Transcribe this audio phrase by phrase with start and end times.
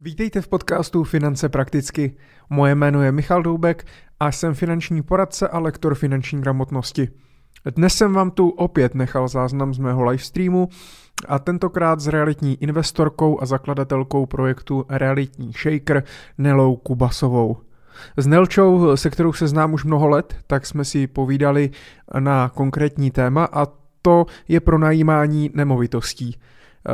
[0.00, 2.16] Vítejte v podcastu Finance prakticky.
[2.50, 3.86] Moje jméno je Michal Doubek
[4.20, 7.08] a jsem finanční poradce a lektor finanční gramotnosti.
[7.76, 10.68] Dnes jsem vám tu opět nechal záznam z mého livestreamu
[11.28, 16.04] a tentokrát s realitní investorkou a zakladatelkou projektu Realitní Shaker
[16.38, 17.56] Nelou Kubasovou.
[18.16, 21.70] S Nelčou, se kterou se znám už mnoho let, tak jsme si povídali
[22.18, 23.66] na konkrétní téma a
[24.02, 26.36] to je pronajímání nemovitostí.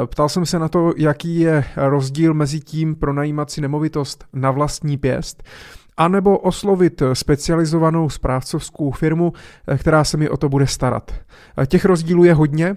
[0.07, 4.97] Ptal jsem se na to, jaký je rozdíl mezi tím pronajímat si nemovitost na vlastní
[4.97, 5.43] pěst,
[5.97, 9.33] anebo oslovit specializovanou správcovskou firmu,
[9.79, 11.13] která se mi o to bude starat.
[11.67, 12.77] Těch rozdílů je hodně,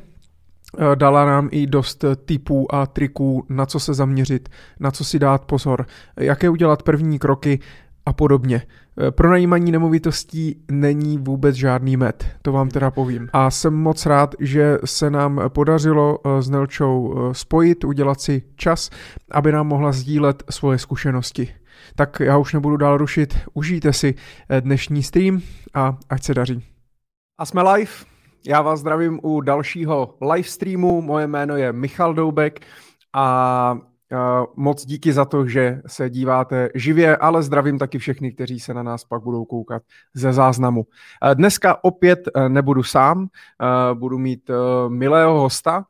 [0.95, 4.49] dala nám i dost tipů a triků, na co se zaměřit,
[4.79, 5.85] na co si dát pozor,
[6.19, 7.59] jaké udělat první kroky
[8.07, 8.61] a podobně.
[9.07, 13.29] E, pronajímaní nemovitostí není vůbec žádný med, to vám teda povím.
[13.33, 18.43] A jsem moc rád, že se nám podařilo e, s Nelčou e, spojit, udělat si
[18.55, 18.89] čas,
[19.31, 21.55] aby nám mohla sdílet svoje zkušenosti.
[21.95, 24.15] Tak já už nebudu dál rušit, užijte si
[24.59, 25.41] dnešní stream
[25.73, 26.63] a ať se daří.
[27.39, 27.91] A jsme live.
[28.47, 31.01] Já vás zdravím u dalšího live streamu.
[31.01, 32.59] Moje jméno je Michal Doubek
[33.13, 33.77] a
[34.55, 38.83] Moc díky za to, že se díváte živě, ale zdravím taky všechny, kteří se na
[38.83, 40.85] nás pak budou koukat ze záznamu.
[41.33, 44.53] Dneska opět e, nebudu sám, e, budu mít e,
[44.89, 45.85] milého hosta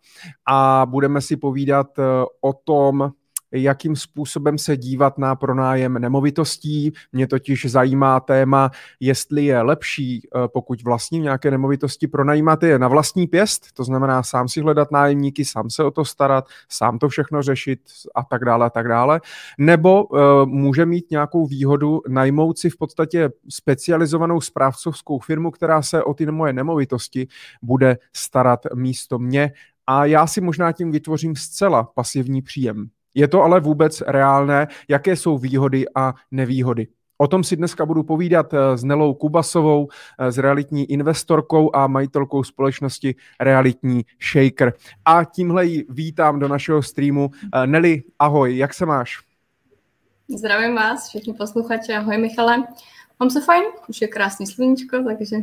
[0.45, 1.87] a budeme si povídat
[2.41, 3.11] o tom,
[3.51, 6.93] jakým způsobem se dívat na pronájem nemovitostí.
[7.11, 12.87] Mě totiž zajímá téma, jestli je lepší, eh, pokud vlastním nějaké nemovitosti, pronajímat je na
[12.87, 17.09] vlastní pěst, to znamená sám si hledat nájemníky, sám se o to starat, sám to
[17.09, 17.79] všechno řešit
[18.15, 19.21] a tak dále a tak dále,
[19.57, 26.03] nebo uh, může mít nějakou výhodu najmout si v podstatě specializovanou správcovskou firmu, která se
[26.03, 27.27] o ty moje nemovitosti
[27.61, 29.51] bude starat místo mě
[29.87, 32.89] a já si možná tím vytvořím zcela pasivní příjem.
[33.17, 34.67] Je to ale vůbec reálné?
[34.87, 36.87] Jaké jsou výhody a nevýhody?
[37.17, 39.87] O tom si dneska budu povídat eh, s Nelou Kubasovou,
[40.19, 44.73] eh, s realitní investorkou a majitelkou společnosti Realitní Shaker.
[45.05, 47.31] A tímhle ji vítám do našeho streamu.
[47.53, 49.19] Eh, Neli, ahoj, jak se máš?
[50.37, 52.63] Zdravím vás, všichni posluchači, ahoj Michale.
[53.19, 55.35] Mám se fajn, už je krásný sluníčko, takže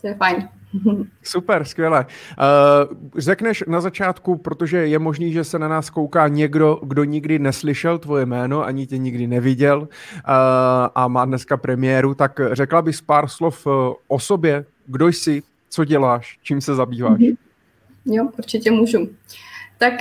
[0.00, 0.48] to je fajn.
[1.22, 2.06] Super, skvěle.
[2.06, 7.38] Uh, řekneš na začátku, protože je možný, že se na nás kouká někdo, kdo nikdy
[7.38, 9.88] neslyšel tvoje jméno, ani tě nikdy neviděl uh,
[10.94, 13.72] a má dneska premiéru, tak řekla bys pár slov uh,
[14.08, 17.20] o sobě, kdo jsi, co děláš, čím se zabýváš?
[17.20, 17.36] Mm-hmm.
[18.06, 19.08] Jo, určitě můžu.
[19.78, 19.92] Tak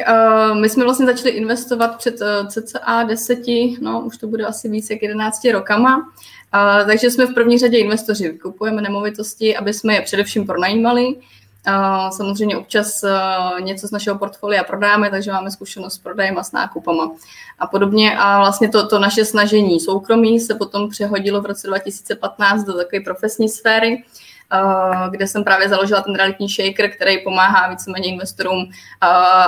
[0.62, 2.16] my jsme vlastně začali investovat před
[2.48, 6.12] cca deseti, no už to bude asi více jak 11 rokama.
[6.56, 11.16] Uh, takže jsme v první řadě investoři, kupujeme nemovitosti, aby jsme je především pronajímali.
[11.68, 16.44] Uh, samozřejmě občas uh, něco z našeho portfolia prodáme, takže máme zkušenost s prodejem a
[16.44, 17.12] s nákupama
[17.60, 18.18] a podobně.
[18.18, 23.00] A vlastně to, to naše snažení soukromí se potom přehodilo v roce 2015 do takové
[23.00, 24.04] profesní sféry,
[24.54, 28.70] uh, kde jsem právě založila ten realitní shaker, který pomáhá víceméně investorům, uh,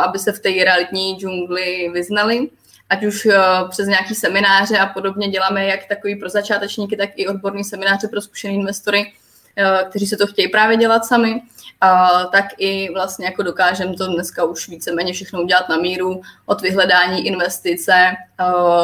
[0.05, 2.49] aby se v té realitní džungli vyznali
[2.89, 3.33] ať už uh,
[3.69, 8.21] přes nějaký semináře a podobně děláme jak takový pro začátečníky, tak i odborný semináře pro
[8.21, 9.13] zkušené investory,
[9.57, 14.07] uh, kteří se to chtějí právě dělat sami, uh, tak i vlastně jako dokážeme to
[14.07, 18.15] dneska už víceméně všechno udělat na míru, od vyhledání investice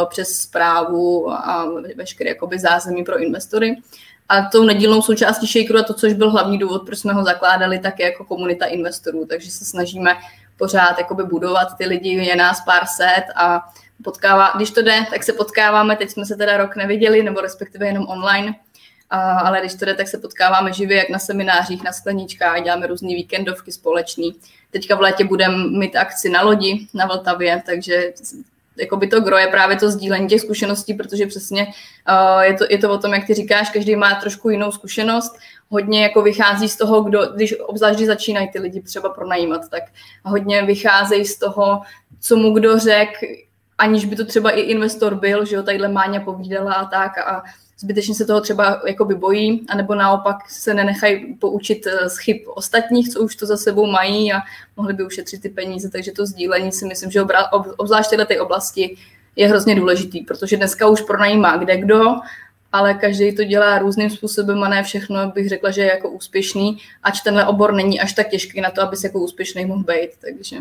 [0.09, 1.65] přes zprávu a
[1.95, 3.75] veškeré jakoby zázemí pro investory.
[4.29, 7.79] A tou nedílnou součástí Shakeru a to, což byl hlavní důvod, proč jsme ho zakládali,
[7.79, 9.25] tak je jako komunita investorů.
[9.25, 10.17] Takže se snažíme
[10.57, 15.23] pořád jakoby budovat ty lidi, je nás pár set a potkává, když to jde, tak
[15.23, 18.55] se potkáváme, teď jsme se teda rok neviděli, nebo respektive jenom online,
[19.09, 22.87] a, ale když to jde, tak se potkáváme živě, jak na seminářích, na skleníčkách, děláme
[22.87, 24.35] různé víkendovky společný.
[24.71, 28.13] Teďka v létě budeme mít akci na lodi na Vltavě, takže
[28.77, 31.67] jako by to gro je právě to sdílení těch zkušeností, protože přesně
[32.09, 35.35] uh, je, to, je to o tom, jak ty říkáš, každý má trošku jinou zkušenost,
[35.69, 39.83] hodně jako vychází z toho, kdo, když obzvlášť když začínají ty lidi třeba pronajímat, tak
[40.25, 41.81] hodně vycházejí z toho,
[42.19, 43.25] co mu kdo řekl,
[43.83, 47.43] aniž by to třeba i investor byl, že jo, tadyhle Máňa povídala a tak a
[47.79, 53.09] zbytečně se toho třeba jakoby bojí, anebo naopak se nenechají poučit eh, z chyb ostatních,
[53.09, 54.39] co už to za sebou mají a
[54.77, 57.21] mohli by ušetřit ty peníze, takže to sdílení si myslím, že
[57.77, 58.97] obzvlášť v té oblasti
[59.35, 62.03] je hrozně důležitý, protože dneska už pronajímá kde kdo,
[62.71, 66.77] ale každý to dělá různým způsobem a ne všechno bych řekla, že je jako úspěšný,
[67.03, 70.09] ač tenhle obor není až tak těžký na to, aby se jako úspěšný mohl být,
[70.21, 70.57] takže...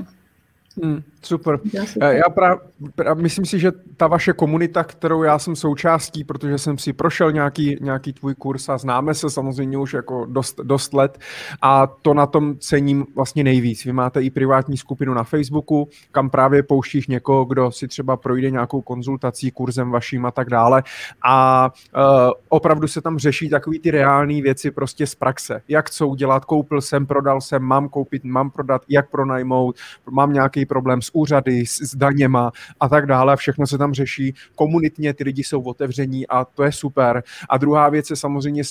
[0.82, 1.60] Hmm, super.
[2.00, 2.58] Já, já pra,
[2.94, 7.32] pra, myslím si, že ta vaše komunita, kterou já jsem součástí, protože jsem si prošel
[7.32, 11.18] nějaký, nějaký tvůj kurz a známe se samozřejmě už jako dost, dost let
[11.62, 13.84] a to na tom cením vlastně nejvíc.
[13.84, 18.50] Vy máte i privátní skupinu na Facebooku, kam právě pouštíš někoho, kdo si třeba projde
[18.50, 20.82] nějakou konzultací, kurzem vaším a tak dále
[21.22, 22.02] a uh,
[22.48, 25.62] opravdu se tam řeší takové ty reální věci prostě z praxe.
[25.68, 29.76] Jak co udělat, koupil jsem, prodal jsem, mám koupit, mám prodat, jak pronajmout,
[30.10, 33.36] mám nějaký problém s úřady, s, s daněma a tak dále.
[33.36, 37.22] Všechno se tam řeší komunitně, ty lidi jsou otevření a to je super.
[37.48, 38.62] A druhá věc je samozřejmě,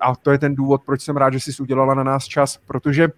[0.00, 3.08] a to je ten důvod, proč jsem rád, že jsi udělala na nás čas, protože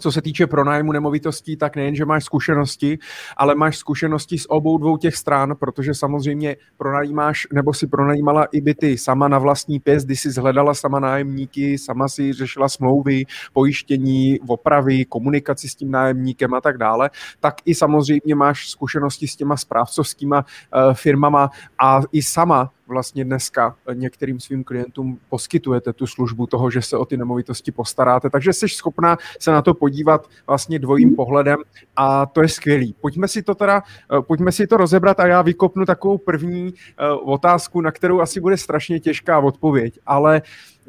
[0.00, 2.98] co se týče pronájmu nemovitostí, tak nejen, že máš zkušenosti,
[3.36, 8.60] ale máš zkušenosti z obou dvou těch stran, protože samozřejmě pronajímáš nebo si pronajímala i
[8.60, 14.40] byty sama na vlastní pěst, kdy jsi zhledala sama nájemníky, sama si řešila smlouvy, pojištění,
[14.48, 17.10] opravy, komunikaci s tím nájemníkem a tak dále,
[17.40, 23.76] tak i samozřejmě máš zkušenosti s těma správcovskýma uh, firmama a i sama vlastně dneska
[23.94, 28.30] některým svým klientům poskytujete tu službu toho, že se o ty nemovitosti postaráte.
[28.30, 31.58] Takže jsi schopná se na to podívat vlastně dvojím pohledem
[31.96, 32.94] a to je skvělý.
[33.00, 37.08] Pojďme si to teda, eh, pojďme si to rozebrat a já vykopnu takovou první eh,
[37.10, 40.42] otázku, na kterou asi bude strašně těžká odpověď, ale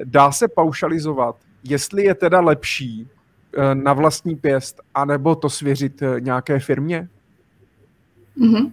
[0.04, 3.08] dá se paušalizovat, jestli je teda lepší
[3.58, 7.10] eh, na vlastní pěst, anebo to svěřit nějaké firmě?
[8.38, 8.72] Mm-hmm.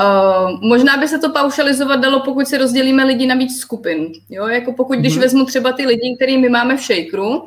[0.00, 4.12] Uh, možná by se to paušalizovat dalo, pokud si rozdělíme lidi na víc skupin.
[4.30, 4.48] Jo?
[4.48, 5.20] Jako pokud, když mm-hmm.
[5.20, 7.46] vezmu třeba ty lidi, který my máme v Shakeru, uh,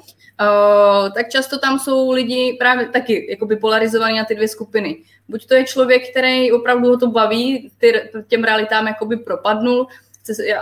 [1.16, 4.98] tak často tam jsou lidi právě taky jakoby polarizovaní na ty dvě skupiny.
[5.30, 7.94] Buď to je člověk, který opravdu ho to baví, ty,
[8.28, 9.88] těm realitám jakoby propadnul,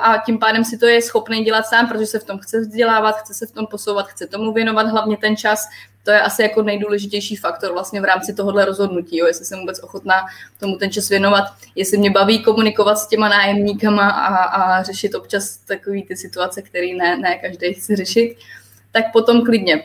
[0.02, 3.12] a tím pádem si to je schopný dělat sám, protože se v tom chce vzdělávat,
[3.12, 5.68] chce se v tom posouvat, chce tomu věnovat hlavně ten čas.
[6.04, 9.80] To je asi jako nejdůležitější faktor vlastně v rámci tohohle rozhodnutí, jo, jestli jsem vůbec
[9.80, 10.26] ochotná
[10.60, 11.44] tomu ten čas věnovat,
[11.76, 16.88] jestli mě baví komunikovat s těma nájemníkama a, a řešit občas takové ty situace, které
[16.98, 18.38] ne, ne každý chce řešit,
[18.92, 19.84] tak potom klidně.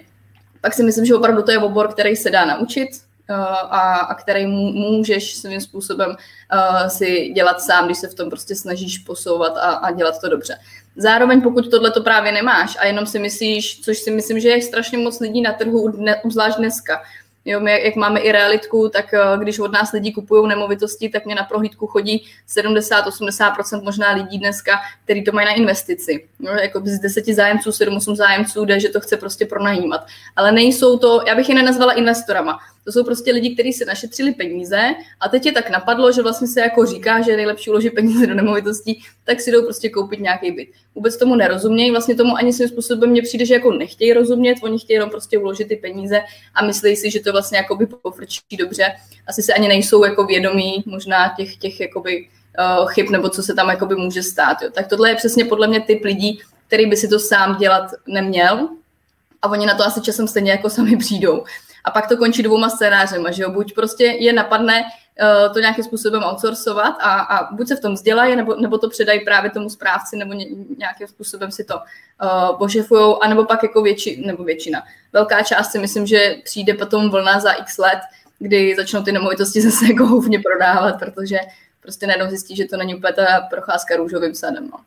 [0.61, 2.89] Pak si myslím, že opravdu to je obor, který se dá naučit,
[3.35, 8.55] a, a který můžeš svým způsobem uh, si dělat sám, když se v tom prostě
[8.55, 10.59] snažíš posouvat a, a dělat to dobře.
[10.97, 14.63] Zároveň pokud tohle to právě nemáš a jenom si myslíš, což si myslím, že je
[14.63, 15.93] strašně moc lidí na trhu,
[16.31, 17.03] zvlášť dneska,
[17.49, 21.27] Jo, my, jak máme i realitku, tak eh, když od nás lidi kupují nemovitosti, tak
[21.27, 22.27] mě na prohlídku chodí
[22.59, 24.73] 70-80% možná lidí dneska,
[25.05, 26.29] kteří to mají na investici.
[26.41, 30.07] Jo, jako z deseti zájemců, 7-8 zájemců jde, že to chce prostě pronajímat.
[30.37, 32.59] Ale nejsou to, já bych je nenazvala investorama.
[32.87, 36.49] To jsou prostě lidi, kteří se našetřili peníze a teď je tak napadlo, že vlastně
[36.49, 40.21] se jako říká, že je nejlepší uložit peníze do nemovitostí, tak si jdou prostě koupit
[40.21, 40.69] nějaký byt.
[40.95, 44.79] Vůbec tomu nerozumějí, vlastně tomu ani svým způsobem mně přijde, že jako nechtějí rozumět, oni
[44.79, 46.21] chtějí jenom prostě uložit ty peníze
[46.55, 48.93] a myslí si, že to vlastně jakoby pofrčí dobře.
[49.27, 52.29] Asi se ani nejsou jako vědomí možná těch, těch jakoby
[52.81, 54.63] uh, chyb nebo co se tam jakoby může stát.
[54.63, 54.71] Jo.
[54.75, 58.69] Tak tohle je přesně podle mě typ lidí, který by si to sám dělat neměl,
[59.43, 61.45] a oni na to asi časem stejně jako sami přijdou.
[61.87, 65.85] A pak to končí dvouma scénářema, že jo, buď prostě je napadne uh, to nějakým
[65.85, 69.71] způsobem outsourcovat a, a buď se v tom vzdělají, nebo, nebo to předají právě tomu
[69.71, 70.47] správci, nebo ně,
[70.79, 74.83] nějakým způsobem si to uh, pošefujou, anebo pak jako větši, nebo většina.
[75.13, 77.99] Velká část si myslím, že přijde potom vlna za x let,
[78.39, 81.39] kdy začnou ty nemovitosti zase jako prodávat, protože
[81.81, 84.69] prostě najednou zjistí, že to není úplně ta procházka růžovým sadem.
[84.73, 84.79] No.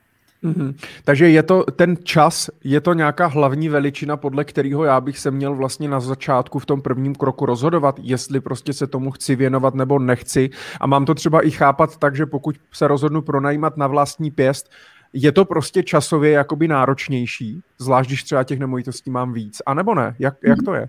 [0.44, 0.76] Mm-hmm.
[1.04, 5.32] Takže je to ten čas, je to nějaká hlavní veličina, podle kterého já bych se
[5.32, 9.76] měl vlastně na začátku v tom prvním kroku rozhodovat, jestli prostě se tomu chci věnovat
[9.76, 10.50] nebo nechci.
[10.80, 14.70] A mám to třeba i chápat tak, že pokud se rozhodnu pronajímat na vlastní pěst,
[15.14, 19.96] je to prostě časově jakoby náročnější, zvlášť když třeba těch nemovitostí mám víc, a nebo
[19.96, 20.16] ne?
[20.20, 20.88] Jak, jak to je?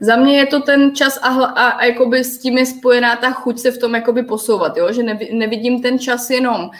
[0.00, 3.30] Za mě je to ten čas a, a, a jakoby s tím je spojená ta
[3.30, 4.92] chuť se v tom jakoby posouvat, jo?
[4.92, 6.70] že nevidím ten čas jenom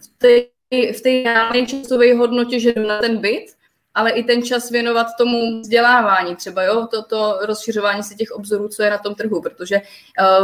[0.00, 0.40] v té,
[0.92, 3.46] v té reálné časové hodnotě, že na ten byt,
[3.94, 8.68] ale i ten čas věnovat tomu vzdělávání třeba, jo, to, to rozšiřování si těch obzorů,
[8.68, 9.80] co je na tom trhu, protože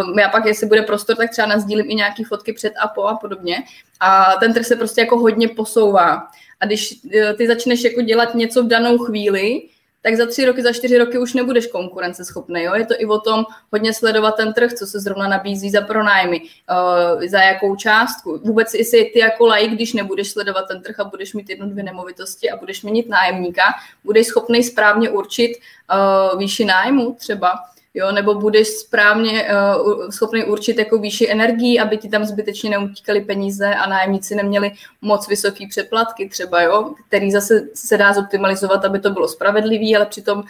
[0.02, 3.04] uh, já pak, jestli bude prostor, tak třeba nazdílím i nějaké fotky před a po
[3.04, 3.56] a podobně
[4.00, 6.26] a ten trh se prostě jako hodně posouvá.
[6.60, 9.62] A když uh, ty začneš jako dělat něco v danou chvíli,
[10.04, 12.62] tak za tři roky, za čtyři roky už nebudeš konkurenceschopný.
[12.62, 12.74] Jo?
[12.74, 16.40] Je to i o tom hodně sledovat ten trh, co se zrovna nabízí za pronájmy,
[16.40, 18.40] uh, za jakou částku.
[18.44, 21.84] Vůbec jestli ty jako laik, když nebudeš sledovat ten trh a budeš mít jednu, dvě
[21.84, 23.62] nemovitosti a budeš měnit nájemníka,
[24.04, 27.52] budeš schopný správně určit uh, výši nájmu třeba,
[27.94, 33.20] jo, nebo budeš správně uh, schopný určit jako výši energií, aby ti tam zbytečně neutíkaly
[33.20, 34.72] peníze a nájemníci neměli
[35.02, 40.06] moc vysoký přeplatky třeba, jo, který zase se dá zoptimalizovat, aby to bylo spravedlivý, ale
[40.06, 40.44] přitom uh,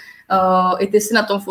[0.78, 1.46] i ty si na tom v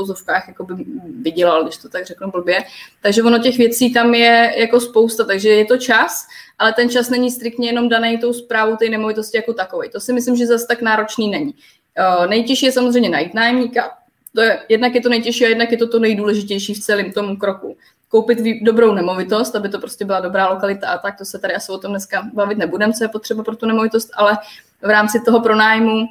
[0.47, 0.85] jako by
[1.21, 2.63] vydělal, když to tak řeknu blbě.
[3.01, 6.27] Takže ono těch věcí tam je jako spousta, takže je to čas,
[6.59, 9.89] ale ten čas není striktně jenom daný tou zprávou té nemovitosti jako takový.
[9.89, 11.53] To si myslím, že zase tak náročný není.
[12.19, 13.91] Uh, nejtěžší je samozřejmě najít nájemníka,
[14.35, 17.37] to je, jednak je to nejtěžší a jednak je to to nejdůležitější v celém tom
[17.37, 17.77] kroku.
[18.09, 21.71] Koupit dobrou nemovitost, aby to prostě byla dobrá lokalita a tak, to se tady asi
[21.71, 24.37] o tom dneska bavit nebudeme, co je potřeba pro tu nemovitost, ale
[24.81, 26.07] v rámci toho pronájmu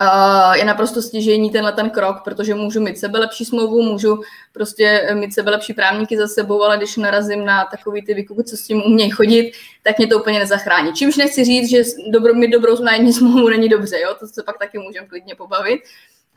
[0.00, 4.20] uh, je naprosto stěžení tenhle ten krok, protože můžu mít sebe lepší smlouvu, můžu
[4.52, 8.56] prostě mít sebe lepší právníky za sebou, ale když narazím na takový ty výkupy, co
[8.56, 10.92] s tím umějí chodit, tak mě to úplně nezachrání.
[10.92, 14.16] Čímž nechci říct, že dobro, mít dobrou nájemní smlouvu není dobře, jo?
[14.20, 15.80] to se pak taky můžeme klidně pobavit,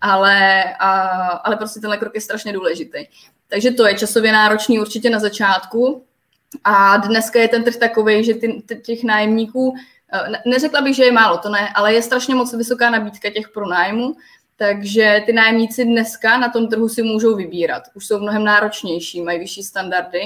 [0.01, 3.05] ale, a, ale prostě tenhle krok je strašně důležitý.
[3.47, 6.03] Takže to je časově náročný určitě na začátku
[6.63, 9.75] a dneska je ten trh takový, že ty, těch nájemníků,
[10.13, 13.49] eh, neřekla bych, že je málo, to ne, ale je strašně moc vysoká nabídka těch
[13.49, 14.15] pronájmů,
[14.55, 17.83] takže ty nájemníci dneska na tom trhu si můžou vybírat.
[17.93, 20.23] Už jsou mnohem náročnější, mají vyšší standardy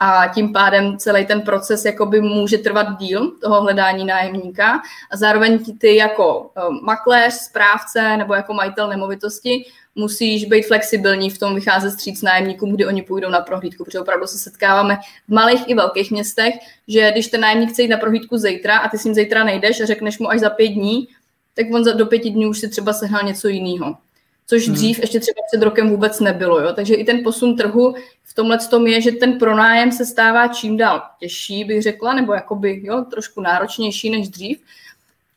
[0.00, 5.78] a tím pádem celý ten proces jakoby může trvat díl toho hledání nájemníka a zároveň
[5.78, 11.90] ty jako eh, makléř, správce nebo jako majitel nemovitosti musíš být flexibilní v tom vycházet
[11.90, 14.98] stříc nájemníkům, kdy oni půjdou na prohlídku, protože opravdu se setkáváme
[15.28, 16.54] v malých i velkých městech,
[16.88, 19.80] že když ten nájemník chce jít na prohlídku zítra a ty s ním zítra nejdeš
[19.80, 21.08] a řekneš mu až za pět dní,
[21.54, 23.96] tak on za, do pěti dní už si třeba sehnal něco jiného
[24.46, 24.74] což hmm.
[24.74, 26.60] dřív ještě třeba před rokem vůbec nebylo.
[26.60, 26.72] Jo?
[26.72, 30.76] Takže i ten posun trhu v tomhle tom je, že ten pronájem se stává čím
[30.76, 34.58] dál těžší, bych řekla, nebo jakoby jo, trošku náročnější než dřív.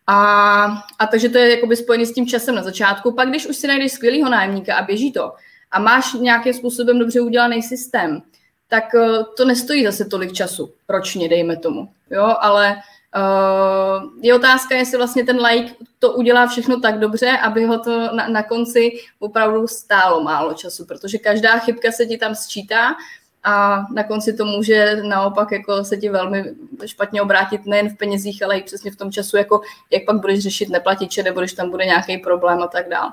[0.07, 0.63] A,
[0.99, 3.11] a takže to je jakoby spojené s tím časem na začátku.
[3.11, 5.31] Pak, když už si najdeš skvělého nájemníka a běží to
[5.71, 8.21] a máš nějakým způsobem dobře udělaný systém,
[8.67, 11.89] tak eh, to nestojí zase tolik času ročně, dejme tomu.
[12.09, 12.75] Jo, ale
[13.15, 18.15] Uh, je otázka, jestli vlastně ten like to udělá všechno tak dobře, aby ho to
[18.15, 22.95] na, na konci opravdu stálo málo času, protože každá chybka se ti tam sčítá
[23.43, 26.45] a na konci to může naopak jako se ti velmi
[26.85, 29.61] špatně obrátit nejen v penězích, ale i přesně v tom času, jako
[29.91, 33.11] jak pak budeš řešit neplatiče, nebo když tam bude nějaký problém a tak dále.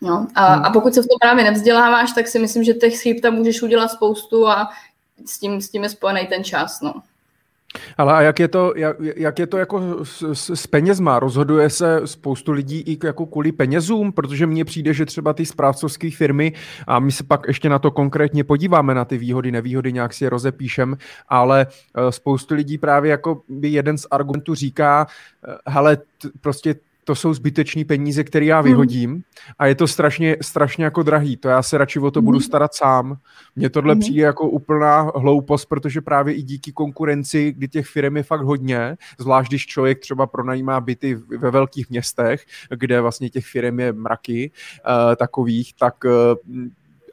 [0.00, 0.64] No, a, hmm.
[0.64, 3.62] a pokud se v tom právě nevzděláváš, tak si myslím, že těch chyb tam můžeš
[3.62, 4.68] udělat spoustu a
[5.26, 6.80] s tím, s tím je spojený ten čas.
[6.80, 6.94] No.
[7.98, 11.18] Ale a jak je to, jak, jak je to jako s, s, s penězma?
[11.18, 14.12] Rozhoduje se spoustu lidí i jako kvůli penězům?
[14.12, 16.52] Protože mně přijde, že třeba ty správcovské firmy,
[16.86, 20.24] a my se pak ještě na to konkrétně podíváme, na ty výhody, nevýhody, nějak si
[20.24, 20.96] je rozepíšem,
[21.28, 25.06] ale uh, spoustu lidí právě jako by jeden z argumentů říká,
[25.48, 26.74] uh, hele, t, prostě
[27.08, 28.64] to jsou zbytečné peníze, které já hmm.
[28.64, 29.22] vyhodím hmm.
[29.58, 32.24] a je to strašně, strašně jako drahý, to já se radši o to hmm.
[32.24, 33.16] budu starat sám.
[33.56, 34.00] Mně tohle hmm.
[34.00, 38.96] přijde jako úplná hloupost, protože právě i díky konkurenci, kdy těch firm je fakt hodně,
[39.18, 44.50] zvlášť když člověk třeba pronajímá byty ve velkých městech, kde vlastně těch firm je mraky
[44.50, 46.10] uh, takových, tak uh,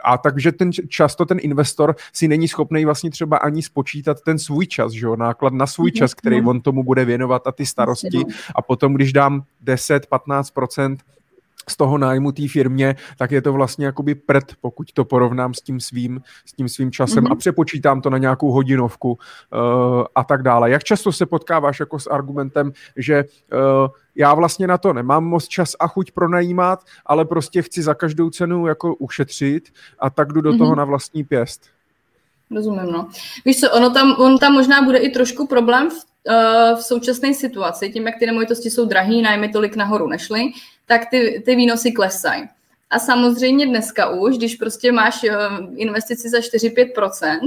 [0.03, 4.67] a takže ten často ten investor si není schopný vlastně třeba ani spočítat ten svůj
[4.67, 8.23] čas, že jo, náklad na svůj čas, který on tomu bude věnovat a ty starosti
[8.55, 10.97] a potom, když dám 10-15%
[11.69, 15.61] z toho nájmu té firmě, tak je to vlastně jakoby prd, pokud to porovnám s
[15.61, 17.31] tím svým, s tím svým časem mm-hmm.
[17.31, 19.17] a přepočítám to na nějakou hodinovku uh,
[20.15, 20.69] a tak dále.
[20.69, 25.47] Jak často se potkáváš jako s argumentem, že uh, já vlastně na to nemám moc
[25.47, 29.69] čas a chuť pronajímat, ale prostě chci za každou cenu jako ušetřit
[29.99, 30.57] a tak jdu do mm-hmm.
[30.57, 31.61] toho na vlastní pěst.
[32.51, 33.09] Rozumím, no.
[33.45, 37.33] Víš co, ono tam, on tam možná bude i trošku problém v, uh, v současné
[37.33, 40.41] situaci, tím, jak ty nemovitosti jsou drahý, nájmy tolik nahoru nešly,
[40.85, 42.43] tak ty, ty výnosy klesají.
[42.89, 47.39] A samozřejmě dneska už, když prostě máš uh, investici za 4-5%,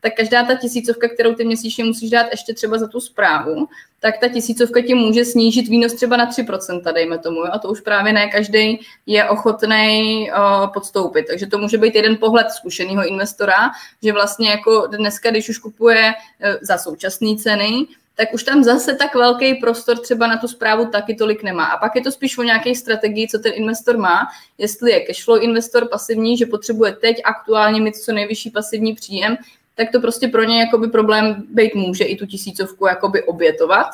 [0.00, 3.68] tak každá ta tisícovka, kterou ty měsíčně musíš dát ještě třeba za tu zprávu,
[4.00, 7.44] tak ta tisícovka ti může snížit výnos třeba na 3%, dejme tomu.
[7.52, 11.26] A to už právě ne každý je ochotný uh, podstoupit.
[11.26, 13.70] Takže to může být jeden pohled zkušeného investora,
[14.02, 17.86] že vlastně jako dneska, když už kupuje uh, za současné ceny,
[18.16, 21.64] tak už tam zase tak velký prostor třeba na tu zprávu taky tolik nemá.
[21.64, 25.42] A pak je to spíš o nějaké strategii, co ten investor má, jestli je cashflow
[25.42, 29.36] investor pasivní, že potřebuje teď aktuálně mít co nejvyšší pasivní příjem,
[29.76, 33.86] tak to prostě pro ně jakoby problém být může i tu tisícovku jakoby obětovat.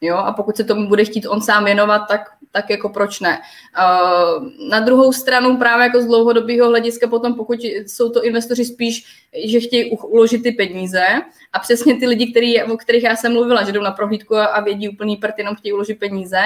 [0.00, 0.16] Jo?
[0.16, 2.20] A pokud se tomu bude chtít on sám věnovat, tak,
[2.52, 3.38] tak jako proč ne.
[3.38, 9.04] Uh, na druhou stranu právě jako z dlouhodobého hlediska potom, pokud jsou to investoři spíš,
[9.44, 11.04] že chtějí uložit ty peníze
[11.52, 14.44] a přesně ty lidi, který, o kterých já jsem mluvila, že jdou na prohlídku a,
[14.44, 16.38] a vědí úplný prd, jenom chtějí uložit peníze,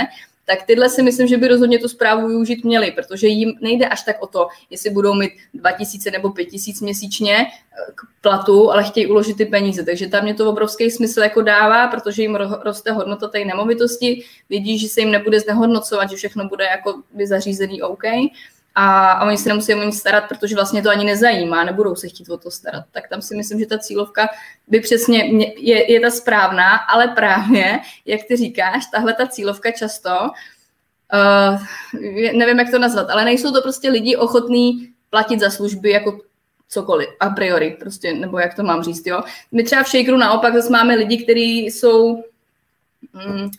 [0.45, 4.03] tak tyhle si myslím, že by rozhodně tu zprávu využít měli, protože jim nejde až
[4.03, 9.07] tak o to, jestli budou mít 2000 nebo 5000 měsíčně eh, k platu, ale chtějí
[9.07, 9.85] uložit ty peníze.
[9.85, 14.79] Takže tam mě to obrovský smysl jako dává, protože jim roste hodnota té nemovitosti, vidí,
[14.79, 18.05] že se jim nebude znehodnocovat, že všechno bude jako by zařízený OK
[18.75, 22.09] a, a oni se nemusí o nic starat, protože vlastně to ani nezajímá, nebudou se
[22.09, 22.85] chtít o to starat.
[22.93, 24.29] Tak tam si myslím, že ta cílovka
[24.69, 25.25] by přesně
[25.57, 30.11] je, je ta správná, ale právě, jak ty říkáš, tahle ta cílovka často,
[31.13, 31.63] uh,
[32.39, 36.19] nevím, jak to nazvat, ale nejsou to prostě lidi ochotní platit za služby jako
[36.69, 39.23] cokoliv, a priori, prostě, nebo jak to mám říct, jo.
[39.53, 42.25] My třeba v Shakeru naopak zase máme lidi, kteří jsou,
[43.13, 43.51] mm,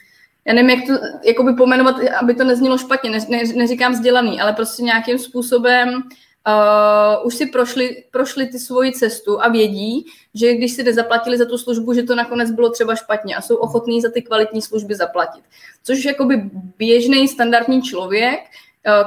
[0.46, 4.54] já nevím, jak to jakoby pomenovat, aby to neznělo špatně, ne, ne, neříkám vzdělaný, ale
[4.54, 10.74] prostě nějakým způsobem uh, už si prošli, prošli ty svoji cestu a vědí, že když
[10.74, 14.12] si nezaplatili za tu službu, že to nakonec bylo třeba špatně a jsou ochotní za
[14.12, 15.44] ty kvalitní služby zaplatit.
[15.84, 18.40] Což jakoby běžný standardní člověk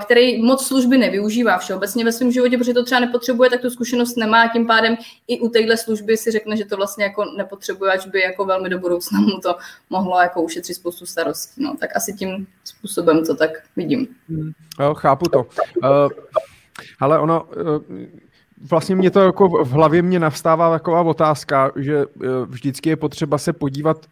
[0.02, 4.16] který moc služby nevyužívá všeobecně ve svém životě, protože to třeba nepotřebuje, tak tu zkušenost
[4.16, 4.96] nemá, tím pádem
[5.28, 8.68] i u téhle služby si řekne, že to vlastně jako nepotřebuje, až by jako velmi
[8.68, 9.56] do budoucna mu to
[9.90, 11.62] mohlo jako ušetřit spoustu starostí.
[11.62, 14.08] No, tak asi tím způsobem to tak vidím.
[14.28, 15.38] Hmm, jo, chápu to.
[15.38, 16.08] Uh,
[17.00, 17.96] ale ono, uh,
[18.70, 22.04] vlastně mě to jako v hlavě mě navstává taková otázka, že
[22.46, 24.06] vždycky je potřeba se podívat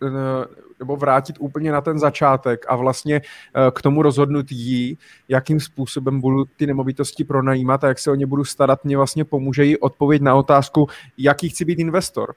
[0.78, 4.98] nebo vrátit úplně na ten začátek a vlastně eh, k tomu rozhodnutí,
[5.28, 9.24] jakým způsobem budu ty nemovitosti pronajímat a jak se o ně budu starat, mě vlastně
[9.24, 12.34] pomůže i odpověď na otázku, jaký chci být investor.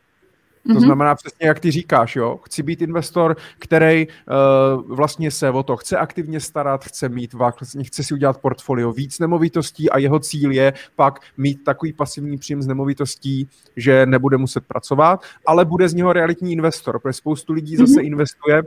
[0.67, 0.85] To mm-hmm.
[0.85, 2.39] znamená přesně, jak ty říkáš, jo.
[2.45, 7.83] Chci být investor, který uh, vlastně se o to chce aktivně starat, chce mít, vlastně
[7.83, 12.61] chce si udělat portfolio víc nemovitostí a jeho cíl je pak mít takový pasivní příjem
[12.61, 17.75] z nemovitostí, že nebude muset pracovat, ale bude z něho realitní investor, protože spoustu lidí
[17.75, 18.05] zase mm-hmm.
[18.05, 18.63] investuje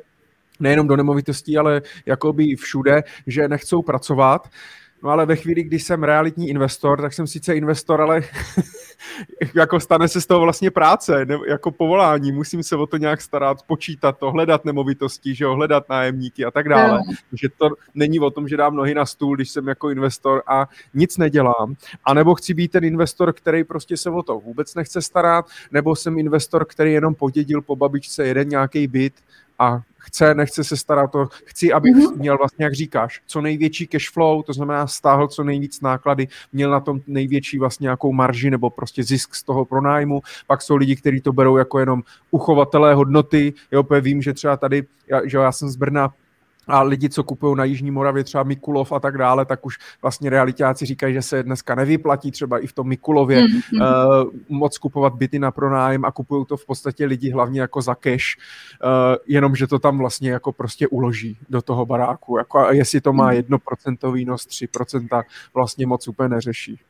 [0.60, 4.48] nejenom do nemovitostí, ale jakoby všude, že nechcou pracovat
[5.02, 8.22] No ale ve chvíli, kdy jsem realitní investor, tak jsem sice investor, ale
[9.54, 13.20] jako stane se z toho vlastně práce, ne, jako povolání, musím se o to nějak
[13.20, 16.98] starat, počítat to, hledat nemovitosti, že jo, hledat nájemníky a tak dále.
[16.98, 17.14] No.
[17.32, 20.68] Že to není o tom, že dám nohy na stůl, když jsem jako investor a
[20.94, 21.74] nic nedělám.
[22.04, 25.96] A nebo chci být ten investor, který prostě se o to vůbec nechce starat, nebo
[25.96, 29.14] jsem investor, který jenom podědil po babičce jeden nějaký byt
[29.58, 32.16] a chce, nechce se starat to, chci, abych mm-hmm.
[32.16, 36.70] měl vlastně, jak říkáš, co největší cash flow, to znamená stáhl co nejvíc náklady, měl
[36.70, 40.96] na tom největší vlastně nějakou marži nebo prostě zisk z toho pronájmu, pak jsou lidi,
[40.96, 45.52] kteří to berou jako jenom uchovatelé hodnoty, jo, vím, že třeba tady, já, že já
[45.52, 46.12] jsem z Brna,
[46.68, 50.30] a lidi, co kupují na Jižní Moravě třeba Mikulov a tak dále, tak už vlastně
[50.30, 54.24] realitáci říkají, že se dneska nevyplatí třeba i v tom Mikulově mm-hmm.
[54.24, 57.94] uh, moc kupovat byty na pronájem a kupují to v podstatě lidi hlavně jako za
[57.94, 62.38] cash, uh, jenom že to tam vlastně jako prostě uloží do toho baráku.
[62.38, 64.14] Jako a jestli to má 1% mhm.
[64.14, 65.22] výnos, 3%
[65.54, 66.80] vlastně moc úplně neřeší.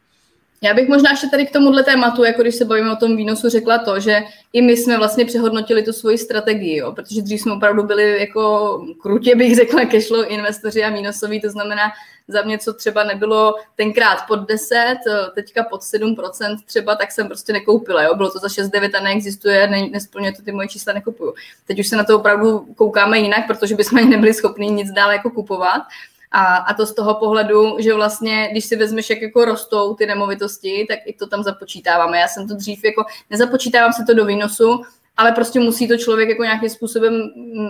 [0.62, 3.48] Já bych možná ještě tady k tomuhle tématu, jako když se bavíme o tom výnosu,
[3.48, 4.20] řekla to, že
[4.52, 8.84] i my jsme vlastně přehodnotili tu svoji strategii, jo, protože dřív jsme opravdu byli jako
[9.02, 11.82] krutě bych řekla cashflow investoři a výnosoví, to znamená
[12.28, 14.96] za mě, co třeba nebylo tenkrát pod 10,
[15.34, 19.66] teďka pod 7% třeba, tak jsem prostě nekoupila, jo, bylo to za 6-9 a neexistuje,
[19.66, 21.34] ne, nesplňuje to ty moje čísla, nekupuju.
[21.66, 25.30] Teď už se na to opravdu koukáme jinak, protože bychom nebyli schopni nic dál jako
[25.30, 25.82] kupovat.
[26.32, 30.06] A, a to z toho pohledu, že vlastně, když si vezmeš, jak jako rostou ty
[30.06, 32.18] nemovitosti, tak i to tam započítáváme.
[32.18, 34.82] Já jsem to dřív jako, nezapočítávám se to do výnosu,
[35.16, 37.12] ale prostě musí to člověk jako nějakým způsobem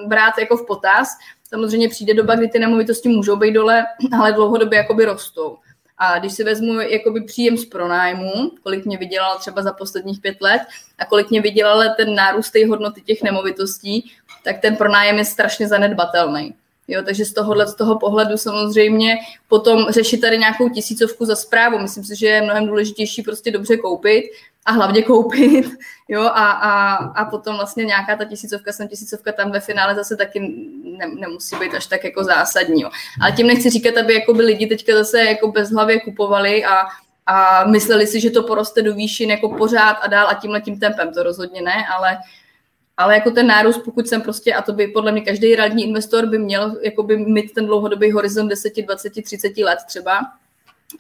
[0.06, 1.08] brát jako v potaz.
[1.48, 3.86] Samozřejmě přijde doba, kdy ty nemovitosti můžou být dole,
[4.20, 5.56] ale dlouhodobě jakoby rostou.
[5.98, 10.36] A když si vezmu jakoby příjem z pronájmu, kolik mě vydělal třeba za posledních pět
[10.40, 10.62] let
[10.98, 14.12] a kolik mě vydělal ten nárůst té hodnoty těch nemovitostí,
[14.44, 16.54] tak ten pronájem je strašně zanedbatelný.
[16.90, 21.78] Jo, takže z tohohle z toho pohledu samozřejmě potom řešit tady nějakou tisícovku za zprávu.
[21.78, 24.24] Myslím si, že je mnohem důležitější prostě dobře koupit
[24.66, 25.66] a hlavně koupit,
[26.08, 30.16] jo, a, a, a potom vlastně nějaká ta tisícovka sem, tisícovka tam ve finále zase
[30.16, 30.40] taky
[30.84, 32.90] ne, nemusí být až tak jako zásadní, jo.
[33.22, 36.86] Ale tím nechci říkat, aby jako by lidi teďka zase jako bezhlavě kupovali a,
[37.26, 40.80] a mysleli si, že to poroste do výšin jako pořád a dál a tímhle tím
[40.80, 42.18] tempem, to rozhodně ne, ale
[43.00, 46.26] ale jako ten nárůst, pokud jsem prostě, a to by podle mě každý radní investor
[46.26, 50.20] by měl jakoby mít ten dlouhodobý horizont 10, 20, 30 let třeba,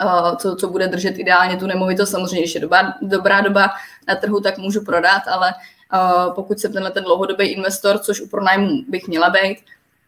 [0.04, 2.10] uh, co, co bude držet ideálně tu nemovitost.
[2.10, 3.70] Samozřejmě, když je dobrá, dobrá doba
[4.08, 5.54] na trhu, tak můžu prodat, ale
[5.92, 9.58] uh, pokud jsem tenhle ten dlouhodobý investor, což u pronájmu bych měla být,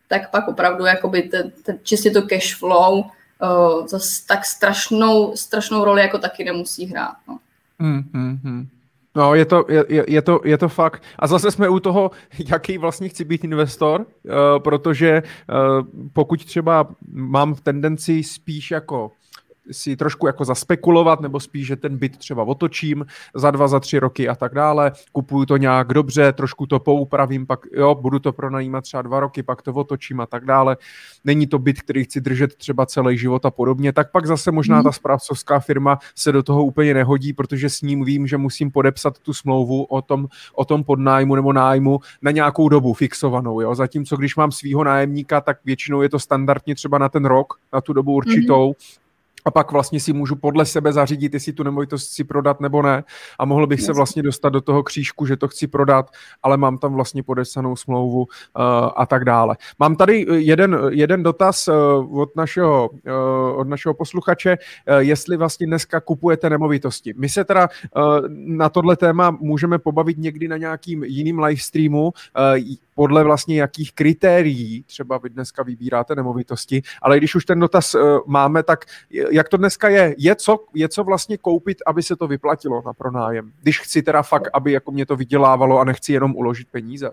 [0.08, 5.84] tak pak opravdu jakoby ten, ten, čistě to cash flow uh, zase tak strašnou, strašnou
[5.84, 7.16] roli jako taky nemusí hrát.
[7.28, 7.38] No.
[7.78, 8.68] Hmm, hmm, hmm.
[9.14, 11.02] No, je to, je, je, to, je to fakt.
[11.18, 12.10] A zase jsme u toho,
[12.50, 19.10] jaký vlastně chci být investor, uh, protože uh, pokud třeba mám tendenci spíš jako
[19.70, 23.98] si trošku jako zaspekulovat, nebo spíš, že ten byt třeba otočím za dva, za tři
[23.98, 28.32] roky a tak dále, kupuju to nějak dobře, trošku to poupravím, pak jo, budu to
[28.32, 30.76] pronajímat třeba dva roky, pak to otočím a tak dále.
[31.24, 34.76] Není to byt, který chci držet třeba celý život a podobně, tak pak zase možná
[34.76, 34.84] mhm.
[34.84, 39.18] ta správcovská firma se do toho úplně nehodí, protože s ním vím, že musím podepsat
[39.18, 43.60] tu smlouvu o tom, o tom podnájmu nebo nájmu na nějakou dobu fixovanou.
[43.60, 43.74] Jo?
[43.74, 47.80] Zatímco když mám svého nájemníka, tak většinou je to standardně třeba na ten rok, na
[47.80, 49.01] tu dobu určitou, mm-hmm
[49.44, 53.04] a pak vlastně si můžu podle sebe zařídit, jestli tu nemovitost chci prodat nebo ne.
[53.38, 56.10] A mohl bych se vlastně dostat do toho křížku, že to chci prodat,
[56.42, 58.26] ale mám tam vlastně podepsanou smlouvu uh,
[58.96, 59.56] a tak dále.
[59.78, 65.66] Mám tady jeden, jeden dotaz uh, od, našeho, uh, od našeho posluchače, uh, jestli vlastně
[65.66, 67.14] dneska kupujete nemovitosti.
[67.16, 72.04] My se teda uh, na tohle téma můžeme pobavit někdy na nějakým jiným livestreamu.
[72.04, 72.12] Uh,
[72.94, 78.00] podle vlastně jakých kritérií třeba vy dneska vybíráte nemovitosti, ale když už ten dotaz uh,
[78.26, 80.14] máme, tak jak to dneska je?
[80.18, 83.52] Je co, je co vlastně koupit, aby se to vyplatilo na pronájem?
[83.62, 87.10] Když chci teda fakt, aby jako mě to vydělávalo a nechci jenom uložit peníze.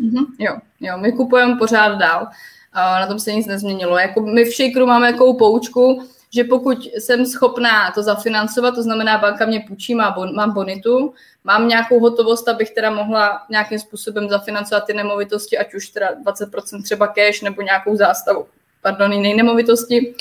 [0.00, 2.22] Mm-hmm, jo, jo, my kupujeme pořád dál.
[2.22, 3.98] Uh, na tom se nic nezměnilo.
[3.98, 9.18] Jako my v Shakeru máme jako poučku, že pokud jsem schopná to zafinancovat, to znamená,
[9.18, 11.14] banka mě půjčí, má bon, mám bonitu,
[11.44, 16.82] mám nějakou hotovost, abych teda mohla nějakým způsobem zafinancovat ty nemovitosti, ať už teda 20%
[16.82, 18.46] třeba cash nebo nějakou zástavu,
[18.82, 20.14] pardon, jiné nemovitosti.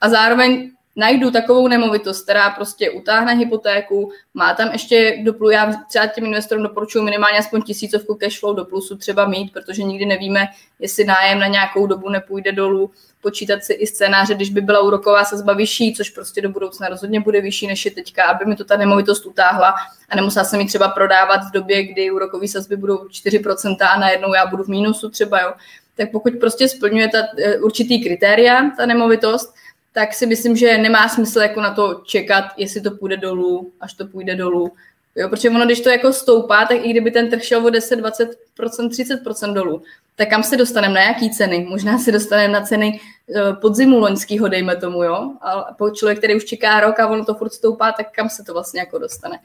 [0.00, 5.72] A zároveň najdu takovou nemovitost, která prostě utáhne hypotéku, má tam ještě do plusu, já
[5.88, 10.46] třeba těm investorům doporučuji minimálně aspoň tisícovku cashflow do plusu třeba mít, protože nikdy nevíme,
[10.78, 12.90] jestli nájem na nějakou dobu nepůjde dolů,
[13.22, 17.20] počítat si i scénáře, když by byla úroková sazba vyšší, což prostě do budoucna rozhodně
[17.20, 19.74] bude vyšší než je teďka, aby mi to ta nemovitost utáhla
[20.08, 24.34] a nemusela jsem ji třeba prodávat v době, kdy úrokové sazby budou 4% a najednou
[24.34, 25.52] já budu v mínusu třeba, jo.
[25.96, 29.54] Tak pokud prostě splňuje ta eh, určitý kritéria, ta nemovitost,
[29.98, 33.94] tak si myslím, že nemá smysl jako na to čekat, jestli to půjde dolů, až
[33.94, 34.72] to půjde dolů.
[35.16, 38.00] Jo, protože ono, když to jako stoupá, tak i kdyby ten trh šel o 10,
[38.00, 39.82] 20%, 30% dolů,
[40.16, 41.66] tak kam se dostaneme, na jaký ceny?
[41.68, 43.00] Možná se dostaneme na ceny
[43.34, 45.32] eh, podzimu loňského, dejme tomu, jo?
[45.40, 48.52] A člověk, který už čeká rok a ono to furt stoupá, tak kam se to
[48.52, 49.38] vlastně jako dostane?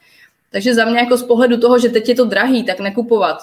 [0.50, 3.38] Takže za mě jako z pohledu toho, že teď je to drahý, tak nekupovat.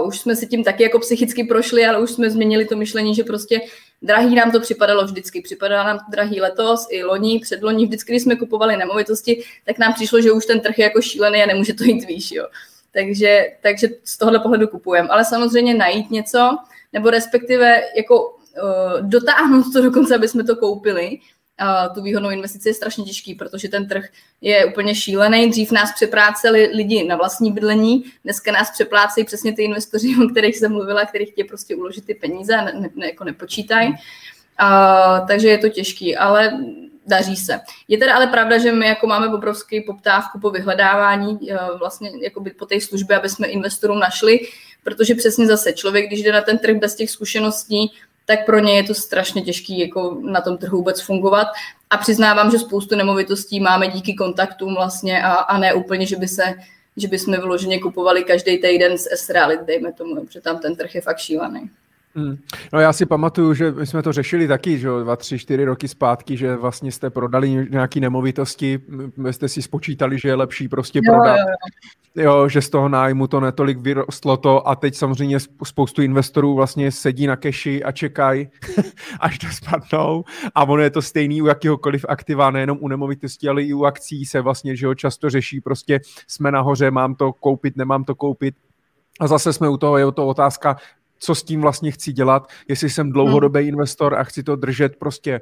[0.00, 3.14] Uh, už jsme si tím taky jako psychicky prošli, ale už jsme změnili to myšlení,
[3.14, 3.60] že prostě
[4.06, 5.42] drahý nám to připadalo vždycky.
[5.42, 10.20] Připadalo nám drahý letos, i loni, předloni, vždycky, když jsme kupovali nemovitosti, tak nám přišlo,
[10.20, 12.32] že už ten trh je jako šílený a nemůže to jít výš.
[12.32, 12.46] Jo.
[12.92, 15.08] Takže, takže z tohohle pohledu kupujeme.
[15.08, 16.58] Ale samozřejmě najít něco,
[16.92, 21.18] nebo respektive jako uh, dotáhnout to dokonce, aby jsme to koupili,
[21.62, 24.04] uh, tu výhodnou investici je strašně těžký, protože ten trh
[24.40, 25.50] je úplně šílený.
[25.50, 30.56] Dřív nás přepláceli lidi na vlastní bydlení, dneska nás přeplácejí přesně ty investoři, o kterých
[30.56, 33.94] jsem mluvila, kterých chtějí prostě uložit ty peníze a ne, ne, jako nepočítají.
[35.28, 36.58] Takže je to těžký, ale
[37.06, 37.60] daří se.
[37.88, 41.38] Je teda ale pravda, že my jako máme obrovský poptávku po vyhledávání
[41.78, 44.40] vlastně jako by po té službě, aby jsme investorům našli,
[44.84, 47.92] protože přesně zase člověk, když jde na ten trh bez těch zkušeností,
[48.26, 51.46] tak pro ně je to strašně těžký jako na tom trhu vůbec fungovat.
[51.90, 56.28] A přiznávám, že spoustu nemovitostí máme díky kontaktům vlastně a, a ne úplně, že by
[56.28, 56.54] se
[56.96, 61.00] že bychom vyloženě kupovali každý týden z S-Realit, dejme tomu, protože tam ten trh je
[61.00, 61.70] fakt šílený.
[62.16, 62.36] Hmm.
[62.72, 65.88] No já si pamatuju, že my jsme to řešili taky, že dva, tři, čtyři roky
[65.88, 68.80] zpátky, že vlastně jste prodali nějaké nemovitosti,
[69.30, 71.36] jste si spočítali, že je lepší prostě jo, prodat.
[71.36, 71.44] Jo,
[72.14, 72.24] jo.
[72.24, 76.92] jo, že z toho nájmu to netolik vyrostlo to a teď samozřejmě spoustu investorů vlastně
[76.92, 78.48] sedí na keši a čekají,
[79.20, 80.24] až to spadnou
[80.54, 84.24] a ono je to stejný u jakéhokoliv aktiva, nejenom u nemovitosti, ale i u akcí
[84.24, 88.54] se vlastně, že ho často řeší, prostě jsme nahoře, mám to koupit, nemám to koupit,
[89.20, 90.76] a zase jsme u toho, je to otázka,
[91.26, 93.68] co s tím vlastně chci dělat, jestli jsem dlouhodobý hmm.
[93.68, 95.40] investor a chci to držet prostě.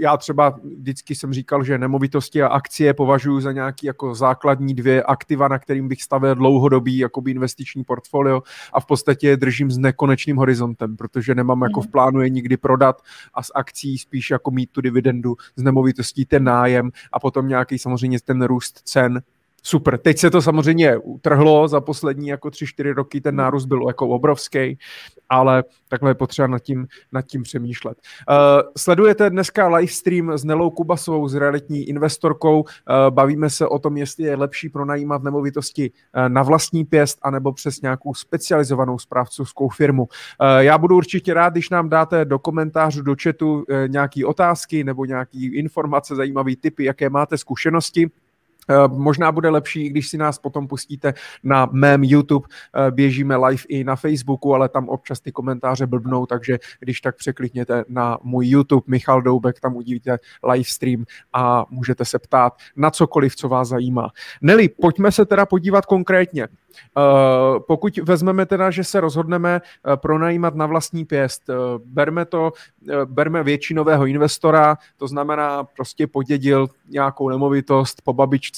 [0.00, 5.02] Já třeba vždycky jsem říkal, že nemovitosti a akcie považuji za nějaký jako základní dvě
[5.02, 8.42] aktiva, na kterým bych stavil dlouhodobý jakoby investiční portfolio
[8.72, 11.70] a v podstatě je držím s nekonečným horizontem, protože nemám hmm.
[11.70, 13.02] jako v plánu je nikdy prodat
[13.34, 17.78] a z akcí spíš jako mít tu dividendu, z nemovitostí ten nájem a potom nějaký
[17.78, 19.22] samozřejmě ten růst cen
[19.62, 19.98] super.
[19.98, 24.08] Teď se to samozřejmě utrhlo za poslední jako tři, čtyři roky, ten nárůst byl jako
[24.08, 24.78] obrovský,
[25.28, 27.98] ale takhle je potřeba nad tím, nad tím přemýšlet.
[28.30, 28.36] Uh,
[28.76, 32.60] sledujete dneska livestream s Nelou Kubasovou, s realitní investorkou.
[32.60, 32.66] Uh,
[33.10, 37.80] bavíme se o tom, jestli je lepší pronajímat nemovitosti uh, na vlastní pěst anebo přes
[37.80, 40.02] nějakou specializovanou správcovskou firmu.
[40.02, 40.08] Uh,
[40.58, 45.04] já budu určitě rád, když nám dáte do komentářů, do chatu uh, nějaké otázky nebo
[45.04, 48.10] nějaké informace, zajímavé typy, jaké máte zkušenosti
[48.88, 53.84] možná bude lepší, když si nás potom pustíte na mém YouTube, eh, běžíme live i
[53.84, 58.84] na Facebooku, ale tam občas ty komentáře blbnou, takže když tak překlikněte na můj YouTube
[58.86, 60.18] Michal Doubek, tam uvidíte
[60.52, 64.10] live stream a můžete se ptát na cokoliv, co vás zajímá.
[64.40, 66.48] Neli, pojďme se teda podívat konkrétně.
[66.96, 69.60] Uh, pokud vezmeme teda, že se rozhodneme
[69.96, 71.42] pronajímat na vlastní pěst,
[71.84, 72.52] berme to,
[73.04, 78.51] berme většinového investora, to znamená prostě podědil nějakou nemovitost po babičce,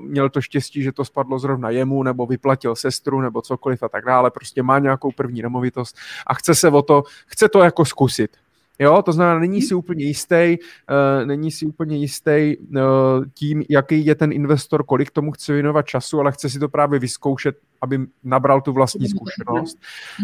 [0.00, 4.04] měl to štěstí, že to spadlo zrovna jemu, nebo vyplatil sestru, nebo cokoliv a tak
[4.04, 8.36] dále, prostě má nějakou první nemovitost a chce se o to, chce to jako zkusit.
[8.78, 12.80] Jo, to znamená, není si úplně jistý, uh, není si úplně jistý uh,
[13.34, 16.98] tím, jaký je ten investor, kolik tomu chce věnovat času, ale chce si to právě
[16.98, 19.78] vyzkoušet, aby nabral tu vlastní zkušenost.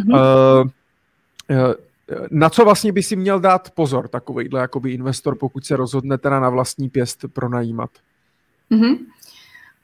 [0.07, 0.67] Uh, uh,
[2.31, 6.41] na co vlastně by si měl dát pozor takovýhle jakoby investor, pokud se rozhodne teda
[6.41, 7.91] na vlastní pěst pronajímat?
[8.71, 8.99] Mm-hmm.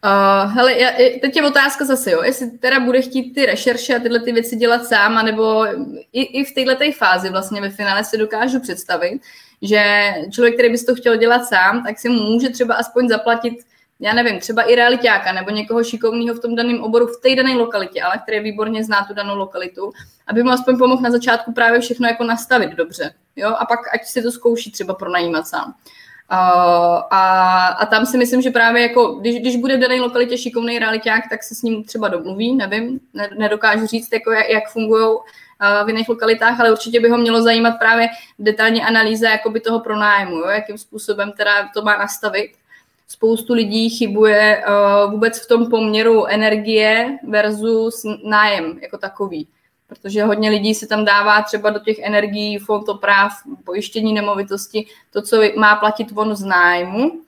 [0.05, 3.99] Uh, hele, já, teď je otázka zase, jo, jestli teda bude chtít ty rešerše a
[3.99, 5.67] tyhle ty věci dělat sám, anebo
[6.13, 9.23] i, i v této fázi vlastně ve finále si dokážu představit,
[9.63, 13.55] že člověk, který by to chtěl dělat sám, tak si může třeba aspoň zaplatit,
[14.01, 17.55] já nevím, třeba i realitáka nebo někoho šikovného v tom daném oboru v té dané
[17.55, 19.93] lokalitě, ale který výborně zná tu danou lokalitu,
[20.27, 24.07] aby mu aspoň pomohl na začátku právě všechno jako nastavit dobře, jo, a pak ať
[24.07, 25.65] si to zkouší třeba pronajímat sám.
[25.69, 25.75] Uh,
[26.31, 30.79] a, a tam si myslím, že právě jako, když, když bude v dané lokalitě šikovný
[30.79, 35.19] realiták, tak se s ním třeba domluví, nevím, ne, nedokážu říct, jako jak, jak fungují
[35.85, 38.09] v jiných lokalitách, ale určitě by ho mělo zajímat právě
[38.39, 42.53] detailní analýza jakoby toho pronájmu, jo, jakým způsobem teda to má nastavit.
[43.09, 49.49] Spoustu lidí chybuje uh, vůbec v tom poměru energie versus nájem jako takový
[49.95, 53.33] protože hodně lidí se tam dává třeba do těch energií, fond oprav,
[53.65, 57.21] pojištění nemovitosti, to, co má platit on z nájmu,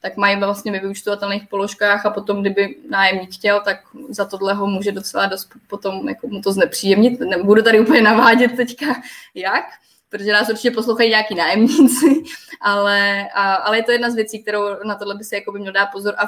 [0.00, 3.76] tak mají vlastně ve vyučtovatelných položkách a potom, kdyby nájemník chtěl, tak
[4.08, 7.20] za tohle ho může docela dost potom jako mu to znepříjemnit.
[7.20, 8.86] Nebudu tady úplně navádět teďka
[9.34, 9.64] jak,
[10.08, 12.22] protože nás určitě poslouchají nějaký nájemníci,
[12.60, 15.58] ale, a, ale je to jedna z věcí, kterou na tohle by se jako by
[15.58, 16.22] měl dát pozor a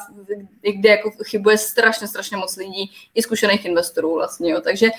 [0.73, 4.61] kde jako chybuje strašně, strašně moc lidí, i zkušených investorů vlastně, jo.
[4.61, 4.91] takže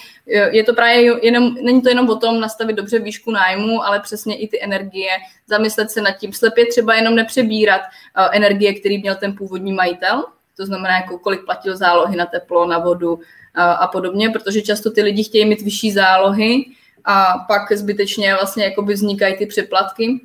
[0.51, 4.37] je to právě jenom, není to jenom o tom nastavit dobře výšku nájmu, ale přesně
[4.37, 5.09] i ty energie,
[5.47, 10.25] zamyslet se nad tím, slepě třeba jenom nepřebírat uh, energie, který měl ten původní majitel,
[10.57, 13.21] to znamená, jako kolik platil zálohy na teplo, na vodu uh,
[13.55, 16.65] a podobně, protože často ty lidi chtějí mít vyšší zálohy,
[17.05, 20.21] a pak zbytečně vlastně jakoby vznikají ty přeplatky,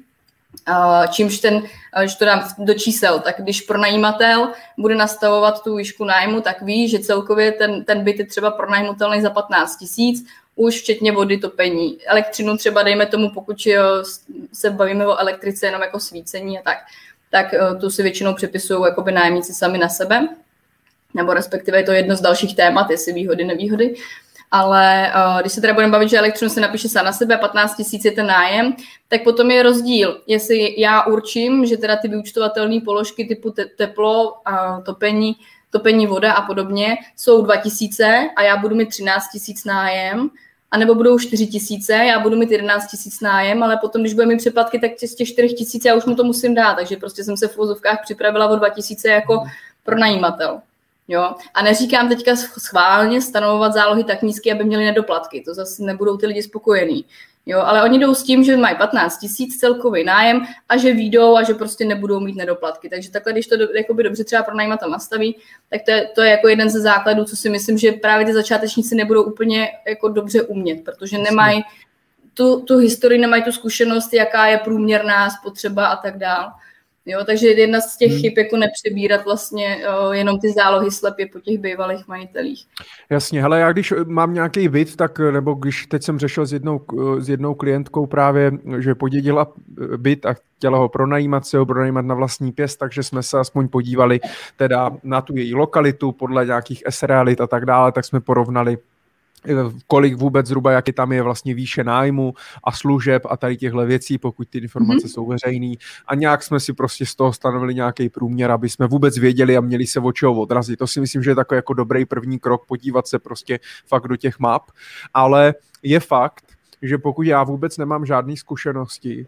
[1.10, 1.62] čímž ten,
[2.00, 6.88] když to dám do čísel, tak když pronajímatel bude nastavovat tu výšku nájmu, tak ví,
[6.88, 11.98] že celkově ten, ten byt je třeba pronajmutelný za 15 tisíc, už včetně vody, topení,
[12.06, 13.56] elektřinu třeba dejme tomu, pokud
[14.52, 16.78] se bavíme o elektrice jenom jako svícení a tak,
[17.30, 20.28] tak e, tu si většinou přepisují jakoby nájemníci sami na sebe,
[21.14, 23.94] nebo respektive je to jedno z dalších témat, jestli výhody, nevýhody
[24.50, 27.76] ale uh, když se teda budeme bavit, že elektřinu se napíše sám na sebe, 15
[27.76, 28.76] tisíc je ten nájem,
[29.08, 34.48] tak potom je rozdíl, jestli já určím, že teda ty vyučtovatelné položky typu te- teplo
[34.48, 35.36] a topení,
[35.70, 40.30] topení voda a podobně jsou 2000 a já budu mít 13 tisíc nájem,
[40.70, 44.38] anebo budou 4 tisíce, já budu mít 11 tisíc nájem, ale potom, když budeme mít
[44.38, 47.36] přeplatky, tak z těch 4 tisíc já už mu to musím dát, takže prostě jsem
[47.36, 49.44] se v vozovkách připravila o 2 tisíce jako
[49.84, 50.60] pro najímatel.
[51.08, 51.34] Jo?
[51.54, 55.40] A neříkám teďka schválně stanovovat zálohy tak nízké, aby měli nedoplatky.
[55.40, 57.04] To zase nebudou ty lidi spokojení.
[57.48, 61.36] Jo, ale oni jdou s tím, že mají 15 tisíc celkový nájem a že výjdou
[61.36, 62.88] a že prostě nebudou mít nedoplatky.
[62.88, 65.36] Takže takhle, když to do, jakoby dobře třeba pro najímatel nastaví,
[65.70, 68.32] tak to je, to je jako jeden ze základů, co si myslím, že právě ty
[68.32, 71.64] začátečníci nebudou úplně jako dobře umět, protože nemají
[72.34, 76.46] tu, tu historii, nemají tu zkušenost, jaká je průměrná spotřeba a tak dále.
[77.08, 78.20] Jo, takže jedna z těch hmm.
[78.20, 82.64] chyb jako nepřebírat vlastně o, jenom ty zálohy slepě po těch bývalých majitelích.
[83.10, 86.80] Jasně, hele, já když mám nějaký byt, tak nebo když teď jsem řešil s jednou,
[87.18, 89.52] s jednou klientkou právě, že podědila
[89.96, 93.68] byt a chtěla ho pronajímat, se ho pronajímat na vlastní pěst, takže jsme se aspoň
[93.68, 94.20] podívali
[94.56, 98.78] teda na tu její lokalitu podle nějakých S-realit a tak dále, tak jsme porovnali
[99.86, 104.18] kolik vůbec zhruba, jaký tam je vlastně výše nájmu a služeb a tady těchto věcí,
[104.18, 105.10] pokud ty informace mm-hmm.
[105.10, 105.74] jsou veřejné.
[106.06, 109.60] A nějak jsme si prostě z toho stanovili nějaký průměr, aby jsme vůbec věděli a
[109.60, 110.78] měli se o čeho odrazit.
[110.78, 114.16] To si myslím, že je takový jako dobrý první krok, podívat se prostě fakt do
[114.16, 114.62] těch map.
[115.14, 116.44] Ale je fakt,
[116.82, 119.26] že pokud já vůbec nemám žádné zkušenosti,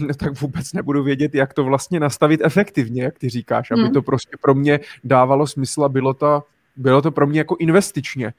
[0.00, 3.92] uh, tak vůbec nebudu vědět, jak to vlastně nastavit efektivně, jak ty říkáš, aby mm.
[3.92, 6.42] to prostě pro mě dávalo smysl a bylo to,
[6.76, 8.32] bylo to pro mě jako investičně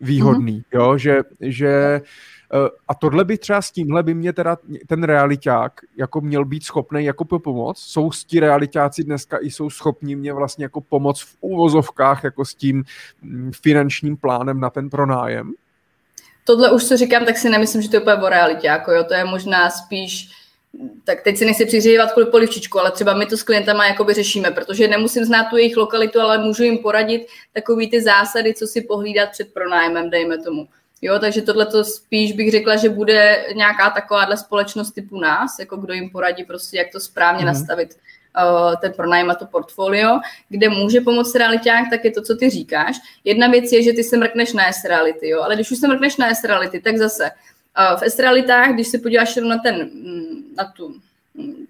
[0.00, 0.78] výhodný, mm-hmm.
[0.78, 2.00] jo, že, že
[2.88, 7.04] a tohle by třeba s tímhle by mě teda ten realiták jako měl být schopný
[7.04, 7.78] jako pomoct.
[7.78, 12.54] Jsou ti realitáci dneska i jsou schopni mě vlastně jako pomoct v úvozovkách jako s
[12.54, 12.84] tím
[13.22, 15.52] mm, finančním plánem na ten pronájem?
[16.44, 18.66] Tohle už, co říkám, tak si nemyslím, že to je úplně o realitě.
[18.66, 20.30] Jako jo, to je možná spíš
[21.04, 24.50] tak teď si nechci přiřívat kvůli polivčičku, ale třeba my to s klientama jakoby řešíme,
[24.50, 28.80] protože nemusím znát tu jejich lokalitu, ale můžu jim poradit takový ty zásady, co si
[28.80, 30.68] pohlídat před pronájmem, dejme tomu.
[31.02, 35.76] Jo, takže tohle to spíš bych řekla, že bude nějaká takováhle společnost typu nás, jako
[35.76, 37.46] kdo jim poradí prostě, jak to správně mm.
[37.46, 42.36] nastavit uh, ten pronájem a to portfolio, kde může pomoct realiták, tak je to, co
[42.36, 42.96] ty říkáš.
[43.24, 46.16] Jedna věc je, že ty se mrkneš na S-reality, jo, ale když už se mrkneš
[46.16, 47.30] na S-reality, tak zase
[47.96, 49.90] v S-realitách, když se podíváš na, ten,
[50.56, 50.94] na tu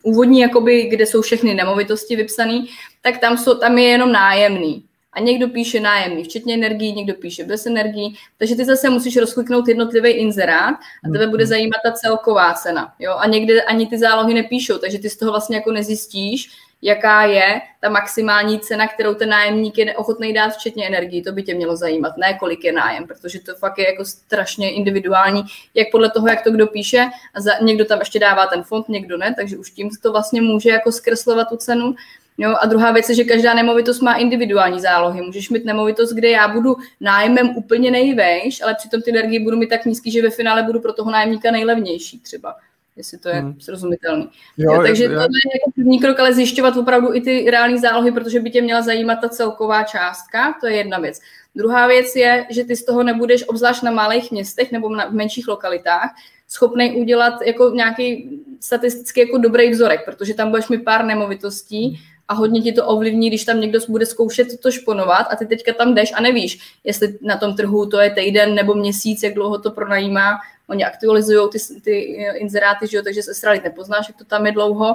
[0.02, 2.64] úvodní, jakoby, kde jsou všechny nemovitosti vypsané,
[3.02, 4.84] tak tam, jsou, tam je jenom nájemný.
[5.12, 9.68] A někdo píše nájemný, včetně energií, někdo píše bez energií, takže ty zase musíš rozkliknout
[9.68, 11.48] jednotlivý inzerát a tebe bude mhm.
[11.48, 12.94] zajímat ta celková cena.
[12.98, 13.14] Jo?
[13.18, 16.50] A někde ani ty zálohy nepíšou, takže ty z toho vlastně jako nezjistíš,
[16.84, 21.22] jaká je ta maximální cena, kterou ten nájemník je ochotný dát, včetně energii.
[21.22, 24.72] To by tě mělo zajímat, ne kolik je nájem, protože to fakt je jako strašně
[24.72, 25.42] individuální,
[25.74, 27.06] jak podle toho, jak to kdo píše.
[27.34, 30.42] A za, někdo tam ještě dává ten fond, někdo ne, takže už tím to vlastně
[30.42, 31.94] může jako zkreslovat tu cenu.
[32.38, 35.22] Jo, a druhá věc je, že každá nemovitost má individuální zálohy.
[35.22, 39.68] Můžeš mít nemovitost, kde já budu nájmem úplně nejvejš, ale přitom ty energie budu mít
[39.68, 42.56] tak nízký, že ve finále budu pro toho nájemníka nejlevnější třeba
[42.96, 43.60] jestli to je hmm.
[43.60, 44.28] srozumitelný.
[44.56, 45.10] Jo, jo, takže jo.
[45.10, 48.62] to je jako první krok, ale zjišťovat opravdu i ty reální zálohy, protože by tě
[48.62, 51.20] měla zajímat ta celková částka, to je jedna věc.
[51.54, 55.12] Druhá věc je, že ty z toho nebudeš, obzvlášť na malých městech nebo na, v
[55.12, 56.14] menších lokalitách,
[56.48, 62.34] schopný udělat jako nějaký statisticky jako dobrý vzorek, protože tam budeš mít pár nemovitostí a
[62.34, 65.94] hodně ti to ovlivní, když tam někdo bude zkoušet to šponovat a ty teďka tam
[65.94, 69.70] jdeš a nevíš, jestli na tom trhu to je týden nebo měsíc, jak dlouho to
[69.70, 71.98] pronajímá, oni aktualizují ty, ty
[72.34, 74.94] inzeráty, že jo, takže se Australii nepoznáš, jak to tam je dlouho,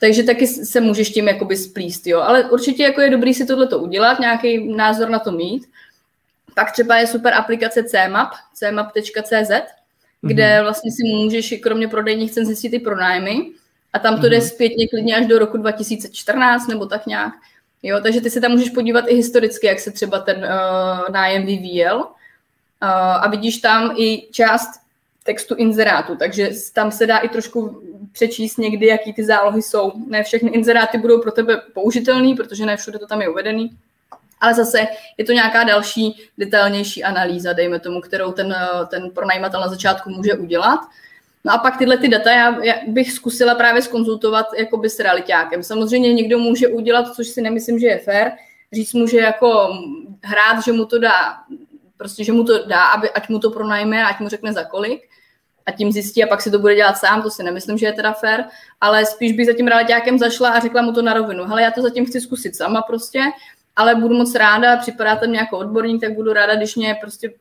[0.00, 2.20] takže taky se můžeš tím jakoby splíst, jo.
[2.20, 5.66] Ale určitě jako je dobrý si tohleto udělat, nějaký názor na to mít.
[6.54, 9.50] Pak třeba je super aplikace CMAP, cmap.cz,
[10.20, 10.62] kde mm-hmm.
[10.62, 13.46] vlastně si můžeš kromě prodejních cen zjistit i pronájmy
[13.92, 14.30] a tam to mm-hmm.
[14.30, 17.32] jde zpětně klidně až do roku 2014 nebo tak nějak.
[17.82, 21.46] Jo, takže ty se tam můžeš podívat i historicky, jak se třeba ten uh, nájem
[21.46, 22.06] vyvíjel
[22.80, 24.80] a vidíš tam i část
[25.22, 29.92] textu inzerátu, takže tam se dá i trošku přečíst někdy, jaký ty zálohy jsou.
[30.06, 33.70] Ne všechny inzeráty budou pro tebe použitelný, protože ne všude to tam je uvedený,
[34.40, 34.86] ale zase
[35.18, 38.56] je to nějaká další detailnější analýza, dejme tomu, kterou ten,
[38.90, 40.80] ten pronajímatel na začátku může udělat.
[41.44, 45.62] No a pak tyhle ty data já, já bych zkusila právě skonzultovat jakoby s realitákem.
[45.62, 48.32] Samozřejmě někdo může udělat, což si nemyslím, že je fér,
[48.72, 49.68] říct mu, že jako
[50.24, 51.34] hrát, že mu to dá
[51.98, 55.02] prostě, že mu to dá, aby, ať mu to pronajme, ať mu řekne za kolik
[55.66, 57.92] a tím zjistí a pak si to bude dělat sám, to si nemyslím, že je
[57.92, 58.44] teda fair,
[58.80, 61.44] ale spíš bych za tím realitákem zašla a řekla mu to na rovinu.
[61.44, 63.20] Hele, já to zatím chci zkusit sama prostě,
[63.78, 67.32] ale budu moc ráda, připadáte mě jako odborník, tak budu ráda, když mě prostě,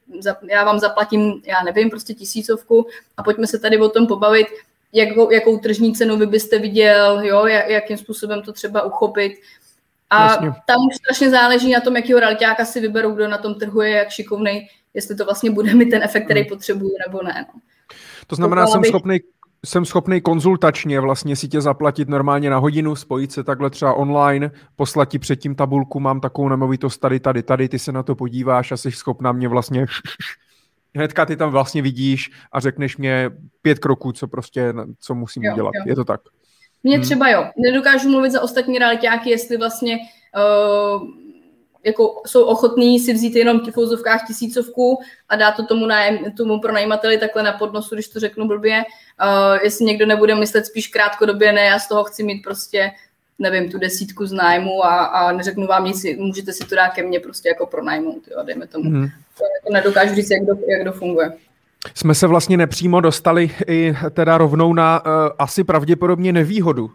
[0.50, 4.48] já vám zaplatím, já nevím, prostě tisícovku a pojďme se tady o tom pobavit,
[4.94, 9.34] jakou, jakou tržní cenu vy byste viděl, jo, jak, jakým způsobem to třeba uchopit,
[10.10, 10.52] a Jasně.
[10.66, 13.90] tam už strašně záleží na tom, jakýho realitáka si vyberou, kdo na tom trhu je,
[13.90, 16.50] jak šikovnej, jestli to vlastně bude mít ten efekt, který hmm.
[16.50, 17.46] potřebuju, nebo ne.
[17.54, 17.60] No.
[18.28, 18.90] To znamená, že jsem bych...
[18.90, 19.20] schopný
[19.66, 24.52] jsem schopný konzultačně vlastně si tě zaplatit normálně na hodinu, spojit se takhle třeba online,
[24.76, 28.72] poslat ti předtím tabulku, mám takovou nemovitost tady, tady, tady, ty se na to podíváš
[28.72, 29.86] a jsi schopná mě vlastně
[30.96, 33.30] hnedka ty tam vlastně vidíš a řekneš mě
[33.62, 35.72] pět kroků, co prostě, co musím jo, udělat.
[35.76, 35.84] Jo.
[35.86, 36.22] Je to tak?
[36.84, 37.04] Mně hmm.
[37.06, 37.46] třeba jo.
[37.58, 41.27] Nedokážu mluvit za ostatní realitáky, jestli vlastně uh,
[41.88, 46.60] jako jsou ochotní si vzít jenom v fouzovkách tisícovku a dát to tomu, nájem, tomu
[46.60, 48.84] pronajímateli takhle na podnosu, když to řeknu blbě.
[49.24, 52.92] Uh, jestli někdo nebude myslet spíš krátkodobě, ne, já z toho chci mít prostě
[53.40, 57.04] nevím, tu desítku z nájmu a, a neřeknu vám nic, můžete si to dát ke
[57.04, 58.90] mně prostě jako pronajmout, jo, dejme tomu.
[58.90, 59.08] Mm.
[59.38, 61.32] To jako nedokážu říct, jak jak to funguje
[61.94, 66.92] jsme se vlastně nepřímo dostali i teda rovnou na uh, asi pravděpodobně nevýhodu uh,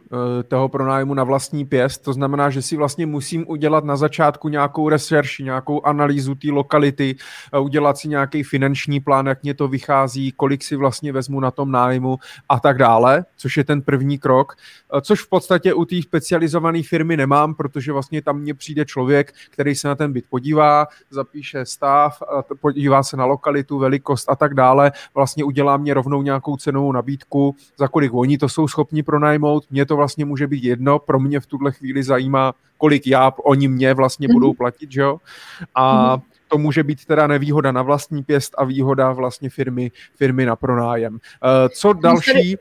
[0.48, 2.02] toho pronájmu na vlastní pěst.
[2.02, 7.16] To znamená, že si vlastně musím udělat na začátku nějakou research, nějakou analýzu té lokality,
[7.55, 11.50] uh, udělat si nějaký finanční plán, jak mě to vychází, kolik si vlastně vezmu na
[11.50, 14.57] tom nájmu a tak dále, což je ten první krok,
[14.94, 19.33] uh, což v podstatě u té specializované firmy nemám, protože vlastně tam mně přijde člověk,
[19.50, 22.22] který se na ten byt podívá, zapíše stav,
[22.61, 26.92] podívá se na lokalitu, velikost a tak dále ale vlastně udělá mě rovnou nějakou cenovou
[26.92, 29.64] nabídku, za kolik oni to jsou schopni pronajmout.
[29.71, 33.68] Mně to vlastně může být jedno, pro mě v tuhle chvíli zajímá, kolik já, oni
[33.68, 34.33] mě vlastně mm-hmm.
[34.33, 35.18] budou platit, že jo?
[35.75, 40.47] A mm-hmm to může být teda nevýhoda na vlastní pěst a výhoda vlastně firmy, firmy
[40.47, 41.18] na pronájem.
[41.79, 42.57] Co další?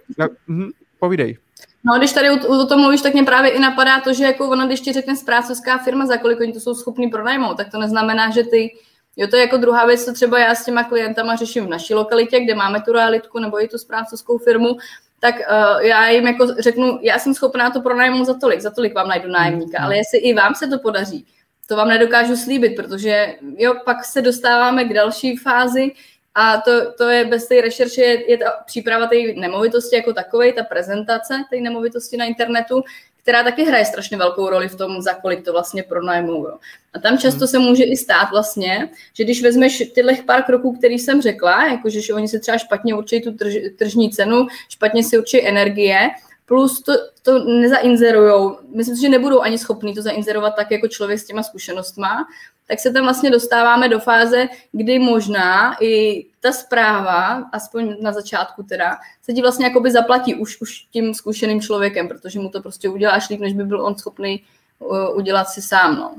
[0.47, 1.38] Mhm, povídej.
[1.84, 4.49] No, když tady o, o tom mluvíš, tak mě právě i napadá to, že jako
[4.49, 7.80] ona, když ti řekne zprávcovská firma, za kolik oni to jsou schopni pronajmout, tak to
[7.80, 8.76] neznamená, že ty
[9.16, 11.93] Jo, to je jako druhá věc, co třeba já s těma klientama řeším v naší
[11.93, 14.78] lokalitě, kde máme tu realitku nebo i tu správcovskou firmu,
[15.20, 18.95] tak uh, já jim jako řeknu, já jsem schopná to pronajmout za tolik, za tolik
[18.95, 19.86] vám najdu nájemníka, mm.
[19.86, 21.26] ale jestli i vám se to podaří,
[21.68, 25.91] to vám nedokážu slíbit, protože jo, pak se dostáváme k další fázi
[26.36, 30.53] a to, to je bez té rešerše, je, je ta příprava té nemovitosti jako takové,
[30.53, 32.84] ta prezentace té nemovitosti na internetu,
[33.22, 36.47] která taky hraje strašně velkou roli v tom, za kolik to vlastně pronajmou.
[36.47, 36.57] Jo.
[36.93, 37.47] A tam často hmm.
[37.47, 42.01] se může i stát vlastně, že když vezmeš tyhle pár kroků, který jsem řekla, jakože
[42.01, 46.09] že oni si třeba špatně určí tu trž, tržní cenu, špatně si určí energie,
[46.52, 48.58] plus to, to nezainzerujou.
[48.76, 52.28] Myslím si, že nebudou ani schopní to zainzerovat tak jako člověk s těma zkušenostma,
[52.68, 58.64] tak se tam vlastně dostáváme do fáze, kdy možná i ta zpráva, aspoň na začátku
[58.64, 62.89] teda, se ti vlastně jakoby zaplatí už, už tím zkušeným člověkem, protože mu to prostě
[62.89, 64.43] uděláš líp, než by byl on schopný
[64.80, 65.95] uh, udělat si sám.
[65.95, 66.16] No.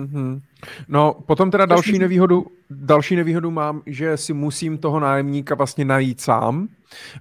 [0.00, 0.40] Mm-hmm.
[0.88, 6.20] No, potom teda další nevýhodu, další nevýhodu mám, že si musím toho nájemníka vlastně najít
[6.20, 6.68] sám.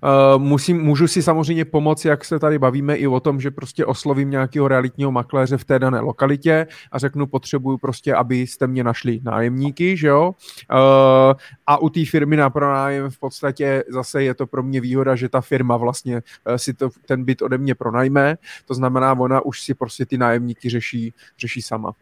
[0.03, 3.85] Uh, musím, můžu si samozřejmě pomoct, jak se tady bavíme, i o tom, že prostě
[3.85, 9.19] oslovím nějakého realitního makléře v té dané lokalitě a řeknu, potřebuju prostě, abyste mě našli
[9.23, 10.31] nájemníky, že jo.
[10.71, 15.15] Uh, a u té firmy na pronájem v podstatě zase je to pro mě výhoda,
[15.15, 19.45] že ta firma vlastně uh, si to, ten byt ode mě pronajme, to znamená, ona
[19.45, 21.93] už si prostě ty nájemníky řeší, řeší sama.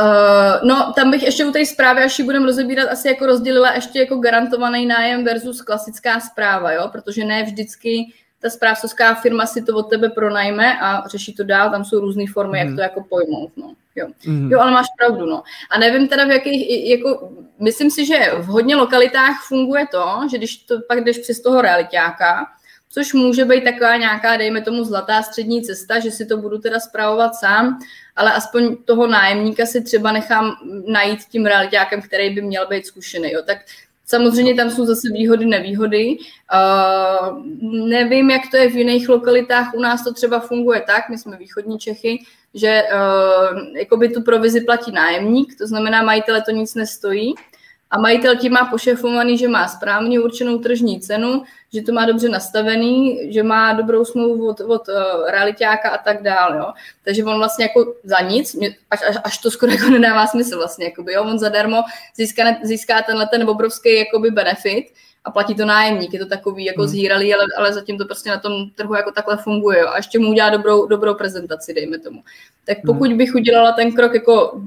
[0.00, 3.72] Uh, no, tam bych ještě u té zprávy, až ji budeme rozebírat, asi jako rozdělila
[3.72, 9.62] ještě jako garantovaný nájem versus klasická zpráva, jo, protože ne vždycky ta správcovská firma si
[9.62, 12.58] to od tebe pronajme a řeší to dál, tam jsou různé formy, mm.
[12.58, 12.76] jak mhm.
[12.76, 13.74] to jako pojmout, no.
[13.96, 14.06] Jo.
[14.26, 14.52] Mm.
[14.52, 15.42] jo, ale máš pravdu, no.
[15.70, 20.38] A nevím teda v jakých, jako, myslím si, že v hodně lokalitách funguje to, že
[20.38, 22.46] když to pak jdeš přes toho realitáka,
[22.96, 26.80] což může být taková nějaká, dejme tomu, zlatá střední cesta, že si to budu teda
[26.80, 27.78] zpravovat sám,
[28.16, 33.32] ale aspoň toho nájemníka si třeba nechám najít tím realitákem, který by měl být zkušený.
[33.32, 33.42] Jo.
[33.46, 33.58] Tak
[34.08, 36.16] Samozřejmě tam jsou zase výhody, nevýhody.
[36.54, 37.42] Uh,
[37.88, 39.74] nevím, jak to je v jiných lokalitách.
[39.74, 42.24] U nás to třeba funguje tak, my jsme východní Čechy,
[42.54, 47.34] že uh, jakoby tu provizi platí nájemník, to znamená, majitele to nic nestojí
[47.90, 52.28] a majitel tím má pošefovaný, že má správně určenou tržní cenu, že to má dobře
[52.28, 56.56] nastavený, že má dobrou smlouvu od, od uh, realitáka a tak dále.
[56.56, 56.72] Jo.
[57.04, 58.56] Takže on vlastně jako za nic,
[58.90, 61.24] až, až, až to skoro jako nedává smysl vlastně, jakoby, jo.
[61.24, 61.82] on zadarmo
[62.16, 64.86] získá, získá tenhle ten obrovský jakoby benefit
[65.24, 66.88] a platí to nájemník, je to takový jako hmm.
[66.88, 69.78] zhýralý, ale, ale zatím to prostě na tom trhu jako takhle funguje.
[69.78, 69.88] Jo.
[69.88, 72.22] A ještě mu udělá dobrou, dobrou prezentaci, dejme tomu.
[72.64, 72.86] Tak hmm.
[72.86, 74.60] pokud bych udělala ten krok jako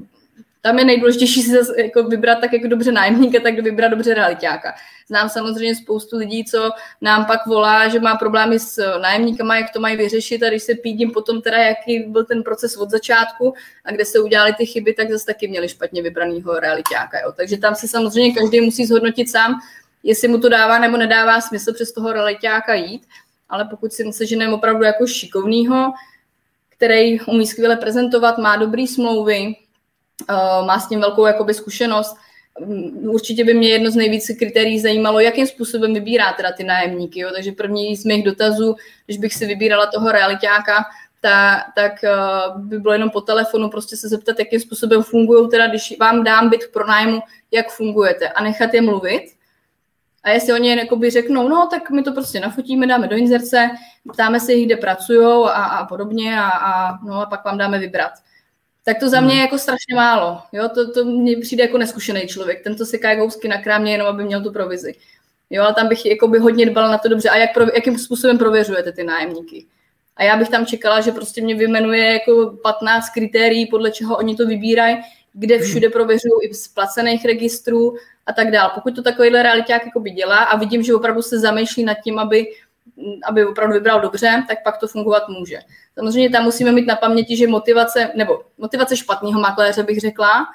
[0.60, 4.74] tam je nejdůležitější si zase jako vybrat tak jako dobře nájemníka, tak vybrat dobře realitáka.
[5.08, 9.80] Znám samozřejmě spoustu lidí, co nám pak volá, že má problémy s nájemníkama, jak to
[9.80, 13.54] mají vyřešit a když se pídím potom teda, jaký byl ten proces od začátku
[13.84, 17.20] a kde se udělali ty chyby, tak zase taky měli špatně vybranýho realitáka.
[17.20, 17.32] Jo.
[17.36, 19.60] Takže tam si samozřejmě každý musí zhodnotit sám,
[20.02, 23.02] jestli mu to dává nebo nedává smysl přes toho realitáka jít,
[23.48, 25.92] ale pokud si seženeme opravdu jako šikovnýho,
[26.68, 29.54] který umí skvěle prezentovat, má dobrý smlouvy,
[30.66, 32.16] má s tím velkou jakoby, zkušenost.
[32.66, 37.20] Mm, určitě by mě jedno z nejvíce kritérií zajímalo, jakým způsobem vybírá teda ty nájemníky.
[37.20, 37.30] Jo?
[37.34, 40.84] Takže první z mých dotazů, když bych si vybírala toho realitáka,
[41.20, 45.66] ta, tak uh, by bylo jenom po telefonu prostě se zeptat, jakým způsobem fungují, teda
[45.66, 49.22] když vám dám byt k pronájmu, jak fungujete a nechat je mluvit.
[50.22, 53.70] A jestli oni jakoby řeknou, no tak my to prostě nafotíme, dáme do inzerce,
[54.12, 57.78] ptáme se jich, kde pracují a, a podobně a, a, no, a pak vám dáme
[57.78, 58.12] vybrat
[58.84, 59.44] tak to za mě je hmm.
[59.44, 60.38] jako strašně málo.
[60.52, 62.64] Jo, to, to mně přijde jako neskušený člověk.
[62.64, 64.94] Ten to si kousky na krámě jenom, aby měl tu provizi.
[65.50, 67.28] Jo, ale tam bych jako by hodně dbala na to dobře.
[67.28, 69.66] A jak jakým způsobem prověřujete ty nájemníky?
[70.16, 74.36] A já bych tam čekala, že prostě mě vymenuje jako 15 kritérií, podle čeho oni
[74.36, 74.96] to vybírají,
[75.32, 75.64] kde hmm.
[75.64, 78.70] všude prověřují i z placených registrů a tak dále.
[78.74, 82.46] Pokud to takovýhle realiták by dělá a vidím, že opravdu se zamýšlí nad tím, aby
[83.24, 85.58] aby opravdu vybral dobře, tak pak to fungovat může.
[85.94, 90.46] Samozřejmě tam musíme mít na paměti, že motivace, nebo motivace špatného makléře bych řekla,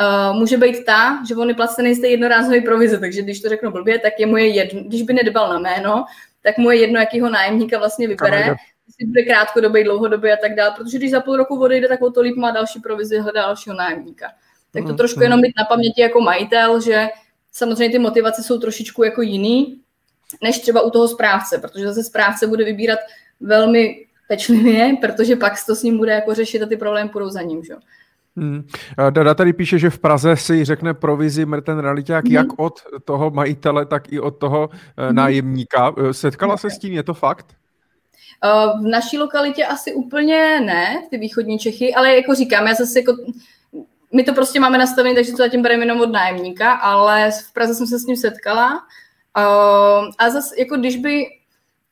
[0.00, 3.48] uh, může být ta, že on je placený z té jednorázové provize, takže když to
[3.48, 6.04] řeknu blbě, tak je mu je jedno, když by nedbal na jméno,
[6.42, 8.54] tak mu je jedno, jakýho nájemníka vlastně vybere,
[8.86, 12.10] jestli bude krátkodobý, dlouhodobý a tak dále, protože když za půl roku odejde, tak o
[12.10, 14.26] to líp má další provizi, hledá dalšího nájemníka.
[14.72, 17.08] Tak to mm, trošku jenom mít na paměti jako majitel, že
[17.52, 19.80] samozřejmě ty motivace jsou trošičku jako jiný,
[20.42, 22.98] než třeba u toho správce, protože zase správce bude vybírat
[23.40, 27.42] velmi pečlivě, protože pak to s ním bude jako řešit a ty problémy půjdou za
[27.42, 27.64] ním.
[27.64, 27.74] Že?
[28.36, 28.66] Hmm.
[29.10, 32.34] Dada tady píše, že v Praze si řekne provizi ten realiták hmm.
[32.34, 35.14] jak od toho majitele, tak i od toho hmm.
[35.14, 35.94] nájemníka.
[36.12, 37.46] Setkala se s tím, je to fakt?
[38.80, 43.16] V naší lokalitě asi úplně ne, ty východní Čechy, ale jako říkám, já zase jako
[44.12, 47.74] my to prostě máme nastavené, takže to zatím bereme jenom od nájemníka, ale v Praze
[47.74, 48.80] jsem se s ním setkala.
[49.38, 51.26] Uh, a zase, jako když by,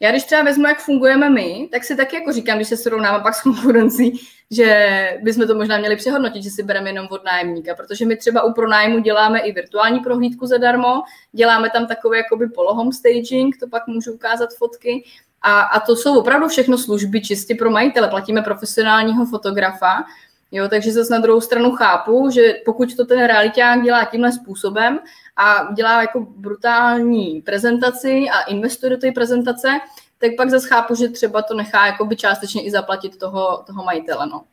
[0.01, 3.22] já když třeba vezmu, jak fungujeme my, tak si taky jako říkám, když se srovnáme
[3.22, 4.20] pak s konkurencí,
[4.51, 8.43] že bychom to možná měli přehodnotit, že si bereme jenom od nájemníka, protože my třeba
[8.43, 13.86] u pronájmu děláme i virtuální prohlídku zadarmo, děláme tam takový jakoby polohom staging, to pak
[13.86, 15.05] můžu ukázat fotky,
[15.43, 18.09] a, a to jsou opravdu všechno služby čistě pro majitele.
[18.09, 20.05] Platíme profesionálního fotografa,
[20.55, 24.99] Jo, takže zase na druhou stranu chápu, že pokud to ten realiták dělá tímhle způsobem
[25.37, 29.68] a dělá jako brutální prezentaci a investuje do té prezentace,
[30.18, 34.26] tak pak zase chápu, že třeba to nechá jakoby částečně i zaplatit toho, toho majitele.
[34.26, 34.45] No.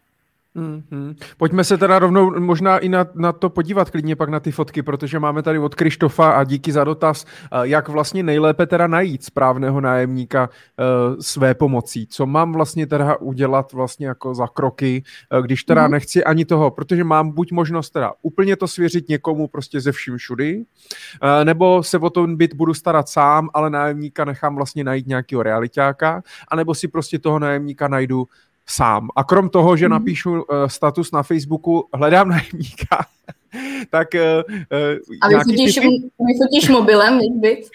[0.55, 1.15] Mm-hmm.
[1.37, 4.81] Pojďme se teda rovnou možná i na, na to podívat klidně pak na ty fotky,
[4.81, 9.23] protože máme tady od Krištofa a díky za dotaz, eh, jak vlastně nejlépe teda najít
[9.23, 12.07] správného nájemníka uh, své pomocí.
[12.07, 15.91] Co mám vlastně teda udělat vlastně jako za kroky, uh, když teda mm-hmm.
[15.91, 20.17] nechci ani toho, protože mám buď možnost teda úplně to svěřit někomu prostě ze vším
[20.17, 25.07] všudy, uh, nebo se o ten byt budu starat sám, ale nájemníka nechám vlastně najít
[25.07, 28.27] nějakého realitáka, anebo si prostě toho nájemníka najdu
[28.69, 29.07] sám.
[29.15, 29.91] A krom toho, že mhm.
[29.91, 33.05] napíšu uh, status na Facebooku, hledám najemníka,
[33.89, 34.07] tak...
[34.13, 35.87] Uh, a vyfotíš, typy...
[36.19, 37.69] vyfotíš mobilem, byt?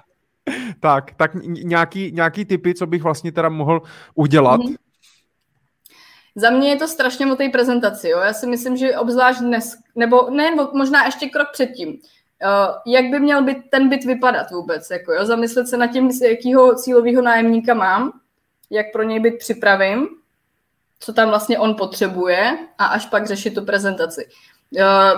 [0.80, 3.82] tak, tak nějaký, nějaký typy, co bych vlastně teda mohl
[4.14, 4.60] udělat.
[4.60, 4.76] Mm-hmm.
[6.34, 8.08] Za mě je to strašně o té prezentaci.
[8.08, 8.18] Jo?
[8.18, 11.98] Já si myslím, že obzvlášť dnes, nebo ne, možná ještě krok předtím,
[12.44, 15.26] Uh, jak by měl být ten byt vypadat vůbec, jako jo?
[15.26, 18.12] zamyslet se nad tím, jakýho cílového nájemníka mám,
[18.70, 20.08] jak pro něj být připravím,
[21.00, 24.28] co tam vlastně on potřebuje a až pak řešit tu prezentaci.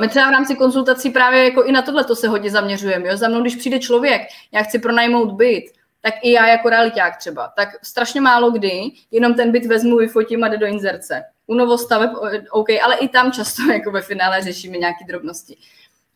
[0.00, 3.08] My třeba v rámci konzultací právě jako i na tohle to se hodně zaměřujeme.
[3.08, 3.16] Jo?
[3.16, 4.22] Za mnou, když přijde člověk,
[4.52, 5.64] já chci pronajmout byt,
[6.00, 10.44] tak i já jako realiták třeba, tak strašně málo kdy jenom ten byt vezmu, vyfotím
[10.44, 11.24] a jde do inzerce.
[11.46, 12.10] U novostaveb,
[12.50, 15.56] OK, ale i tam často jako ve finále řešíme nějaké drobnosti.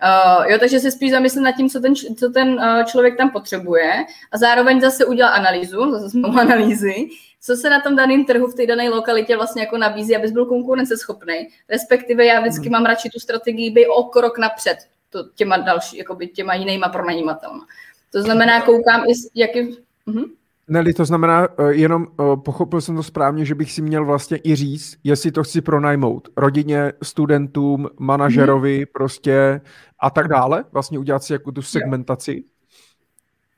[0.03, 3.31] Uh, jo, takže se spíš zamyslím nad tím, co ten, co ten uh, člověk tam
[3.31, 7.09] potřebuje a zároveň zase udělal analýzu, zase jsme u analýzy,
[7.41, 10.47] co se na tom daném trhu v té dané lokalitě vlastně jako nabízí, abys byl
[10.47, 11.49] konkurenceschopný.
[11.69, 12.73] Respektive já vždycky hmm.
[12.73, 14.79] mám radši tu strategii být o krok napřed
[15.11, 17.67] to, těma další, jakoby těma jinýma pronajímatelma.
[18.13, 19.61] To znamená, koukám i, jaký...
[20.07, 20.31] Uh-huh.
[20.69, 24.39] Neli, to znamená, uh, jenom uh, pochopil jsem to správně, že bych si měl vlastně
[24.45, 28.85] i říct, jestli to chci pronajmout rodině, studentům, manažerovi mm.
[28.93, 29.61] prostě
[29.99, 32.45] a tak dále, vlastně udělat si jako tu segmentaci.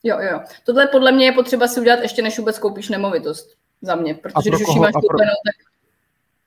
[0.02, 0.40] Jo, jo.
[0.66, 4.50] Tohle podle mě je potřeba si udělat ještě, než vůbec koupíš nemovitost za mě, protože
[4.50, 5.75] když už máš koupenou, tak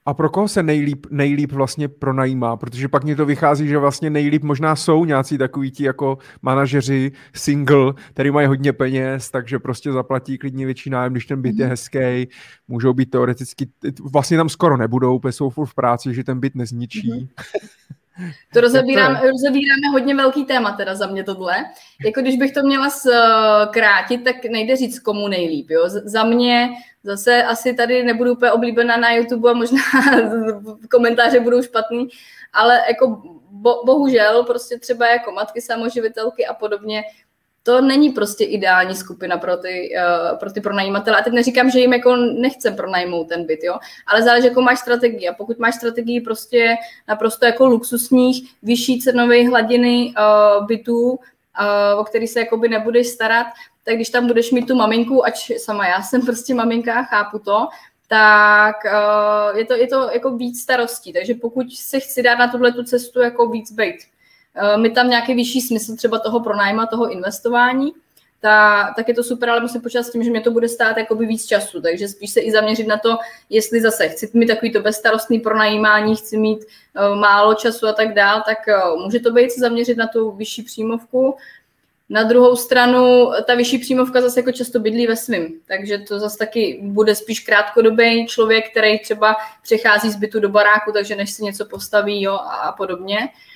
[0.10, 2.57] a pro koho se nejlíp, nejlíp vlastně pronajímá?
[2.57, 7.12] Protože pak mě to vychází, že vlastně nejlíp možná jsou nějací takový ti jako manažeři
[7.34, 11.60] single, který mají hodně peněz, takže prostě zaplatí klidně větší nájem, když ten byt mm-hmm.
[11.60, 11.70] je mhm.
[11.70, 12.28] hezký,
[12.68, 13.68] můžou být teoreticky,
[14.12, 17.12] vlastně tam skoro nebudou, protože jsou furt v práci, že ten byt nezničí.
[17.12, 17.28] Mm-hmm.
[18.54, 21.66] To rozebíráme, rozebíráme hodně velký téma teda za mě tohle.
[22.06, 25.70] Jako když bych to měla zkrátit, tak nejde říct komu nejlíp.
[25.70, 25.84] Jo?
[25.88, 26.70] Za mě
[27.04, 29.82] zase asi tady nebudu úplně oblíbená na YouTube a možná
[30.92, 32.08] komentáře budou špatný,
[32.54, 37.04] ale jako bo, bohužel prostě třeba jako matky samoživitelky a podobně
[37.70, 39.96] to není prostě ideální skupina pro ty,
[40.32, 41.18] uh, pro ty pronajímatele.
[41.18, 44.80] A teď neříkám, že jim jako nechcem pronajmout ten byt, jo, ale záleží, jako máš
[44.80, 45.30] strategii.
[45.30, 46.76] A pokud máš strategii prostě
[47.08, 51.18] naprosto jako luxusních, vyšší cenové hladiny uh, bytů, uh,
[52.00, 53.48] o který se jakoby nebudeš starat,
[53.84, 57.68] tak když tam budeš mít tu maminku, ač sama já jsem prostě maminka, chápu to,
[58.08, 61.14] tak uh, je to, je to jako víc starostí.
[61.14, 63.96] Takže pokud se chci dát na tuhle tu cestu jako víc být
[64.78, 67.93] mi tam nějaký vyšší smysl třeba toho pronájma, toho investování,
[68.41, 70.97] ta, tak je to super, ale musím počítat s tím, že mě to bude stát
[70.97, 73.18] jakoby víc času, takže spíš se i zaměřit na to,
[73.50, 78.14] jestli zase chci mít takový to bezstarostný pronajímání, chci mít uh, málo času a tak
[78.14, 81.36] dál, tak uh, může to být se zaměřit na tu vyšší příjmovku.
[82.10, 86.38] Na druhou stranu, ta vyšší příjmovka zase jako často bydlí ve svým, takže to zase
[86.38, 91.43] taky bude spíš krátkodobý člověk, který třeba přechází z bytu do baráku, takže než si
[91.43, 93.20] něco postaví jo, a podobně.
[93.20, 93.49] Uh,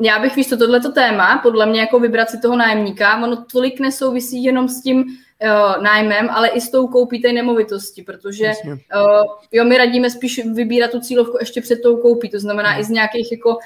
[0.00, 3.80] já bych víš, to tohleto téma, podle mě jako vybrat si toho nájemníka, ono tolik
[3.80, 9.22] nesouvisí jenom s tím uh, nájmem, ale i s tou koupí té nemovitosti, protože uh,
[9.52, 12.80] jo, my radíme spíš vybírat tu cílovku ještě před tou koupí, to znamená hmm.
[12.80, 13.56] i z nějakých jako uh,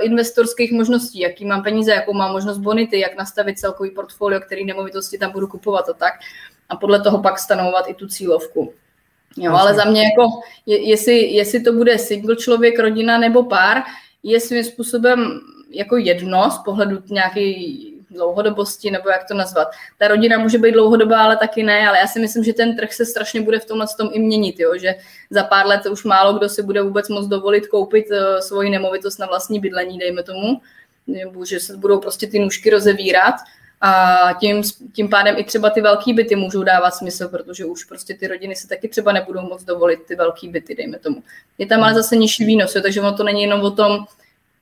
[0.00, 5.18] investorských možností, jaký mám peníze, jakou mám možnost bonity, jak nastavit celkový portfolio, který nemovitosti
[5.18, 6.14] tam budu kupovat a tak.
[6.68, 8.72] A podle toho pak stanovovat i tu cílovku.
[9.36, 10.28] Jo, ale za mě jako,
[10.66, 13.82] je, jestli, jestli to bude single člověk, rodina nebo pár,
[14.22, 15.40] je svým způsobem
[15.70, 19.68] jako jedno z pohledu nějaký dlouhodobosti, nebo jak to nazvat.
[19.98, 22.92] Ta rodina může být dlouhodobá, ale taky ne, ale já si myslím, že ten trh
[22.92, 24.72] se strašně bude v tomhle tom i měnit, jo?
[24.78, 24.94] že
[25.30, 29.18] za pár let už málo kdo si bude vůbec moc dovolit koupit uh, svoji nemovitost
[29.18, 30.60] na vlastní bydlení, dejme tomu,
[31.44, 33.34] že se budou prostě ty nůžky rozevírat
[33.80, 34.62] a tím,
[34.92, 38.56] tím pádem i třeba ty velké byty můžou dávat smysl, protože už prostě ty rodiny
[38.56, 41.22] se taky třeba nebudou moc dovolit ty velké byty, dejme tomu.
[41.58, 44.04] Je tam ale zase nižší výnos, jo, takže ono to není jenom o tom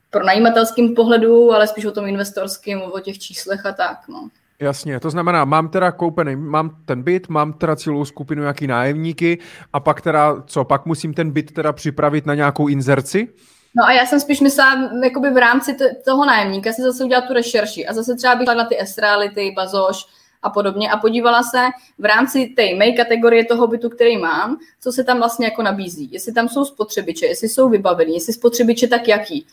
[0.09, 3.97] pro najímatelským pohledu, ale spíš o tom investorským, o těch číslech a tak.
[4.07, 4.29] No.
[4.59, 9.37] Jasně, to znamená, mám teda koupený, mám ten byt, mám teda celou skupinu jaký nájemníky
[9.73, 13.27] a pak teda, co, pak musím ten byt teda připravit na nějakou inzerci?
[13.75, 17.27] No a já jsem spíš myslela, jakoby v rámci t- toho nájemníka si zase udělat
[17.27, 20.05] tu rešerši a zase třeba bych na ty Esreality, Bazoš
[20.41, 21.65] a podobně a podívala se
[21.99, 26.09] v rámci té mé kategorie toho bytu, který mám, co se tam vlastně jako nabízí.
[26.11, 29.45] Jestli tam jsou spotřebiče, jestli jsou vybavení, jestli spotřebiče tak jaký.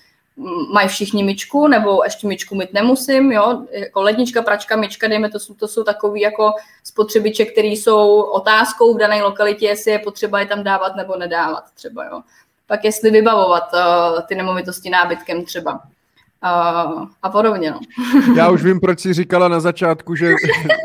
[0.72, 5.38] Mají všichni myčku, nebo ještě myčku mít nemusím, jo, jako lednička, pračka, myčka, dejme to,
[5.58, 6.52] to jsou takový jako
[6.84, 11.64] spotřebiče, které jsou otázkou v dané lokalitě, jestli je potřeba je tam dávat nebo nedávat
[11.74, 12.22] třeba, jo
[12.66, 15.72] pak jestli vybavovat uh, ty nemovitosti nábytkem třeba.
[16.44, 17.70] Uh, a podobně.
[17.70, 17.80] No.
[18.36, 20.34] Já už vím, proč jsi říkala na začátku, že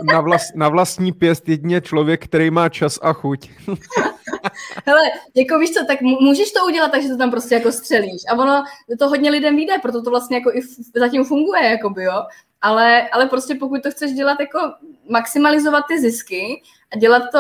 [0.04, 3.50] na, vlast, na vlastní pěst jedině člověk, který má čas a chuť.
[4.86, 5.02] Hele,
[5.36, 8.22] jako víš co, tak můžeš to udělat takže to tam prostě jako střelíš.
[8.30, 8.64] A ono
[9.00, 10.62] to hodně lidem vyjde, proto to vlastně jako i
[10.96, 12.24] zatím funguje, jakoby, jo.
[12.62, 14.60] Ale, ale prostě pokud to chceš dělat jako
[15.10, 16.62] maximalizovat ty zisky
[16.94, 17.40] a dělat to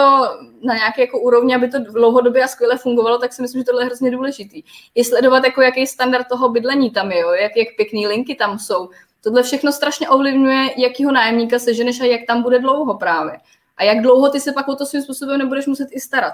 [0.63, 3.81] na nějaké jako úrovni, aby to dlouhodobě a skvěle fungovalo, tak si myslím, že tohle
[3.81, 4.63] je hrozně důležitý.
[4.95, 8.59] Je sledovat, jako jaký standard toho bydlení tam je, jo, jak, jak pěkný linky tam
[8.59, 8.89] jsou.
[9.23, 13.39] Tohle všechno strašně ovlivňuje, jakýho nájemníka seženeš a jak tam bude dlouho právě.
[13.77, 16.33] A jak dlouho ty se pak o to svým způsobem nebudeš muset i starat.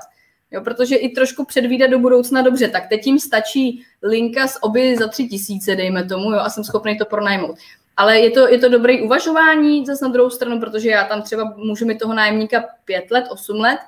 [0.51, 4.97] Jo, protože i trošku předvídat do budoucna dobře, tak teď jim stačí linka z oby
[4.97, 7.57] za tři tisíce, dejme tomu, jo, a jsem schopný to pronajmout.
[7.98, 11.54] Ale je to, je to dobré uvažování zase na druhou stranu, protože já tam třeba
[11.58, 13.80] můžu mít toho nájemníka pět let, osm let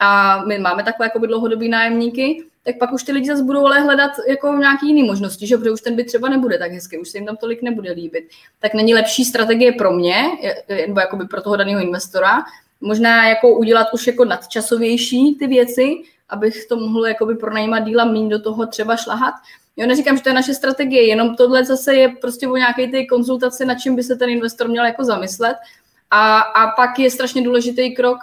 [0.00, 3.80] a my máme takové jako dlouhodobý nájemníky, tak pak už ty lidi zase budou ale
[3.80, 5.56] hledat jako nějaké jiné možnosti, že?
[5.56, 8.28] protože už ten byt třeba nebude tak hezký, už se jim tam tolik nebude líbit.
[8.60, 10.22] Tak není lepší strategie pro mě,
[10.86, 12.44] nebo jakoby pro toho daného investora,
[12.80, 15.94] možná jako udělat už jako nadčasovější ty věci,
[16.28, 19.34] abych to mohl jakoby pronajímat díla méně do toho třeba šlahat,
[19.76, 23.06] Jo, neříkám, že to je naše strategie, jenom tohle zase je prostě o nějaké ty
[23.06, 25.56] konzultaci, na čím by se ten investor měl jako zamyslet.
[26.10, 28.18] A, a pak je strašně důležitý krok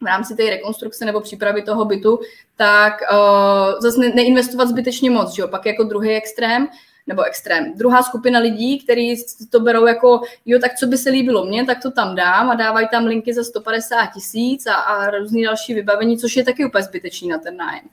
[0.00, 2.20] v rámci té rekonstrukce nebo přípravy toho bytu,
[2.56, 5.48] tak uh, zase ne, neinvestovat zbytečně moc, že jo?
[5.48, 6.68] pak jako druhý extrém,
[7.06, 7.72] nebo extrém.
[7.76, 9.16] Druhá skupina lidí, kteří
[9.50, 12.54] to berou jako, jo, tak co by se líbilo mně, tak to tam dám a
[12.54, 16.84] dávají tam linky za 150 tisíc a, a různý další vybavení, což je taky úplně
[16.84, 17.84] zbytečný na ten nájem.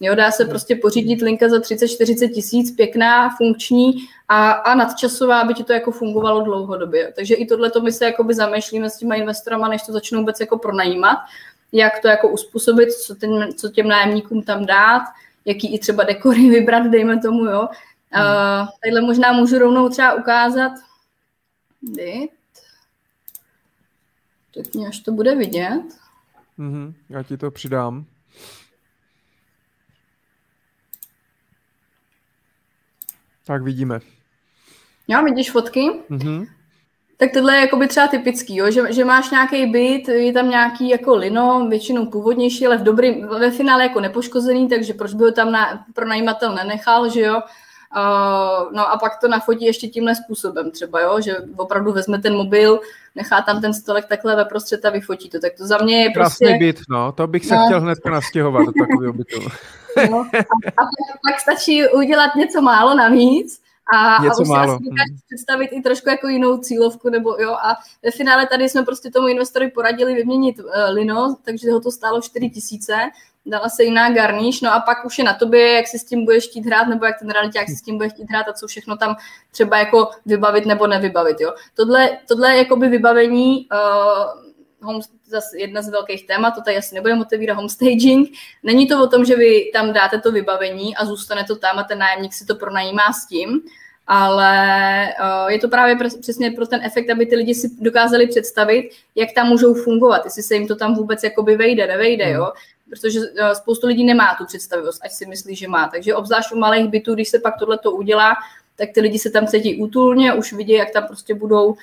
[0.00, 3.92] Jo, dá se prostě pořídit linka za 30-40 tisíc, pěkná, funkční
[4.28, 7.12] a, a nadčasová, aby ti to jako fungovalo dlouhodobě.
[7.16, 10.40] Takže i tohle to my se jakoby zamýšlíme s těma investorama, než to začnou vůbec
[10.40, 11.18] jako pronajímat,
[11.72, 15.02] jak to jako uspůsobit, co, ten, co těm nájemníkům tam dát,
[15.44, 17.68] jaký i třeba dekory vybrat, dejme tomu, jo.
[18.14, 20.72] Uh, tadyhle možná můžu rovnou třeba ukázat.
[21.82, 22.30] Dit.
[24.54, 25.82] Teď mě až to bude vidět.
[26.58, 28.04] Mm-hmm, já ti to přidám.
[33.46, 34.00] Tak vidíme.
[35.08, 35.80] Jo, vidíš fotky?
[36.10, 36.46] Mm-hmm.
[37.16, 38.70] Tak tohle je jakoby třeba typický, jo?
[38.70, 43.22] Že, že máš nějaký byt, je tam nějaký jako lino, většinou původnější, ale v dobrý,
[43.22, 47.40] ve finále jako nepoškozený, takže proč by ho tam na, pronajímatel nenechal, že jo?
[47.96, 51.20] Uh, no a pak to nafotí ještě tímhle způsobem třeba, jo?
[51.20, 52.80] že opravdu vezme ten mobil,
[53.14, 55.40] nechá tam ten stolek takhle ve prostřed a vyfotí to.
[55.40, 56.58] Tak to za mě je Krásný prostě...
[56.58, 57.64] byt, no, to bych se no.
[57.66, 59.40] chtěl hned nastěhovat do takového bytu.
[60.10, 60.88] No, a, a pak,
[61.28, 63.60] pak stačí udělat něco málo navíc
[63.94, 64.66] a, něco a už málo.
[64.66, 65.18] si asi mhm.
[65.26, 69.28] představit i trošku jako jinou cílovku, nebo jo, a ve finále tady jsme prostě tomu
[69.28, 72.94] investorovi poradili vyměnit uh, lino, takže ho to stálo 4 tisíce,
[73.46, 76.24] dala se jiná garníš, no a pak už je na tobě, jak si s tím
[76.24, 78.66] budeš chtít hrát, nebo jak ten realiták si s tím bude chtít hrát a co
[78.66, 79.16] všechno tam
[79.52, 81.54] třeba jako vybavit nebo nevybavit, jo.
[81.74, 84.42] Tohle, tohle je jakoby vybavení uh,
[84.82, 88.28] home, zase jedna z velkých témat, to tady asi nebudeme otevírat homestaging.
[88.62, 91.82] Není to o tom, že vy tam dáte to vybavení a zůstane to tam a
[91.84, 93.60] ten nájemník si to pronajímá s tím,
[94.06, 98.90] ale uh, je to právě přesně pro ten efekt, aby ty lidi si dokázali představit,
[99.14, 102.52] jak tam můžou fungovat, jestli se jim to tam vůbec jakoby vejde, nevejde, jo.
[102.90, 105.88] Protože uh, spoustu lidí nemá tu představivost, ať si myslí, že má.
[105.88, 108.34] Takže obzvlášť u malých bytů, když se pak tohle to udělá,
[108.76, 111.76] tak ty lidi se tam cítí útulně, už vidí, jak tam prostě budou uh,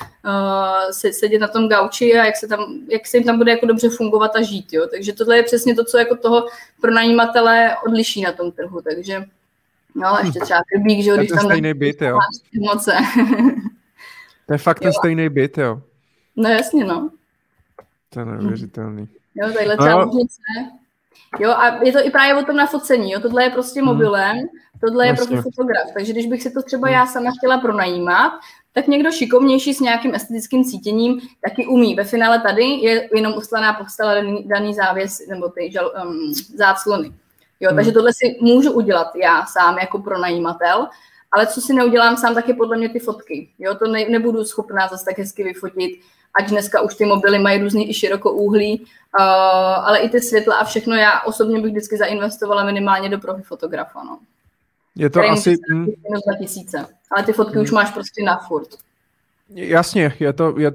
[1.12, 3.90] sedět na tom gauči a jak se, tam, jak se jim tam bude jako dobře
[3.90, 4.74] fungovat a žít.
[4.74, 4.88] Jo?
[4.92, 6.48] Takže tohle je přesně to, co jako toho
[6.82, 8.82] pronajímatele odliší na tom trhu.
[8.82, 9.26] Takže
[9.96, 12.20] No, ale ještě třeba krybík, že jo, když tam stejný byt, jo.
[12.60, 12.92] Moce.
[14.48, 15.82] to je fakt ten stejný byt, jo.
[16.36, 17.10] No jasně, no.
[18.10, 19.08] To je neuvěřitelný.
[19.36, 20.12] Jo, tadyhle třeba no.
[21.40, 23.90] Jo, a je to i právě o tom nafocení, jo, tohle je prostě hmm.
[23.90, 24.38] mobilem,
[24.86, 28.34] tohle je prostě fotograf, takže když bych si to třeba já sama chtěla pronajímat,
[28.74, 31.96] tak někdo šikovnější s nějakým estetickým cítěním taky umí.
[31.96, 37.14] Ve finále tady je jenom uslaná postela daný, daný závěs nebo ty žal, um, záclony.
[37.60, 37.78] Jo, hmm.
[37.78, 40.88] takže tohle si můžu udělat já sám jako pronajímatel,
[41.32, 43.50] ale co si neudělám sám, tak je podle mě ty fotky.
[43.60, 46.00] Jo, to ne, nebudu schopná zase tak hezky vyfotit,
[46.40, 49.26] ať dneska už ty mobily mají různý i širokouhlí, uh,
[49.88, 54.04] ale i ty světla a všechno, já osobně bych vždycky zainvestovala minimálně do profi fotografa,
[54.04, 54.20] no.
[54.96, 55.56] Je to asi...
[55.70, 57.64] Minus 2000, ale ty fotky hmm.
[57.64, 58.68] už máš prostě na furt.
[59.56, 60.74] Jasně, je to, je,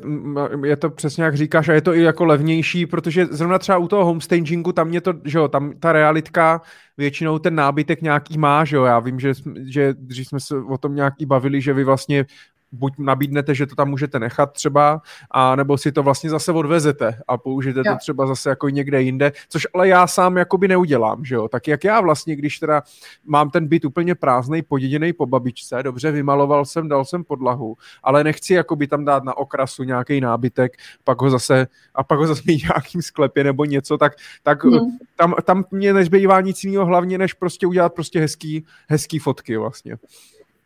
[0.65, 3.89] je to přesně jak říkáš a je to i jako levnější, protože zrovna třeba u
[3.89, 6.63] toho homestagingu tam je to, že jo, tam ta realitka
[6.97, 9.33] většinou ten nábytek nějaký má, že jo, já vím, že,
[9.65, 12.27] že když jsme se o tom nějaký bavili, že vy vlastně
[12.73, 17.21] buď nabídnete, že to tam můžete nechat třeba, a nebo si to vlastně zase odvezete
[17.29, 17.93] a použijete jo.
[17.93, 21.49] to třeba zase jako někde jinde, což ale já sám jakoby neudělám, že jo.
[21.49, 22.83] Tak jak já vlastně, když teda
[23.25, 28.25] mám ten byt úplně prázdný, poděděný po babičce, dobře, vymaloval jsem, dal jsem podlahu, ale
[28.25, 30.73] nechci jakoby tam dát na okrasu nějaký nábytek,
[31.05, 34.13] pak ho zase, a pak ho zase mít nějakým sklepě nebo něco, tak,
[34.43, 34.99] tak hmm.
[35.17, 39.97] tam, tam mě nezbývá nic jiného hlavně, než prostě udělat prostě hezký, hezký fotky vlastně.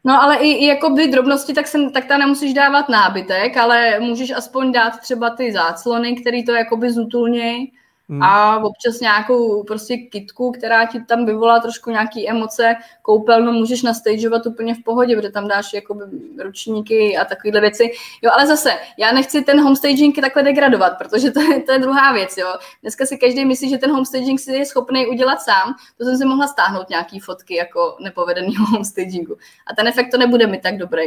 [0.04, 4.00] No ale i, i jako by drobnosti, tak, sem, tak tam nemusíš dávat nábytek, ale
[4.00, 7.72] můžeš aspoň dát třeba ty záclony, který to jakoby zutulněj
[8.08, 8.22] Hmm.
[8.22, 14.46] A občas nějakou prostě kitku, která ti tam vyvolá trošku nějaký emoce, koupelnu můžeš nastageovat
[14.46, 15.98] úplně v pohodě, protože tam dáš jako
[16.42, 17.90] ručníky a takovéhle věci.
[18.22, 22.12] Jo, ale zase, já nechci ten homestaging takhle degradovat, protože to je, to je druhá
[22.12, 22.54] věc, jo.
[22.82, 26.24] Dneska si každý myslí, že ten homestaging si je schopný udělat sám, to jsem si
[26.24, 29.36] mohla stáhnout nějaký fotky jako nepovedeného homestagingu.
[29.66, 31.02] A ten efekt to nebude mi tak dobrý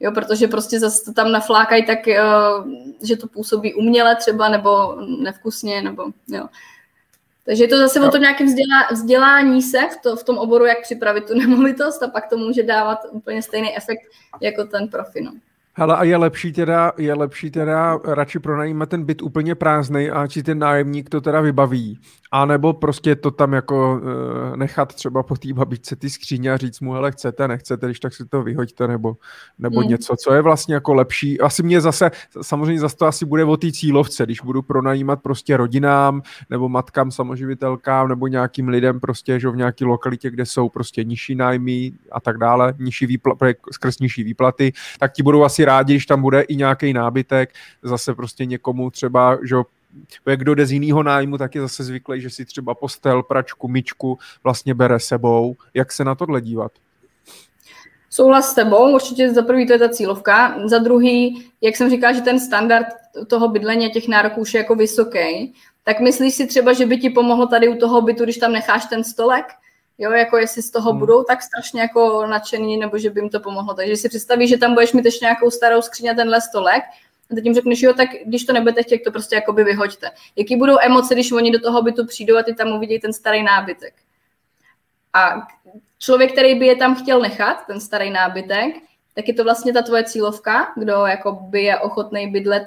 [0.00, 2.72] jo, protože prostě zase to tam naflákají tak, uh,
[3.02, 6.46] že to působí uměle třeba, nebo nevkusně, nebo jo.
[7.44, 10.64] Takže je to zase o tom nějakém vzdělá, vzdělání se v, to, v tom oboru,
[10.64, 14.02] jak připravit tu nemovitost a pak to může dávat úplně stejný efekt
[14.40, 15.20] jako ten profi.
[15.20, 15.32] No.
[15.74, 20.26] Hele, a je lepší teda, je lepší teda radši pronajímat ten byt úplně prázdný a
[20.26, 21.98] či ten nájemník to teda vybaví,
[22.32, 26.56] a nebo prostě to tam jako uh, nechat třeba po té babičce ty skříně a
[26.56, 29.16] říct mu, hele, chcete, nechcete, když tak si to vyhoďte, nebo,
[29.58, 29.88] nebo mm.
[29.88, 31.40] něco, co je vlastně jako lepší.
[31.40, 32.10] Asi mě zase,
[32.42, 37.10] samozřejmě zase to asi bude o té cílovce, když budu pronajímat prostě rodinám, nebo matkám,
[37.10, 42.20] samoživitelkám, nebo nějakým lidem prostě, že v nějaké lokalitě, kde jsou prostě nižší nájmy a
[42.20, 46.40] tak dále, nižší výpla- skrz nižší výplaty, tak ti budou asi rádi, když tam bude
[46.40, 47.50] i nějaký nábytek,
[47.82, 49.56] zase prostě někomu třeba, že
[50.36, 54.18] kdo jde z jiného nájmu, tak je zase zvyklý, že si třeba postel, pračku, myčku
[54.44, 55.56] vlastně bere sebou.
[55.74, 56.72] Jak se na tohle dívat?
[58.10, 62.12] Souhlas s tebou, určitě za prvý to je ta cílovka, za druhý, jak jsem říkala,
[62.12, 62.86] že ten standard
[63.26, 65.54] toho bydlení těch nároků už je jako vysoký,
[65.84, 68.86] tak myslíš si třeba, že by ti pomohlo tady u toho bytu, když tam necháš
[68.86, 69.46] ten stolek?
[70.00, 70.98] Jo, jako jestli z toho hmm.
[70.98, 73.74] budou tak strašně jako nadšení, nebo že by jim to pomohlo.
[73.74, 76.82] Takže si představíš, že tam budeš mít ještě nějakou starou skříň a tenhle stolek,
[77.30, 80.10] a teď jim řekneš, jo, tak když to nebudete chtět, to prostě jakoby vyhoďte.
[80.36, 83.42] Jaký budou emoce, když oni do toho bytu přijdou a ty tam uvidí ten starý
[83.42, 83.94] nábytek.
[85.12, 85.48] A
[85.98, 88.74] člověk, který by je tam chtěl nechat, ten starý nábytek,
[89.14, 92.62] tak je to vlastně ta tvoje cílovka, kdo jako by je ochotný bydlet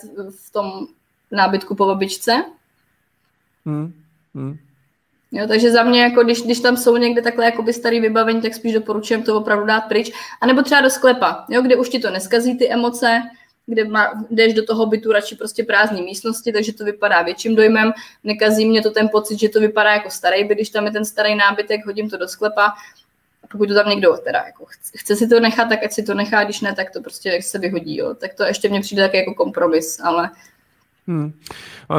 [0.45, 0.87] v tom
[1.31, 2.45] nábytku po babičce.
[3.65, 3.93] Hmm.
[4.35, 4.57] Hmm.
[5.35, 8.53] Jo, takže za mě, jako když, když tam jsou někde takhle jakoby starý vybavení, tak
[8.53, 10.11] spíš doporučujem to opravdu dát pryč.
[10.41, 13.21] A nebo třeba do sklepa, jo, kde už ti to neskazí ty emoce,
[13.65, 17.93] kde má, jdeš do toho bytu radši prostě prázdné místnosti, takže to vypadá větším dojmem.
[18.23, 21.05] Nekazí mě to ten pocit, že to vypadá jako starý byt, když tam je ten
[21.05, 22.65] starý nábytek, hodím to do sklepa.
[23.43, 24.65] A pokud to tam někdo teda jako
[24.97, 27.59] chce, si to nechat, tak ať si to nechá, když ne, tak to prostě se
[27.59, 27.97] vyhodí.
[27.97, 28.13] Jo.
[28.13, 30.29] Tak to ještě mně přijde taky jako kompromis, ale
[31.07, 31.33] Hmm.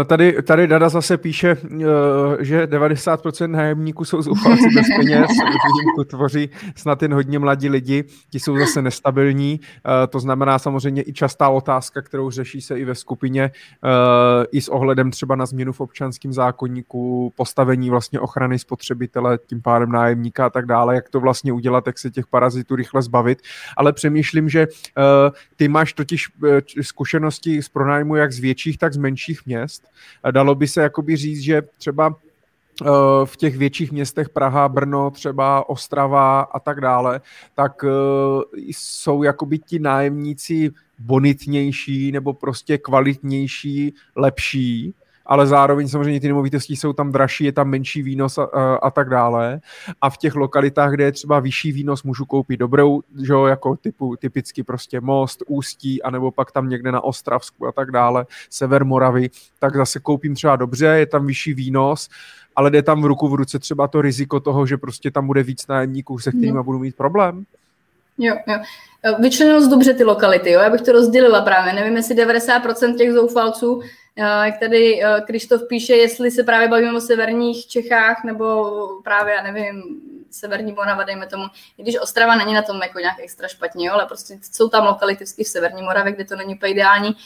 [0.06, 5.30] Tady, tady Dada zase píše, eh, že 90% nájemníků jsou zoufalci bez peněz,
[5.74, 11.02] výjimku tvoří snad jen hodně mladí lidi, ti jsou zase nestabilní, eh, to znamená samozřejmě
[11.06, 15.46] i častá otázka, kterou řeší se i ve skupině, eh, i s ohledem třeba na
[15.46, 21.08] změnu v občanském zákonníku, postavení vlastně ochrany spotřebitele, tím pádem nájemníka a tak dále, jak
[21.08, 23.42] to vlastně udělat, jak se těch parazitů rychle zbavit,
[23.76, 24.66] ale přemýšlím, že
[25.56, 26.28] ty máš totiž
[26.80, 29.82] zkušenosti z pronájmu jak z větších, tak z menších měst.
[30.30, 32.16] Dalo by se jakoby říct, že třeba
[33.24, 37.20] v těch větších městech Praha, Brno, třeba Ostrava a tak dále,
[37.54, 37.84] tak
[38.56, 44.94] jsou jakoby ti nájemníci bonitnější nebo prostě kvalitnější, lepší,
[45.26, 48.90] ale zároveň samozřejmě ty nemovitosti jsou tam dražší, je tam menší výnos a, a, a
[48.90, 49.60] tak dále.
[50.00, 53.76] A v těch lokalitách, kde je třeba vyšší výnos, můžu koupit dobrou, že jo, jako
[53.76, 58.84] typu, typicky prostě most, ústí, anebo pak tam někde na Ostravsku a tak dále, sever
[58.84, 62.08] Moravy, tak zase koupím třeba dobře, je tam vyšší výnos,
[62.56, 65.42] ale jde tam v ruku v ruce třeba to riziko toho, že prostě tam bude
[65.42, 66.64] víc nájemníků, se kterými no.
[66.64, 67.44] budu mít problém.
[68.18, 68.58] Jo, jo.
[69.20, 70.60] Vyčlenost dobře ty lokality, jo.
[70.60, 71.72] Já bych to rozdělila právě.
[71.72, 73.82] Nevím, jestli 90% těch zoufalců,
[74.16, 79.42] jak tady eh, Krištof píše, jestli se právě bavíme o severních Čechách, nebo právě, já
[79.42, 79.82] nevím,
[80.30, 81.44] severní Morava, dejme tomu.
[81.78, 84.86] I když Ostrava není na tom jako nějak extra špatně, jo, ale prostě jsou tam
[84.86, 87.16] lokality v severní Moravě, kde to není úplně ideální,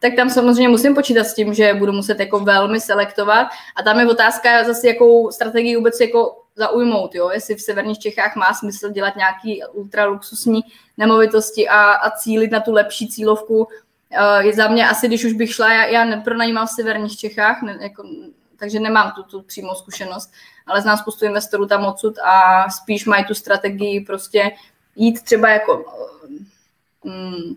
[0.00, 3.46] tak tam samozřejmě musím počítat s tím, že budu muset jako velmi selektovat.
[3.76, 7.30] A tam je otázka zase, jakou strategii vůbec jako zaujmout, jo?
[7.30, 10.60] jestli v severních Čechách má smysl dělat nějaký ultraluxusní
[10.96, 13.68] nemovitosti a, a cílit na tu lepší cílovku.
[14.10, 17.62] Uh, je za mě asi, když už bych šla, já, já nepronajímám v severních Čechách,
[17.62, 18.04] ne, jako,
[18.56, 20.32] takže nemám tu, tu přímou zkušenost,
[20.66, 24.50] ale znám spoustu investorů tam odsud a spíš mají tu strategii prostě
[24.96, 25.84] jít třeba jako
[27.04, 27.56] um,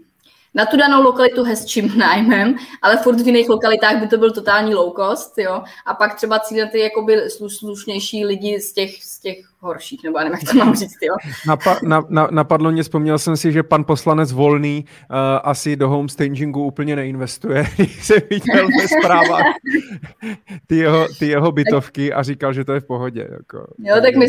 [0.53, 4.75] na tu danou lokalitu hezčím nájmem, ale furt v jiných lokalitách by to byl totální
[4.75, 9.19] low cost, jo, a pak třeba cíle ty jakoby sluš, slušnější lidi z těch, z
[9.19, 11.15] těch horších, nebo nevím, jak to mám říct, jo.
[11.47, 15.89] Napa, na, na, napadlo mě, vzpomněl jsem si, že pan poslanec Volný uh, asi do
[15.89, 19.45] homestagingu úplně neinvestuje, když se viděl ve zprávách
[20.67, 23.27] ty jeho, ty jeho bytovky a říkal, že to je v pohodě.
[23.31, 23.73] Jako.
[23.79, 24.27] Jo, tak my,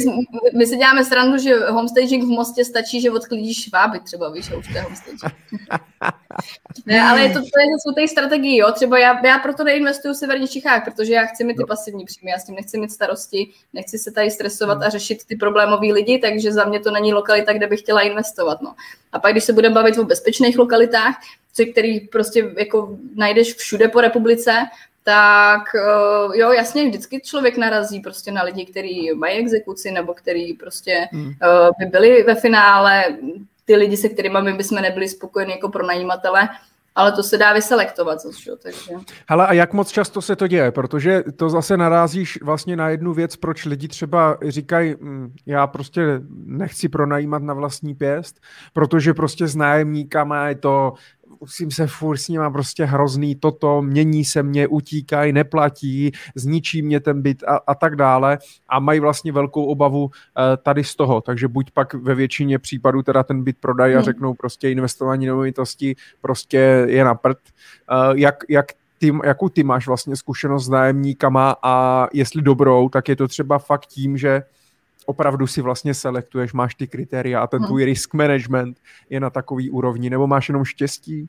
[0.58, 4.56] my si děláme srandu, že homestaging v Mostě stačí, že odklidíš šváby třeba, víš, a
[4.56, 5.20] už to je homestaging.
[6.86, 8.72] ne, ale je to, to je té strategii, jo.
[8.72, 11.66] Třeba já, já proto neinvestuju v severních Čechách, protože já chci mít ty no.
[11.66, 14.86] pasivní příjmy, já s tím nechci mít starosti, nechci se tady stresovat hmm.
[14.86, 18.62] a řešit ty problémové lidi, takže za mě to není lokalita, kde bych chtěla investovat.
[18.62, 18.74] No.
[19.12, 21.14] A pak, když se budeme bavit o bezpečných lokalitách,
[21.72, 24.52] který prostě jako najdeš všude po republice,
[25.04, 30.52] tak uh, jo, jasně, vždycky člověk narazí prostě na lidi, kteří mají exekuci nebo kteří
[30.52, 31.26] prostě hmm.
[31.26, 31.32] uh,
[31.78, 33.04] by byli ve finále
[33.64, 36.48] ty lidi, se kterými my bychom nebyli spokojeni jako pro najímatele,
[36.94, 38.94] ale to se dá vyselektovat zase, takže...
[39.28, 40.70] Hele, a jak moc často se to děje?
[40.70, 46.20] Protože to zase narazíš vlastně na jednu věc, proč lidi třeba říkají, hm, já prostě
[46.46, 48.40] nechci pronajímat na vlastní pěst,
[48.72, 50.92] protože prostě s nájemníkama je to
[51.42, 57.00] musím se furt s nima prostě hrozný toto, mění se mě, utíkají, neplatí, zničí mě
[57.00, 58.38] ten byt a, a tak dále
[58.68, 60.10] a mají vlastně velkou obavu uh,
[60.62, 64.04] tady z toho, takže buď pak ve většině případů teda ten byt prodají a hmm.
[64.04, 67.38] řeknou prostě investování nemovitosti prostě je na prd.
[67.92, 68.66] Uh, jak, jak
[68.98, 73.58] ty, jakou ty máš vlastně zkušenost s nájemníkama a jestli dobrou, tak je to třeba
[73.58, 74.42] fakt tím, že
[75.12, 77.66] opravdu si vlastně selektuješ, máš ty kritéria a ten hmm.
[77.66, 78.76] tvůj risk management
[79.10, 81.28] je na takový úrovni, nebo máš jenom štěstí?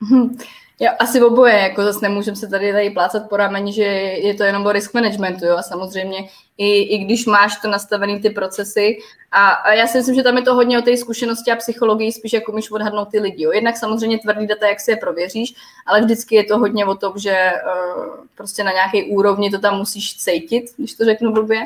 [0.00, 0.36] Hmm.
[0.80, 4.44] Já asi oboje, jako zase nemůžeme se tady tady plácat po rameni, že je to
[4.44, 6.28] jenom o risk managementu, jo, a samozřejmě
[6.58, 8.98] i, i když máš to nastavený ty procesy
[9.32, 12.12] a, a já si myslím, že tam je to hodně o té zkušenosti a psychologii,
[12.12, 13.52] spíš jako umíš odhadnout ty lidi, jo.
[13.52, 15.54] Jednak samozřejmě tvrdý data, jak si je prověříš,
[15.86, 18.04] ale vždycky je to hodně o tom, že uh,
[18.36, 21.60] prostě na nějaké úrovni to tam musíš cítit, když to řeknu blbě,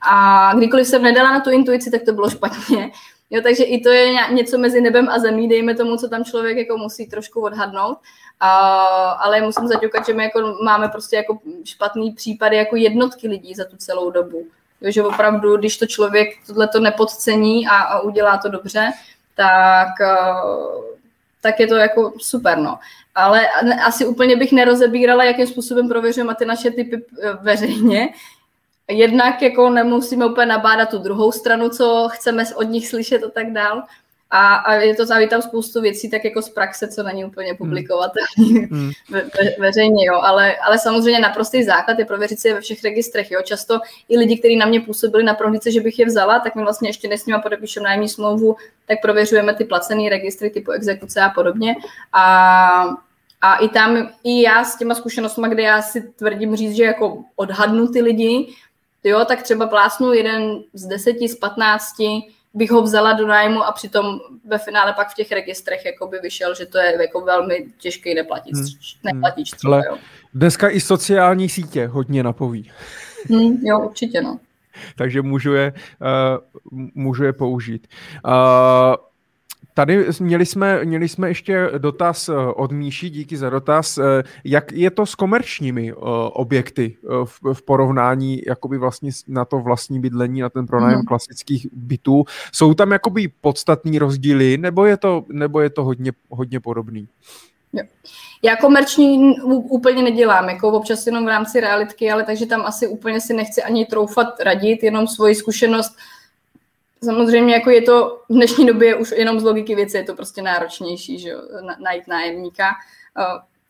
[0.00, 2.90] a kdykoliv jsem nedala na tu intuici, tak to bylo špatně.
[3.30, 6.56] Jo, takže i to je něco mezi nebem a zemí, dejme tomu, co tam člověk
[6.56, 7.98] jako musí trošku odhadnout.
[8.40, 8.50] A,
[9.10, 13.64] ale musím zaťukat, že my jako máme prostě jako špatný případy jako jednotky lidí za
[13.64, 14.46] tu celou dobu.
[14.80, 18.90] Jo, že opravdu, když to člověk tohle to nepodcení a, a udělá to dobře,
[19.36, 19.88] tak,
[21.40, 22.78] tak je to jako super, no.
[23.14, 23.48] Ale
[23.86, 28.08] asi úplně bych nerozebírala, jakým způsobem prověřujeme ty naše typy e, veřejně,
[28.88, 33.52] jednak jako nemusíme úplně nabádat tu druhou stranu, co chceme od nich slyšet a tak
[33.52, 33.82] dál.
[34.30, 37.48] A, a je to závidí tam spoustu věcí, tak jako z praxe, co není úplně
[37.48, 37.56] hmm.
[37.56, 38.90] publikovat hmm.
[39.10, 40.20] ve, ve, veřejně, jo.
[40.22, 43.40] Ale, ale samozřejmě naprostý základ je prověřit si je ve všech registrech, jo.
[43.44, 46.62] Často i lidi, kteří na mě působili na prohlídce, že bych je vzala, tak my
[46.62, 51.20] vlastně ještě než s nimi podepíšeme nájemní smlouvu, tak prověřujeme ty placené registry typu exekuce
[51.20, 51.76] a podobně.
[52.12, 52.84] A
[53.40, 57.24] a i tam, i já s těma zkušenostmi, kde já si tvrdím říct, že jako
[57.36, 58.54] odhadnu ty lidi,
[59.04, 62.22] jo, tak třeba plásnu jeden z deseti, z patnácti,
[62.54, 66.18] bych ho vzala do nájmu a přitom ve finále pak v těch registrech jako by
[66.18, 68.66] vyšel, že to je jako velmi těžký neplatit, hmm.
[69.04, 69.98] neplatit třeba, Ale jo.
[70.34, 72.70] Dneska i sociální sítě hodně napoví.
[73.30, 74.38] Hmm, jo, určitě, no.
[74.96, 77.86] Takže můžu je, uh, můžu je použít.
[78.26, 78.32] Uh,
[79.78, 83.98] Tady měli jsme, měli jsme ještě dotaz od Míši, díky za dotaz.
[84.44, 85.92] Jak je to s komerčními
[86.32, 91.04] objekty v, v porovnání jakoby vlastně na to vlastní bydlení, na ten pronájem mm.
[91.04, 92.24] klasických bytů?
[92.52, 97.08] Jsou tam jakoby podstatní rozdíly, nebo je to, nebo je to hodně, hodně podobný?
[98.42, 99.34] Já komerční
[99.70, 103.62] úplně nedělám, jako občas jenom v rámci realitky, ale takže tam asi úplně si nechci
[103.62, 105.96] ani troufat radit, jenom svoji zkušenost.
[107.04, 110.42] Samozřejmě jako je to v dnešní době už jenom z logiky věci je to prostě
[110.42, 111.40] náročnější, že jo,
[111.78, 112.74] najít nájemníka.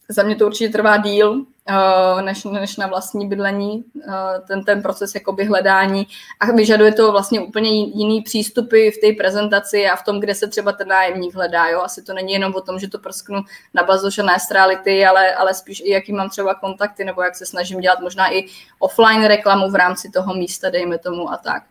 [0.08, 4.82] Za mě to určitě trvá díl, Eh, než, než na vlastní bydlení, eh, ten, ten
[4.82, 6.06] proces jakoby hledání
[6.40, 10.46] a vyžaduje to vlastně úplně jiný přístupy v té prezentaci a v tom, kde se
[10.48, 11.68] třeba ten nájemník hledá.
[11.68, 11.80] Jo?
[11.80, 13.42] Asi to není jenom o tom, že to prsknu
[13.74, 17.36] na bazoš a na reality, ale, ale spíš i jaký mám třeba kontakty nebo jak
[17.36, 18.44] se snažím dělat možná i
[18.78, 21.62] offline reklamu v rámci toho místa, dejme tomu a tak.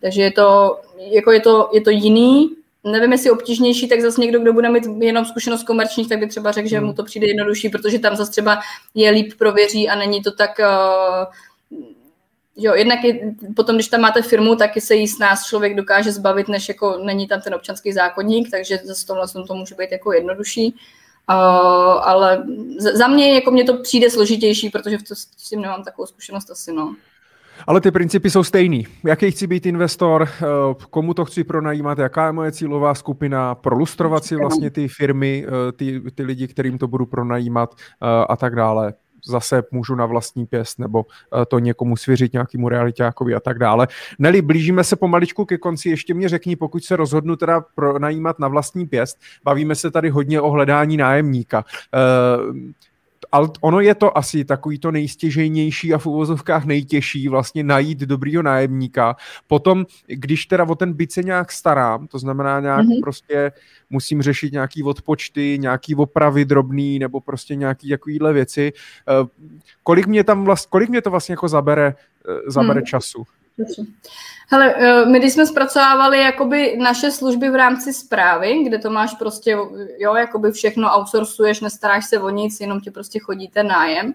[0.00, 4.40] Takže je to, jako je to, je to jiný, nevím, jestli obtížnější, tak zase někdo,
[4.40, 7.68] kdo bude mít jenom zkušenost komerčních, tak by třeba řekl, že mu to přijde jednodušší,
[7.68, 8.60] protože tam zase třeba
[8.94, 10.58] je líp prověří a není to tak...
[10.58, 11.34] Uh,
[12.56, 16.12] jo, jednak je, potom, když tam máte firmu, tak se jí s nás člověk dokáže
[16.12, 20.12] zbavit, než jako není tam ten občanský zákonník, takže zase tomhle to může být jako
[20.12, 20.74] jednodušší.
[21.30, 22.44] Uh, ale
[22.78, 26.50] za mě, jako mě to přijde složitější, protože v to, s tím nemám takovou zkušenost
[26.50, 26.96] asi, no.
[27.66, 28.86] Ale ty principy jsou stejný.
[29.04, 30.44] Jaký chci být investor, eh,
[30.90, 35.72] komu to chci pronajímat, jaká je moje cílová skupina, prolustrovat si vlastně ty firmy, eh,
[35.72, 38.94] ty, ty lidi, kterým to budu pronajímat eh, a tak dále.
[39.28, 41.06] Zase můžu na vlastní pěst nebo
[41.48, 43.88] to někomu svěřit nějakému realitákovi a tak dále.
[44.18, 48.48] Neli, blížíme se pomaličku ke konci, ještě mě řekni, pokud se rozhodnu teda pronajímat na
[48.48, 51.64] vlastní pěst, bavíme se tady hodně o hledání nájemníka
[53.36, 58.42] ale ono je to asi takový to nejstěžejnější a v uvozovkách nejtěžší vlastně najít dobrýho
[58.42, 59.16] nájemníka.
[59.46, 63.00] Potom, když teda o ten byt se nějak starám, to znamená nějak mm-hmm.
[63.00, 63.52] prostě
[63.90, 68.72] musím řešit nějaký odpočty, nějaký opravy drobný nebo prostě nějaký takovýhle věci.
[69.08, 69.28] Eh,
[69.82, 71.94] kolik mě tam vlast, kolik mě to vlastně jako zabere,
[72.28, 72.86] eh, zabere mm.
[72.86, 73.24] času?
[74.48, 79.14] Hele, eh, my když jsme zpracovávali jakoby naše služby v rámci zprávy, kde to máš
[79.14, 79.50] prostě,
[79.98, 84.14] jo, jakoby všechno outsourcuješ, nestaráš se o nic, jenom ti prostě chodíte nájem,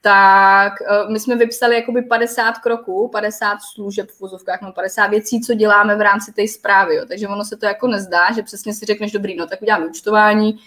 [0.00, 5.40] tak eh, my jsme vypsali jakoby 50 kroků, 50 služeb v vozovkách, no 50 věcí,
[5.40, 7.04] co děláme v rámci té zprávy, jo.
[7.08, 10.58] takže ono se to jako nezdá, že přesně si řekneš, dobrý, no tak uděláme účtování,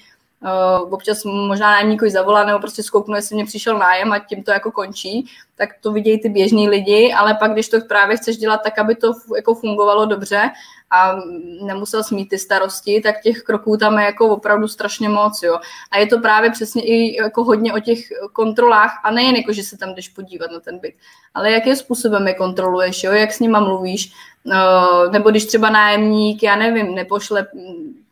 [0.44, 4.52] Uh, občas možná nájemníkovi zavolá nebo prostě zkouknu, jestli mě přišel nájem a tím to
[4.52, 5.26] jako končí,
[5.56, 8.96] tak to vidějí ty běžní lidi, ale pak, když to právě chceš dělat tak, aby
[8.96, 10.50] to jako fungovalo dobře
[10.92, 11.16] a
[11.62, 15.60] nemusel smít ty starosti, tak těch kroků tam je jako opravdu strašně moc, jo.
[15.92, 18.00] A je to právě přesně i jako hodně o těch
[18.34, 20.94] kontrolách a nejen jako, že se tam jdeš podívat na ten byt,
[21.34, 24.12] ale jakým způsobem je kontroluješ, jo, jak s nima mluvíš,
[24.46, 27.48] uh, nebo když třeba nájemník, já nevím, nepošle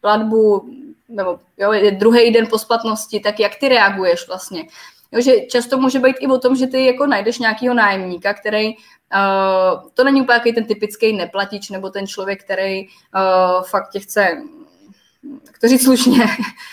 [0.01, 0.69] platbu
[1.09, 4.67] nebo jo, je druhý den po splatnosti, tak jak ty reaguješ vlastně.
[5.11, 8.75] Jo, že často může být i o tom, že ty jako najdeš nějakého nájemníka, který
[8.75, 14.41] uh, to není úplně ten typický neplatič, nebo ten člověk, který uh, fakt tě chce,
[15.61, 16.25] to říct slušně,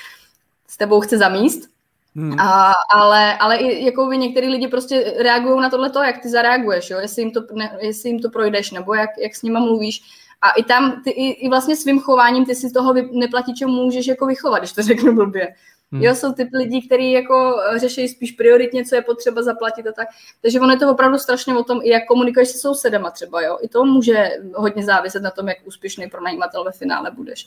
[0.69, 1.75] s tebou chce zamíst,
[2.17, 2.41] Hmm.
[2.41, 6.91] A, ale, ale i jako vy některý lidi prostě reagují na tohle, jak ty zareaguješ,
[6.91, 6.99] jo?
[6.99, 10.03] Jestli, jim to, ne, jestli jim to projdeš, nebo jak, jak s nima mluvíš.
[10.45, 14.27] A i tam, ty, i, i vlastně svým chováním ty si toho neplatiče můžeš jako
[14.27, 15.55] vychovat, když to řeknu blbě.
[15.93, 16.03] Hmm.
[16.03, 19.93] Jo, jsou typ lidí, kteří jako eh, řeší spíš prioritně, co je potřeba zaplatit a
[19.93, 20.09] tak.
[20.43, 23.59] Takže ono je to opravdu strašně o tom, i jak komunikuješ se sousedama třeba, jo.
[23.63, 27.47] I to může hodně záviset na tom, jak úspěšný pronajímatel ve finále budeš.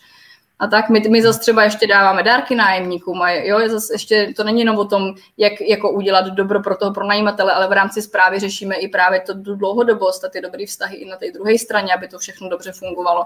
[0.60, 4.34] A tak my, my zase třeba ještě dáváme dárky nájemníkům a jo, je zase ještě,
[4.36, 8.02] to není jenom o tom, jak jako udělat dobro pro toho pronajímatele, ale v rámci
[8.02, 11.94] zprávy řešíme i právě to dlouhodobost a ty dobré vztahy i na té druhé straně,
[11.94, 13.26] aby to všechno dobře fungovalo.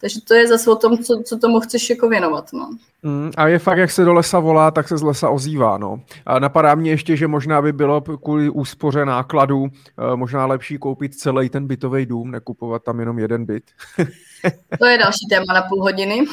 [0.00, 2.44] Takže to je zase o tom, co, co tomu chceš jako věnovat.
[2.52, 2.70] No.
[3.02, 5.78] Mm, a je fakt, jak se do lesa volá, tak se z lesa ozývá.
[5.78, 6.00] No.
[6.26, 11.14] A napadá mě ještě, že možná by bylo kvůli úspoře nákladů eh, možná lepší koupit
[11.14, 13.64] celý ten bytový dům, nekupovat tam jenom jeden byt.
[14.78, 16.24] To je další téma na půl hodiny.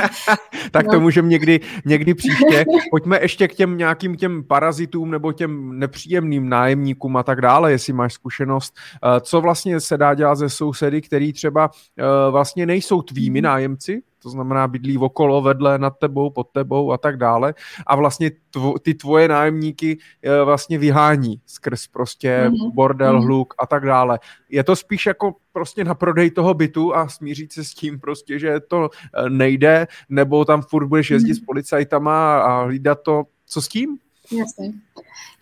[0.70, 1.00] tak to no.
[1.00, 2.64] můžeme někdy, někdy příště.
[2.90, 7.92] Pojďme ještě k těm nějakým těm parazitům nebo těm nepříjemným nájemníkům a tak dále, jestli
[7.92, 8.74] máš zkušenost.
[9.04, 13.44] Eh, co vlastně se dá dělat ze sousedy, který třeba eh, vlastně nejsou tvými mhm.
[13.44, 17.54] nájemci, to znamená bydlí okolo, vedle, nad tebou, pod tebou a tak dále.
[17.86, 22.74] A vlastně tvo, ty tvoje nájemníky e, vlastně vyhání skrz prostě mm-hmm.
[22.74, 23.24] bordel, mm-hmm.
[23.24, 24.18] hluk a tak dále.
[24.48, 28.38] Je to spíš jako prostě na prodej toho bytu a smířit se s tím prostě,
[28.38, 31.42] že to e, nejde, nebo tam furt budeš jezdit mm-hmm.
[31.42, 33.98] s policajtama a hlídat to, co s tím?
[34.32, 34.72] Jasně.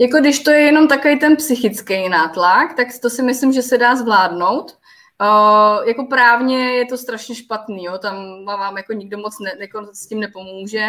[0.01, 3.79] Jako když to je jenom takový ten psychický nátlak, tak to si myslím, že se
[3.79, 4.79] dá zvládnout
[5.20, 7.98] Uh, jako právně je to strašně špatný, jo?
[7.98, 10.88] tam vám jako nikdo moc ne, jako s tím nepomůže.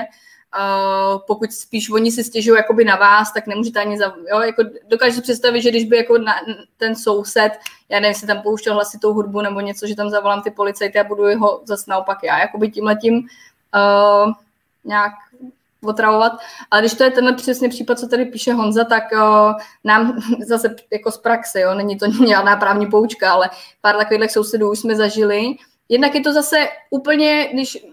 [0.57, 4.63] Uh, pokud spíš oni si stěžují jakoby na vás, tak nemůžete ani za, jo, jako
[4.87, 6.33] dokážu si představit, že když by jako na,
[6.77, 7.51] ten soused,
[7.89, 11.03] já nevím, jestli tam pouštěl hlasitou hudbu nebo něco, že tam zavolám ty policajty a
[11.03, 14.33] budu jeho zase naopak já, jakoby tímhletím uh,
[14.83, 15.13] nějak
[15.83, 16.33] otravovat.
[16.71, 19.53] Ale když to je tenhle přesně případ, co tady píše Honza, tak uh,
[19.83, 23.49] nám zase jako z praxe, jo, není to žádná právní poučka, ale
[23.81, 25.55] pár takových sousedů už jsme zažili.
[25.89, 27.85] Jednak je to zase úplně, když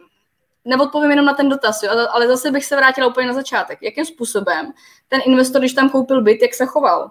[0.64, 3.78] neodpovím jenom na ten dotaz, jo, ale zase bych se vrátila úplně na začátek.
[3.82, 4.72] Jakým způsobem
[5.08, 7.10] ten investor, když tam koupil byt, jak se choval?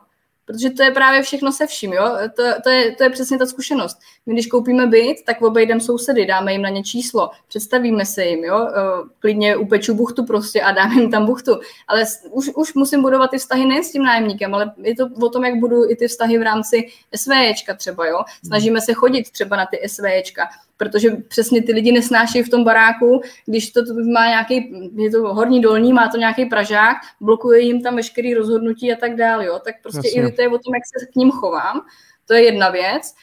[0.51, 2.17] Protože to je právě všechno se vším, jo?
[2.35, 3.99] To, to, je, to je přesně ta zkušenost.
[4.25, 8.43] My když koupíme byt, tak obejdeme sousedy, dáme jim na ně číslo, představíme se jim,
[8.43, 8.67] jo?
[8.69, 11.59] Eh, klidně upeču buchtu prostě a dáme jim tam buchtu.
[11.87, 15.29] Ale už, už musím budovat ty vztahy nejen s tím nájemníkem, ale je to o
[15.29, 18.23] tom, jak budu i ty vztahy v rámci SVJčka třeba, jo?
[18.45, 20.49] Snažíme se chodit třeba na ty SVJčka,
[20.81, 23.81] protože přesně ty lidi nesnášejí v tom baráku, když to
[24.13, 28.93] má nějaký, je to horní dolní, má to nějaký pražák, blokuje jim tam veškerý rozhodnutí
[28.93, 29.59] a tak dále, jo?
[29.65, 30.21] tak prostě Jasně.
[30.21, 31.81] i to je o tom, jak se k ním chovám,
[32.25, 33.13] to je jedna věc.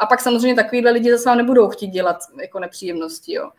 [0.00, 3.32] A pak samozřejmě takovýhle lidi zase vám nebudou chtít dělat jako nepříjemnosti.
[3.32, 3.50] Jo.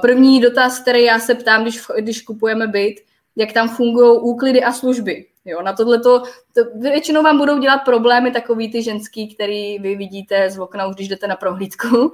[0.00, 2.96] První dotaz, který já se ptám, když, když kupujeme byt,
[3.36, 5.26] jak tam fungují úklidy a služby.
[5.44, 6.22] Jo, na tohle to,
[6.80, 11.08] většinou vám budou dělat problémy takový ty ženský, který vy vidíte z okna, už když
[11.08, 12.12] jdete na prohlídku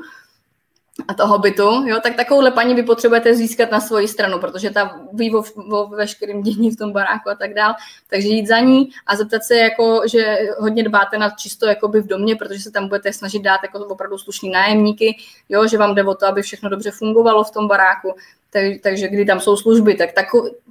[1.09, 5.01] a toho bytu, jo, tak takovouhle paní vy potřebujete získat na svoji stranu, protože ta
[5.13, 7.75] ví o, o veškerém dění v tom baráku a tak dál.
[8.11, 12.07] Takže jít za ní a zeptat se, jako, že hodně dbáte na čisto jakoby v
[12.07, 15.17] domě, protože se tam budete snažit dát jako opravdu slušný nájemníky,
[15.49, 18.15] jo, že vám jde o to, aby všechno dobře fungovalo v tom baráku,
[18.51, 20.27] tak, takže kdy tam jsou služby, tak, tak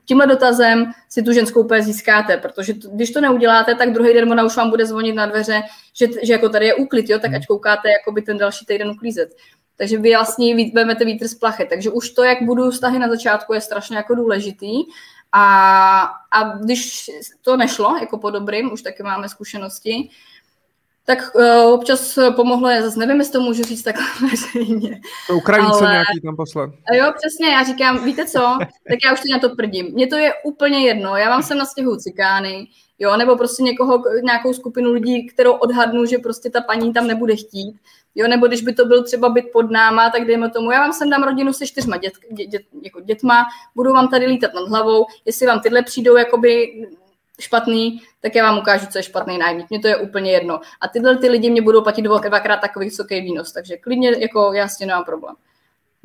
[0.05, 4.31] tímhle dotazem si tu ženskou úplně získáte, protože to, když to neuděláte, tak druhý den
[4.31, 5.61] ona už vám bude zvonit na dveře,
[5.93, 8.89] že, že jako tady je úklid, jo, tak ať koukáte jako by ten další týden
[8.89, 9.29] uklízet.
[9.77, 11.65] Takže vy vlastně vezmete vítr z plachy.
[11.65, 14.83] Takže už to, jak budu vztahy na začátku, je strašně jako důležitý.
[15.31, 16.01] A,
[16.31, 17.11] a když
[17.41, 20.09] to nešlo, jako po dobrým, už taky máme zkušenosti,
[21.05, 25.01] tak uh, občas pomohlo, já zase nevím, jestli to můžu říct takhle veřejně.
[25.27, 25.91] To Ukrajince ale...
[25.91, 26.69] nějaký tam poslat.
[26.93, 29.93] Jo, přesně, já říkám, víte co, tak já už to na to prdím.
[29.93, 32.67] Mně to je úplně jedno, já vám sem na stěhu cikány,
[32.99, 37.35] jo, nebo prostě někoho, nějakou skupinu lidí, kterou odhadnu, že prostě ta paní tam nebude
[37.35, 37.75] chtít,
[38.15, 40.93] jo, nebo když by to byl třeba byt pod náma, tak dejme tomu, já vám
[40.93, 43.45] sem dám rodinu se čtyřma dět, dět, dět, jako dětma,
[43.75, 46.67] budu vám tady lítat nad hlavou, jestli vám tyhle přijdou jakoby
[47.39, 49.69] špatný, tak já vám ukážu, co je špatný nájemník.
[49.69, 50.59] Mně to je úplně jedno.
[50.81, 54.67] A tyhle ty lidi mě budou platit dvakrát takový vysoký výnos, takže klidně jako já
[54.67, 55.35] s tím nemám problém.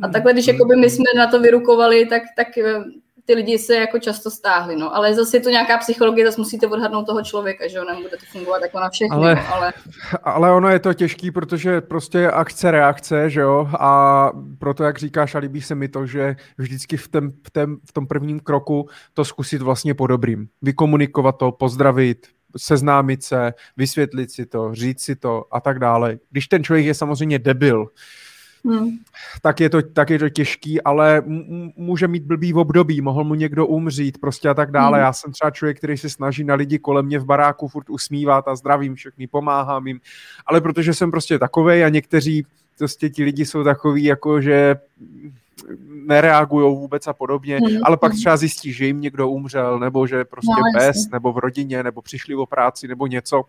[0.03, 0.13] A hmm.
[0.13, 2.85] takhle, když jakoby my jsme na to vyrukovali, tak, tak eh,
[3.25, 4.97] ty lidi se jako často stáhli, no.
[4.97, 8.27] Ale zase je to nějaká psychologie, zase musíte odhadnout toho člověka, že jo, nebude to
[8.33, 9.73] fungovat jako na všechny, ale, no, ale...
[10.23, 14.99] ale ono je to těžký, protože prostě je akce, reakce, že jo, a proto, jak
[14.99, 18.41] říkáš, a líbí se mi to, že vždycky v, tem, v, tem, v tom prvním
[18.41, 20.49] kroku to zkusit vlastně po dobrým.
[20.63, 26.19] Vykomunikovat to, pozdravit, seznámit se, vysvětlit si to, říct si to a tak dále.
[26.31, 27.87] Když ten člověk je samozřejmě debil,
[28.65, 28.89] Hmm.
[29.43, 31.23] Tak, je to, tak je to těžký, ale
[31.77, 34.99] může mít blbý v období, mohl mu někdo umřít prostě a tak dále.
[34.99, 35.05] Hmm.
[35.05, 38.49] Já jsem třeba člověk, který se snaží na lidi kolem mě v baráku furt usmívat
[38.49, 40.01] a zdravím všechny, pomáhám jim,
[40.47, 42.47] ale protože jsem prostě takovej a někteří
[42.79, 44.77] prostě ti lidi jsou takový, jako že
[46.07, 47.79] nereagují vůbec a podobně, hmm.
[47.83, 48.21] ale pak hmm.
[48.21, 52.03] třeba zjistí, že jim někdo umřel, nebo že prostě no, bez, nebo v rodině, nebo
[52.03, 53.45] přišli o práci, nebo něco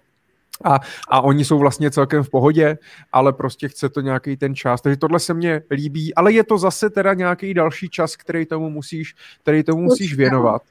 [0.63, 0.79] a,
[1.09, 2.77] a oni jsou vlastně celkem v pohodě,
[3.11, 4.81] ale prostě chce to nějaký ten čas.
[4.81, 8.69] Takže tohle se mně líbí, ale je to zase teda nějaký další čas, který tomu
[8.69, 10.61] musíš, který tomu musíš věnovat.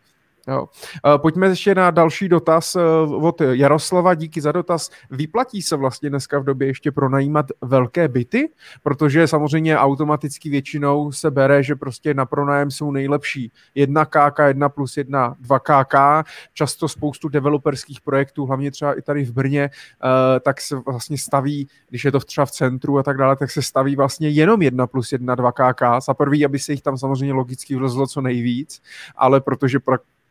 [0.49, 0.69] Jo.
[1.17, 2.81] Pojďme ještě na další dotaz eh,
[3.15, 4.15] od Jaroslava.
[4.15, 4.91] Díky za dotaz.
[5.11, 8.51] Vyplatí se vlastně dneska v době ještě pronajímat velké byty?
[8.83, 14.69] Protože samozřejmě automaticky většinou se bere, že prostě na pronájem jsou nejlepší 1 KK, 1
[14.69, 16.29] plus 1, 2 KK.
[16.53, 21.69] Často spoustu developerských projektů, hlavně třeba i tady v Brně, eh, tak se vlastně staví,
[21.89, 24.87] když je to třeba v centru a tak dále, tak se staví vlastně jenom 1
[24.87, 26.01] plus 1, 2 KK.
[26.07, 28.83] Za prvý, aby se jich tam samozřejmě logicky vlezlo co nejvíc,
[29.17, 29.81] ale protože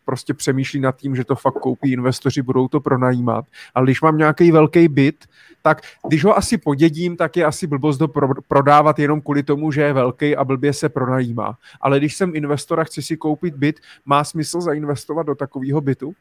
[0.05, 3.45] prostě přemýšlí nad tím, že to fakt koupí investoři, budou to pronajímat.
[3.75, 5.25] Ale když mám nějaký velký byt,
[5.61, 9.71] tak když ho asi podědím, tak je asi blbost ho pro, prodávat jenom kvůli tomu,
[9.71, 11.57] že je velký a blbě se pronajímá.
[11.81, 16.13] Ale když jsem investor a chci si koupit byt, má smysl zainvestovat do takového bytu?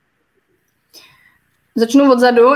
[1.77, 2.51] Začnu odzadu,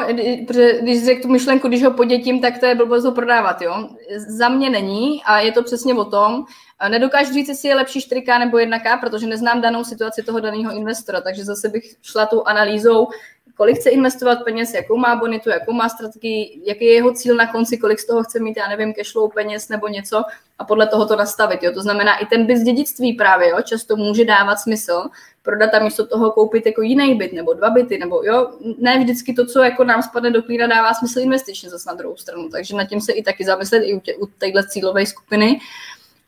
[0.46, 3.88] protože když řeknu tu myšlenku, když ho podětím, tak to je blbost ho prodávat, jo.
[4.28, 6.44] Za mě není a je to přesně o tom,
[6.88, 11.20] nedokážu říct, jestli je lepší 4K nebo 1K, protože neznám danou situaci toho daného investora,
[11.20, 13.08] takže zase bych šla tou analýzou,
[13.56, 17.46] kolik chce investovat peněz, jakou má bonitu, jakou má strategii, jaký je jeho cíl na
[17.46, 20.22] konci, kolik z toho chce mít, já nevím, cashflow peněz nebo něco
[20.58, 21.62] a podle toho to nastavit.
[21.62, 21.72] Jo.
[21.72, 25.04] To znamená, i ten byt dědictví právě jo, často může dávat smysl
[25.44, 29.34] prodat a místo toho koupit jako jiný byt nebo dva byty, nebo jo, ne vždycky
[29.34, 32.48] to, co jako nám spadne do klína, dává smysl investičně zase na druhou stranu.
[32.48, 35.60] Takže nad tím se i taky zamyslet i u, tě, u téhle cílové skupiny.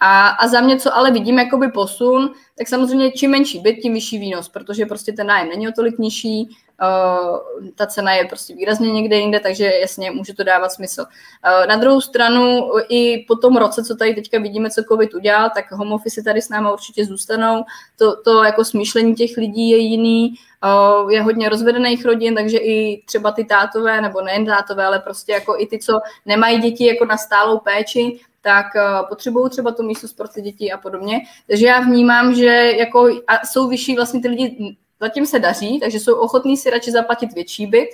[0.00, 3.94] A, a za mě, co ale vidím jakoby posun, tak samozřejmě čím menší byt, tím
[3.94, 8.54] vyšší výnos, protože prostě ten nájem není o tolik nižší, uh, ta cena je prostě
[8.54, 11.00] výrazně někde jinde, takže jasně může to dávat smysl.
[11.00, 15.50] Uh, na druhou stranu i po tom roce, co tady teďka vidíme, co COVID udělal,
[15.54, 17.64] tak home office tady s náma určitě zůstanou.
[17.98, 23.02] To, to jako smýšlení těch lidí je jiný, uh, je hodně rozvedených rodin, takže i
[23.06, 27.04] třeba ty tátové, nebo nejen tátové, ale prostě jako i ty, co nemají děti jako
[27.04, 31.20] na stálou péči, tak uh, potřebují třeba to místo ty děti a podobně.
[31.46, 36.00] Takže já vnímám, že jako a jsou vyšší vlastně ty lidi, zatím se daří, takže
[36.00, 37.88] jsou ochotní si radši zaplatit větší byt,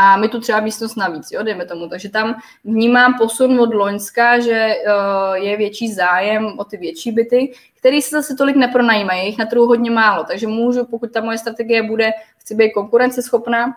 [0.00, 1.88] a my tu třeba místnost navíc, jo, dejme tomu.
[1.88, 2.34] Takže tam
[2.64, 8.16] vnímám posun od Loňska, že uh, je větší zájem o ty větší byty, které se
[8.16, 10.24] zase tolik nepronajímají, jich na trhu hodně málo.
[10.24, 13.74] Takže můžu, pokud ta moje strategie bude, chci být konkurenceschopná,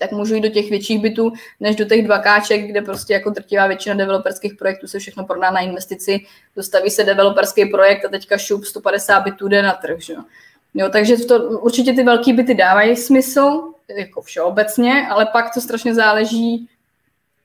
[0.00, 3.66] tak můžu jít do těch větších bytů, než do těch dvakáček, kde prostě jako drtivá
[3.66, 6.20] většina developerských projektů se všechno prodá na investici,
[6.56, 10.00] dostaví se developerský projekt a teďka šup 150 bytů jde na trh.
[10.00, 10.14] Že?
[10.74, 15.94] Jo, takže to, určitě ty velké byty dávají smysl, jako všeobecně, ale pak to strašně
[15.94, 16.68] záleží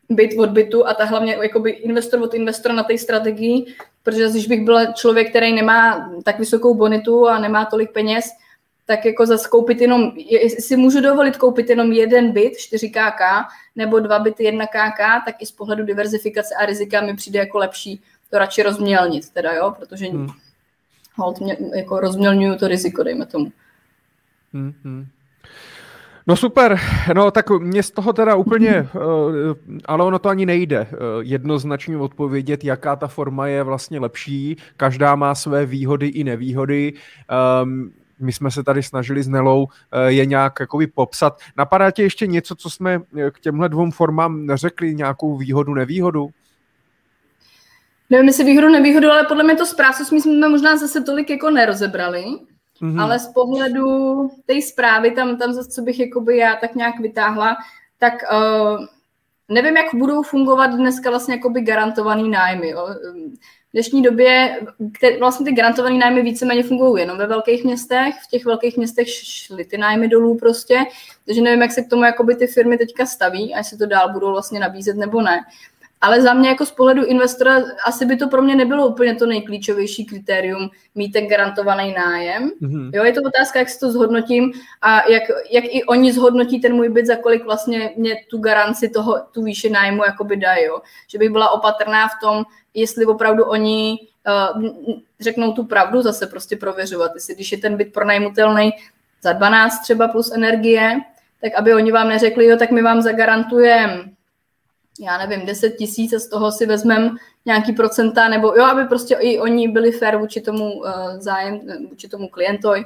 [0.09, 3.65] byt od bytu a ta hlavně jakoby investor od investora na té strategii,
[4.03, 8.25] protože když bych byl člověk, který nemá tak vysokou bonitu a nemá tolik peněz,
[8.85, 10.11] tak jako zase koupit jenom,
[10.59, 13.45] si můžu dovolit koupit jenom jeden byt 4KK
[13.75, 18.01] nebo dva byty 1KK, tak i z pohledu diverzifikace a rizika mi přijde jako lepší
[18.29, 20.27] to radši rozmělnit, teda jo, protože hmm.
[21.15, 23.51] hold mě, jako rozmělňuju to riziko, dejme tomu.
[24.53, 25.07] Hmm, hmm.
[26.27, 26.79] No super,
[27.13, 28.87] no tak mě z toho teda úplně, eh,
[29.85, 34.57] ale ono to ani nejde eh, jednoznačně odpovědět, jaká ta forma je vlastně lepší.
[34.77, 36.93] Každá má své výhody i nevýhody.
[37.63, 41.39] Um, my jsme se tady snažili s Nelou eh, je nějak jakoby popsat.
[41.57, 43.01] Napadá tě ještě něco, co jsme
[43.31, 46.29] k těmhle dvou formám neřekli, nějakou výhodu, nevýhodu?
[48.09, 52.25] Nevím, jestli výhodu, nevýhodu, ale podle mě to zprávu jsme možná zase tolik jako nerozebrali.
[52.81, 53.01] Mm-hmm.
[53.01, 57.57] Ale z pohledu té zprávy, tam, tam zase, co bych jakoby já tak nějak vytáhla,
[57.97, 58.85] tak uh,
[59.49, 62.69] nevím, jak budou fungovat dneska vlastně jakoby garantovaný nájmy.
[62.69, 62.87] Jo.
[63.75, 64.59] V dnešní době
[64.97, 68.15] který, vlastně ty garantované nájmy víceméně fungují jenom ve velkých městech.
[68.23, 70.79] V těch velkých městech šly ty nájmy dolů prostě,
[71.25, 74.13] takže nevím, jak se k tomu jakoby ty firmy teďka staví a jestli to dál
[74.13, 75.39] budou vlastně nabízet nebo ne.
[76.01, 79.25] Ale za mě jako z pohledu investora asi by to pro mě nebylo úplně to
[79.25, 82.51] nejklíčovější kritérium mít ten garantovaný nájem.
[82.61, 82.89] Mm-hmm.
[82.93, 86.73] Jo, je to otázka, jak si to zhodnotím a jak, jak i oni zhodnotí ten
[86.73, 90.65] můj byt, za kolik vlastně mě tu garanci toho, tu výši nájmu jakoby dají.
[90.65, 90.81] Jo.
[91.07, 92.43] Že bych byla opatrná v tom,
[92.75, 93.97] jestli opravdu oni
[94.55, 94.63] uh,
[95.19, 97.11] řeknou tu pravdu, zase prostě prověřovat.
[97.15, 98.71] Jestli když je ten byt pronajmutelný
[99.21, 100.99] za 12 třeba plus energie,
[101.41, 104.15] tak aby oni vám neřekli, jo, tak my vám zagarantujeme
[104.99, 109.15] já nevím, 10 tisíc a z toho si vezmem nějaký procenta, nebo jo, aby prostě
[109.19, 112.85] i oni byli fair vůči tomu uh, zájem, vůči tomu klientovi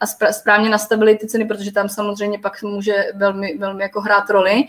[0.00, 4.54] a správně nastavili ty ceny, protože tam samozřejmě pak může velmi, velmi jako hrát roli.
[4.54, 4.68] Uh,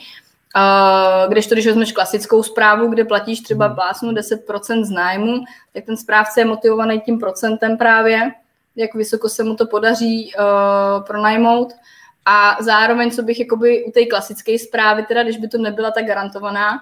[1.30, 3.76] když to, když vezmeš klasickou zprávu, kde platíš třeba hmm.
[3.76, 8.32] plásnu 10% z nájmu, tak ten správce je motivovaný tím procentem právě,
[8.76, 11.74] jak vysoko se mu to podaří uh, pronajmout.
[12.26, 16.06] A zároveň, co bych jakoby u té klasické zprávy, teda když by to nebyla tak
[16.06, 16.80] garantovaná,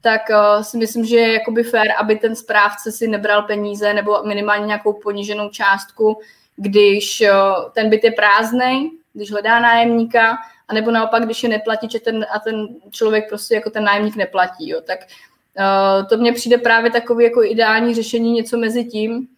[0.00, 4.22] tak uh, si myslím, že je jakoby fér, aby ten správce si nebral peníze nebo
[4.22, 6.20] minimálně nějakou poníženou částku,
[6.56, 10.38] když uh, ten byt je prázdný, když hledá nájemníka,
[10.70, 14.68] anebo naopak, když je neplatí že ten, a ten člověk prostě jako ten nájemník neplatí.
[14.68, 14.80] Jo.
[14.86, 14.98] Tak
[15.58, 19.28] uh, to mně přijde právě takový jako ideální řešení něco mezi tím,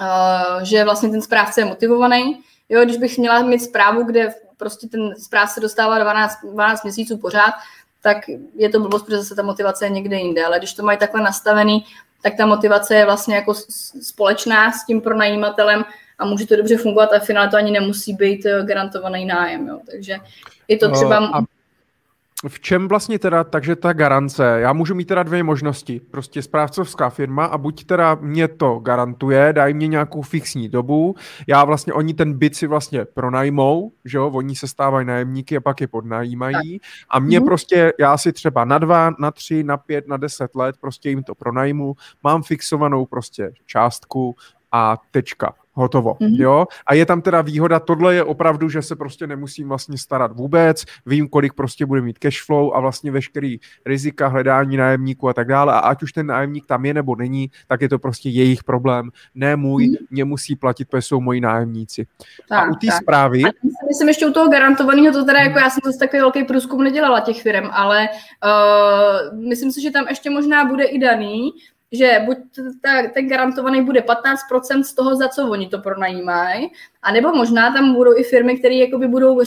[0.00, 2.40] uh, že vlastně ten správce je motivovaný.
[2.68, 7.54] Jo, když bych měla mít zprávu, kde prostě ten správce dostává 12, 12 měsíců pořád,
[8.02, 8.16] tak
[8.54, 10.44] je to blbost, protože zase ta motivace je někde jinde.
[10.44, 11.84] Ale když to mají takhle nastavený,
[12.22, 13.54] tak ta motivace je vlastně jako
[14.02, 15.84] společná s tím pronajímatelem
[16.18, 19.68] a může to dobře fungovat a v finále to ani nemusí být eh, garantovaný nájem.
[19.68, 19.80] Jo.
[19.90, 20.16] Takže
[20.68, 21.16] je to třeba...
[21.16, 21.42] A
[22.48, 27.10] v čem vlastně teda, takže ta garance, já můžu mít teda dvě možnosti, prostě správcovská
[27.10, 31.14] firma a buď teda mě to garantuje, dají mě nějakou fixní dobu,
[31.46, 35.60] já vlastně, oni ten byt si vlastně pronajmou, že jo, oni se stávají nájemníky a
[35.60, 37.46] pak je podnajímají a mě mm.
[37.46, 41.22] prostě, já si třeba na dva, na tři, na pět, na deset let prostě jim
[41.22, 44.36] to pronajmu, mám fixovanou prostě částku
[44.72, 45.54] a tečka.
[45.74, 46.40] Hotovo, mm-hmm.
[46.40, 46.66] jo.
[46.86, 50.84] A je tam teda výhoda, tohle je opravdu, že se prostě nemusím vlastně starat vůbec,
[51.06, 55.48] vím, kolik prostě bude mít cash flow a vlastně veškerý rizika, hledání nájemníků a tak
[55.48, 55.72] dále.
[55.72, 59.10] A ať už ten nájemník tam je nebo není, tak je to prostě jejich problém,
[59.34, 60.06] ne můj, mm-hmm.
[60.10, 62.06] mě musí platit, protože jsou moji nájemníci.
[62.48, 63.42] Tak, a u té zprávy...
[63.44, 63.48] A
[63.88, 67.20] myslím ještě u toho garantovaného, to teda jako já jsem zase takový velký průzkum nedělala
[67.20, 68.08] těch firm, ale
[68.44, 71.50] uh, myslím si, že tam ještě možná bude i daný,
[71.94, 72.36] že buď
[72.82, 76.70] ta, ten garantovaný bude 15% z toho, za co oni to pronajímají,
[77.02, 79.40] anebo možná tam budou i firmy, které budou,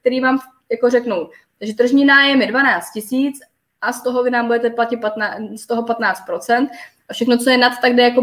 [0.00, 0.38] který vám
[0.70, 1.30] jako řeknou,
[1.60, 3.40] že tržní nájem je 12 tisíc
[3.80, 6.68] a z toho vy nám budete platit 15, z toho 15%,
[7.08, 8.14] a všechno, co je nad, tak jde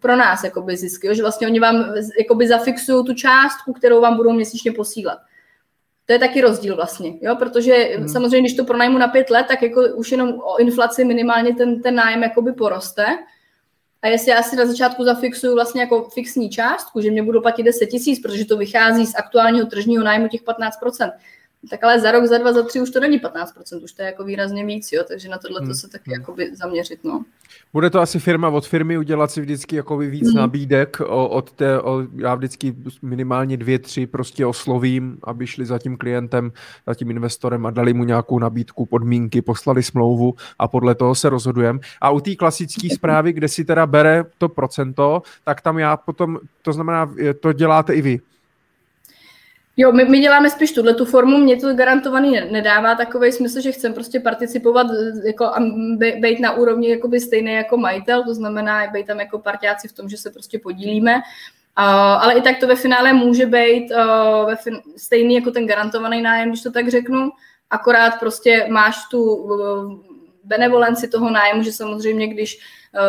[0.00, 1.14] pro nás jakoby zisky, jo?
[1.14, 5.18] že vlastně oni vám jakoby zafixují tu částku, kterou vám budou měsíčně posílat.
[6.08, 7.36] To je taky rozdíl vlastně, jo?
[7.36, 8.08] protože hmm.
[8.08, 11.82] samozřejmě, když to pronajmu na pět let, tak jako už jenom o inflaci minimálně ten,
[11.82, 13.06] ten nájem jakoby poroste.
[14.02, 17.62] A jestli já si na začátku zafixuju vlastně jako fixní částku, že mě budou platit
[17.62, 21.12] 10 tisíc, protože to vychází z aktuálního tržního nájmu těch 15%,
[21.70, 24.06] tak ale za rok, za dva, za tři už to není 15%, už to je
[24.06, 25.74] jako výrazně víc, jo, takže na tohle to hmm.
[25.74, 26.20] se taky hmm.
[26.20, 27.24] jakoby zaměřit, no.
[27.72, 30.36] Bude to asi firma od firmy udělat si vždycky jako víc mm.
[30.36, 35.96] nabídek od té, o, já vždycky minimálně dvě, tři prostě oslovím, aby šli za tím
[35.96, 36.52] klientem,
[36.86, 41.28] za tím investorem a dali mu nějakou nabídku, podmínky, poslali smlouvu a podle toho se
[41.28, 41.78] rozhodujeme.
[42.00, 46.38] A u té klasické zprávy, kde si teda bere to procento, tak tam já potom,
[46.62, 48.20] to znamená, to děláte i vy.
[49.80, 53.72] Jo, my, my děláme spíš tuhle tu formu, mě to garantovaný nedává takový smysl, že
[53.72, 54.86] chcem prostě participovat
[55.24, 55.60] jako a
[56.20, 60.08] být na úrovni jakoby stejný jako majitel, to znamená být tam jako partiáci v tom,
[60.08, 61.14] že se prostě podílíme.
[61.14, 61.22] Uh,
[62.22, 66.22] ale i tak to ve finále může být uh, ve fin- stejný jako ten garantovaný
[66.22, 67.30] nájem, když to tak řeknu,
[67.70, 69.92] akorát prostě máš tu uh,
[70.44, 72.58] benevolenci toho nájmu, že samozřejmě, když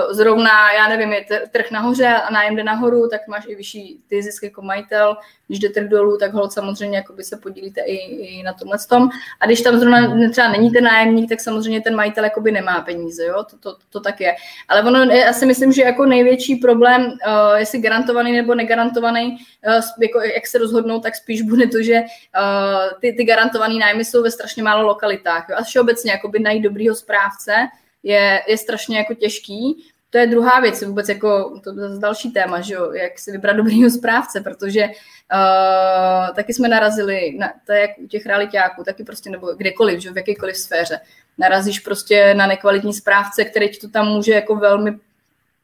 [0.10, 4.24] zrovna, já nevím, je trh nahoře a nájem jde nahoru, tak máš i vyšší ty
[4.24, 5.18] zisk jako majitel.
[5.48, 9.10] Když jde trh dolů, tak hold samozřejmě jakoby se podílíte i, i na tomhle tom.
[9.40, 13.26] A když tam zrovna třeba není ten nájemník, tak samozřejmě ten majitel jakoby nemá peníze,
[13.26, 13.44] jo?
[13.44, 14.36] To, to, to tak je.
[14.68, 19.38] Ale ono, já si myslím, že jako největší problém, uh, jestli garantovaný nebo negarantovaný,
[19.68, 24.06] uh, jako jak se rozhodnou, tak spíš bude to, že uh, ty, ty garantované nájmy
[24.06, 25.46] jsou ve strašně málo lokalitách.
[25.50, 25.56] Jo?
[25.60, 27.68] A všeobecně jakoby najít dobrýho správce,
[28.04, 29.86] je, je strašně jako těžký.
[30.10, 33.54] To je druhá věc, vůbec jako to je další téma, že jo, jak si vybrat
[33.54, 39.04] dobrýho správce, protože uh, taky jsme narazili, na, to je jak u těch realitáků, taky
[39.04, 41.00] prostě, nebo kdekoliv, že v jakékoliv sféře,
[41.38, 44.92] narazíš prostě na nekvalitní správce, který ti to tam může jako velmi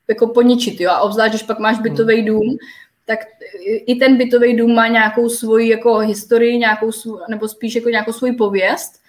[0.08, 2.26] jako poničit, jo, a obzvlášť, když pak máš bytový hmm.
[2.26, 2.58] dům,
[3.06, 3.20] tak
[3.66, 8.14] i ten bytový dům má nějakou svoji jako historii, nějakou svůj, nebo spíš jako nějakou
[8.14, 9.05] svoji pověst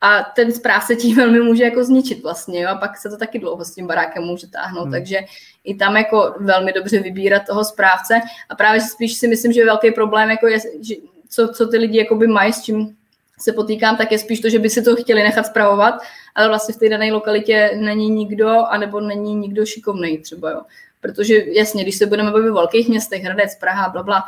[0.00, 2.68] a ten správce tím velmi může jako zničit vlastně, jo?
[2.70, 4.92] a pak se to taky dlouho s tím barákem může táhnout, hmm.
[4.92, 5.18] takže
[5.64, 9.90] i tam jako velmi dobře vybírat toho správce a právě spíš si myslím, že velký
[9.90, 10.94] problém, jako je, že
[11.28, 12.96] co, co ty lidi jakoby mají, s čím
[13.38, 15.94] se potýkám, tak je spíš to, že by si to chtěli nechat zpravovat,
[16.34, 20.62] ale vlastně v té dané lokalitě není nikdo, anebo není nikdo šikovný třeba, jo.
[21.00, 24.24] Protože jasně, když se budeme bavit o velkých městech, Hradec, Praha, bla, bla,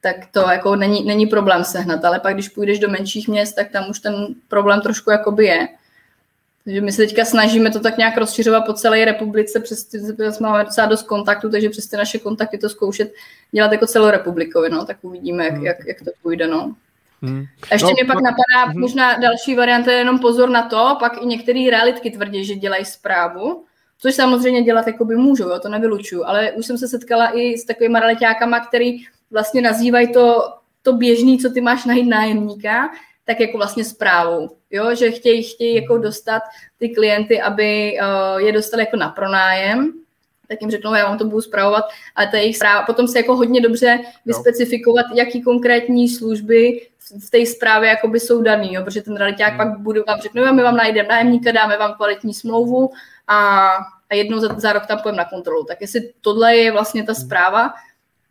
[0.00, 3.70] tak to jako není, není problém sehnat, ale pak když půjdeš do menších měst, tak
[3.70, 5.68] tam už ten problém trošku jakoby je.
[6.64, 9.98] Takže my se teďka snažíme to tak nějak rozšiřovat po celé republice, přes ty,
[10.40, 13.12] máme docela dost kontaktů, takže přes ty naše kontakty to zkoušet
[13.52, 16.74] dělat jako celorepublikově, no, tak uvidíme, jak, jak, jak to půjde, no.
[17.22, 17.44] Hmm.
[17.70, 18.80] A ještě no, mě pak no, napadá hmm.
[18.80, 23.64] možná další varianta, jenom pozor na to, pak i některé realitky tvrdí, že dělají zprávu,
[23.98, 27.64] což samozřejmě dělat jakoby můžou, jo, to nevylučuju, ale už jsem se setkala i s
[27.64, 32.90] takovými realitákama, který vlastně nazývají to, to běžný, co ty máš najít nájemníka,
[33.24, 36.42] tak jako vlastně zprávou, jo, že chtějí, chtějí jako dostat
[36.78, 39.92] ty klienty, aby uh, je dostali jako na pronájem,
[40.48, 41.84] tak jim řeknou, já vám to budu zpravovat,
[42.14, 42.82] ale to je jejich zpráva.
[42.82, 46.86] Potom se jako hodně dobře vyspecifikovat, jaký konkrétní služby
[47.26, 49.58] v té zprávě jakoby jsou daný, jo, protože ten realiták hmm.
[49.58, 52.90] pak bude vám řekne, my vám najdeme nájemníka, dáme vám kvalitní smlouvu
[53.26, 53.68] a,
[54.10, 55.64] a jednou za, za rok tam půjdeme na kontrolu.
[55.64, 57.22] Tak jestli tohle je vlastně ta hmm.
[57.22, 57.72] zpráva,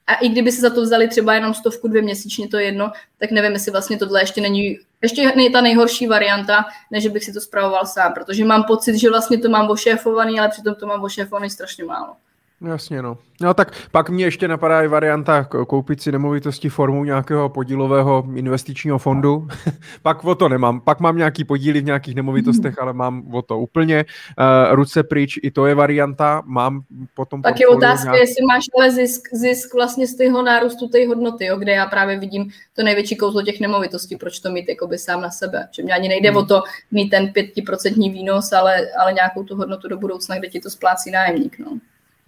[0.09, 3.31] a i kdyby si za to vzali třeba jenom stovku dvě měsíčně, to jedno, tak
[3.31, 7.41] nevím, jestli vlastně tohle ještě není, ještě není ta nejhorší varianta, než bych si to
[7.41, 11.49] zpravoval sám, protože mám pocit, že vlastně to mám ošéfovaný, ale přitom to mám ošéfovaný
[11.49, 12.15] strašně málo.
[12.61, 13.17] Jasně, no.
[13.41, 18.97] No tak pak mě ještě napadá i varianta koupit si nemovitosti formou nějakého podílového investičního
[18.97, 19.47] fondu.
[20.01, 20.81] pak o to nemám.
[20.81, 24.05] Pak mám nějaký podíly v nějakých nemovitostech, ale mám o to úplně.
[24.39, 26.41] Uh, ruce pryč, i to je varianta.
[26.45, 26.81] Mám
[27.13, 27.41] potom...
[27.41, 28.19] Tak je otázka, nějak...
[28.19, 32.19] jestli máš ale zisk, zisk vlastně z toho nárůstu té hodnoty, jo, kde já právě
[32.19, 35.67] vidím to největší kouzlo těch nemovitostí, proč to mít jakoby sám na sebe.
[35.71, 36.37] Že mě ani nejde hmm.
[36.37, 40.59] o to mít ten pětiprocentní výnos, ale, ale nějakou tu hodnotu do budoucna, kde ti
[40.59, 41.59] to splácí nájemník.
[41.59, 41.79] No.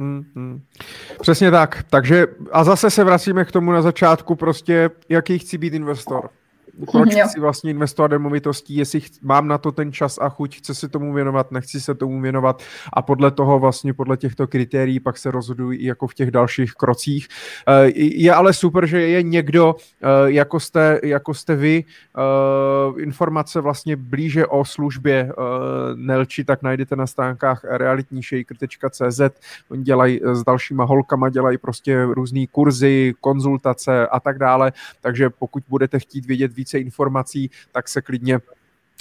[0.01, 0.61] Hmm, hmm.
[1.21, 1.83] Přesně tak.
[1.89, 6.29] Takže a zase se vracíme k tomu na začátku, prostě jaký chci být investor
[6.91, 7.27] proč jo.
[7.27, 10.75] chci vlastně investovat do movitostí, jestli ch- mám na to ten čas a chuť, chci
[10.75, 15.17] se tomu věnovat, nechci se tomu věnovat a podle toho vlastně, podle těchto kritérií pak
[15.17, 17.27] se rozhodují i jako v těch dalších krocích.
[17.67, 23.61] Eh, je ale super, že je někdo, eh, jako jste, jako jste vy, eh, informace
[23.61, 25.33] vlastně blíže o službě
[25.95, 29.21] Nelči, tak najdete na stránkách realitníšejkr.cz.
[29.69, 34.71] Oni dělají s dalšíma holkama, dělají prostě různé kurzy, konzultace a tak dále,
[35.01, 38.39] takže pokud budete chtít vědět více informací, tak se klidně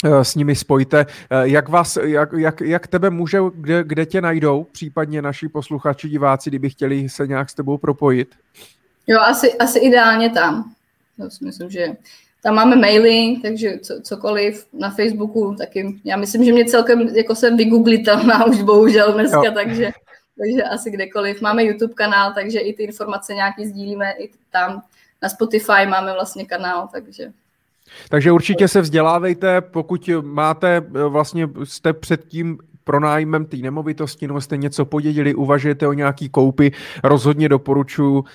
[0.05, 1.05] eh, s nimi spojte.
[1.05, 6.09] Eh, jak, vás, jak, jak, jak tebe může, kde, kde tě najdou, případně naši posluchači,
[6.09, 8.35] diváci, kdyby chtěli se nějak s tebou propojit?
[9.07, 10.73] Jo, asi, asi ideálně tam.
[11.17, 11.87] Já si myslím, že
[12.43, 15.99] tam máme maily, takže co, cokoliv na Facebooku taky.
[16.03, 19.51] Já myslím, že mě celkem jako jsem vygooglitelná už bohužel dneska, jo.
[19.53, 19.91] takže,
[20.39, 21.41] takže asi kdekoliv.
[21.41, 24.81] Máme YouTube kanál, takže i ty informace nějaký sdílíme i tam.
[25.21, 27.31] Na Spotify máme vlastně kanál, takže
[28.09, 34.41] takže určitě se vzdělávejte, pokud máte eh, vlastně, jste před tím pronájmem té nemovitosti, nebo
[34.41, 36.71] jste něco podědili, uvažujete o nějaký koupy,
[37.03, 38.25] rozhodně doporučuji uh,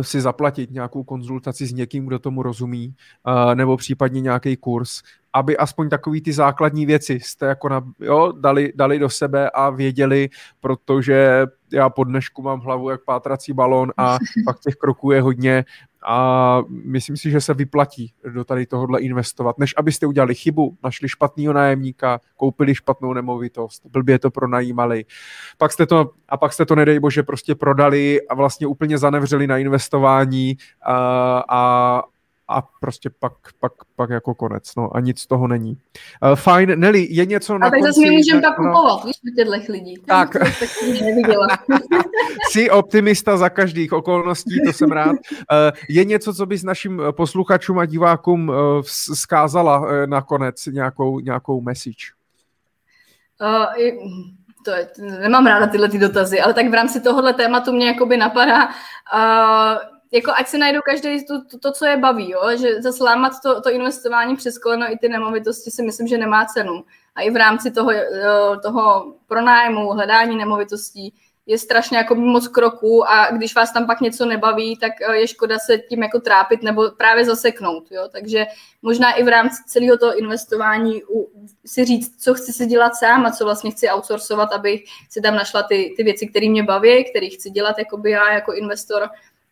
[0.00, 2.94] si zaplatit nějakou konzultaci s někým, kdo tomu rozumí,
[3.26, 5.02] uh, nebo případně nějaký kurz,
[5.32, 9.70] aby aspoň takový ty základní věci jste jako na, jo, dali, dali do sebe a
[9.70, 10.28] věděli,
[10.60, 15.64] protože já po dnešku mám hlavu jak pátrací balón a pak těch kroků je hodně
[16.06, 21.08] a myslím si, že se vyplatí do tady tohohle investovat, než abyste udělali chybu, našli
[21.08, 25.04] špatného nájemníka, koupili špatnou nemovitost, blbě to pronajímali.
[25.58, 29.46] Pak jste to, a pak jste to, nedej bože, prostě prodali a vlastně úplně zanevřeli
[29.46, 30.94] na investování a,
[31.48, 32.02] a,
[32.48, 35.78] a prostě pak, pak, pak jako konec, no a nic z toho není.
[36.22, 39.36] Uh, fajn, Nelly, je něco na A tak zase my můžeme pak kupovat, víš, u
[39.36, 39.94] těchto lidí.
[40.06, 40.36] Tak.
[42.50, 45.10] Jsi optimista za každých okolností, to jsem rád.
[45.10, 45.16] Uh,
[45.88, 48.56] je něco, co bys našim posluchačům a divákům uh,
[49.14, 52.06] zkázala uh, nakonec, nějakou, nějakou message?
[53.40, 53.64] Uh,
[54.64, 54.88] to je,
[55.20, 58.72] nemám ráda tyhle ty dotazy, ale tak v rámci tohohle tématu mě jakoby napadá uh,
[60.12, 62.56] jako ať si najdou každý to, to, to, co je baví, jo?
[62.60, 66.44] že zase lámat to, to investování přes koleno i ty nemovitosti si myslím, že nemá
[66.44, 66.84] cenu.
[67.14, 67.90] A i v rámci toho,
[68.62, 71.14] toho pronájmu, hledání nemovitostí
[71.48, 75.28] je strašně jako moc kroků a když vás tam pak něco nebaví, tak eh, je
[75.28, 77.84] škoda se tím jako trápit nebo právě zaseknout.
[77.90, 78.08] Jo?
[78.12, 78.46] Takže
[78.82, 81.02] možná i v rámci celého toho investování
[81.66, 85.34] si říct, co chci si dělat sám a co vlastně chci outsourcovat, abych si tam
[85.34, 89.08] našla ty, ty věci, které mě baví, které chci dělat jakoby já jako investor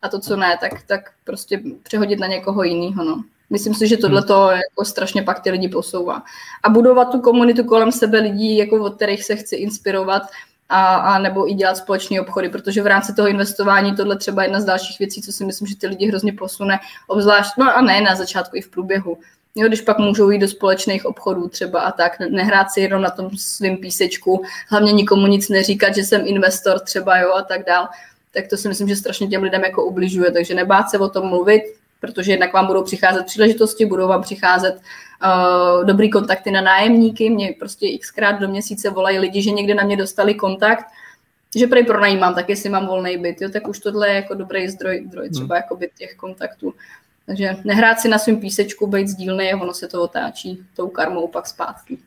[0.07, 3.05] a to, co ne, tak, tak prostě přehodit na někoho jiného.
[3.05, 3.23] No.
[3.51, 6.23] Myslím si, že tohle to jako strašně pak ty lidi posouvá.
[6.63, 10.23] A budovat tu komunitu kolem sebe lidí, jako od kterých se chci inspirovat,
[10.69, 14.61] a, a nebo i dělat společné obchody, protože v rámci toho investování tohle třeba jedna
[14.61, 18.01] z dalších věcí, co si myslím, že ty lidi hrozně posune, obzvlášť, no a ne
[18.01, 19.19] na začátku, i v průběhu.
[19.55, 23.11] Jo, když pak můžou jít do společných obchodů třeba a tak, nehrát si jenom na
[23.11, 27.89] tom svým písečku, hlavně nikomu nic neříkat, že jsem investor třeba, jo, a tak dál
[28.37, 30.31] tak to si myslím, že strašně těm lidem jako ubližuje.
[30.31, 31.63] Takže nebát se o tom mluvit,
[32.01, 37.31] protože jednak vám budou přicházet příležitosti, budou vám přicházet uh, dobrý kontakty na nájemníky.
[37.31, 40.85] Mě prostě xkrát do měsíce volají lidi, že někde na mě dostali kontakt,
[41.57, 44.69] že prej pronajímám, tak jestli mám volný byt, jo, tak už tohle je jako dobrý
[44.69, 45.63] zdroj, zdroj třeba hmm.
[45.63, 46.75] jako byt těch kontaktů.
[47.27, 51.47] Takže nehrát si na svým písečku, být sdílný, ono se to otáčí tou karmou pak
[51.47, 51.99] zpátky.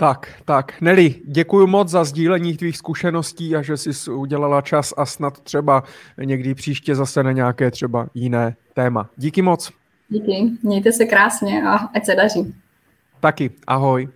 [0.00, 0.80] Tak, tak.
[0.80, 5.82] Nelly, děkuji moc za sdílení tvých zkušeností a že jsi udělala čas a snad třeba
[6.24, 9.10] někdy příště zase na nějaké třeba jiné téma.
[9.16, 9.72] Díky moc.
[10.08, 12.54] Díky, mějte se krásně a ať se daří.
[13.20, 14.08] Taky, ahoj.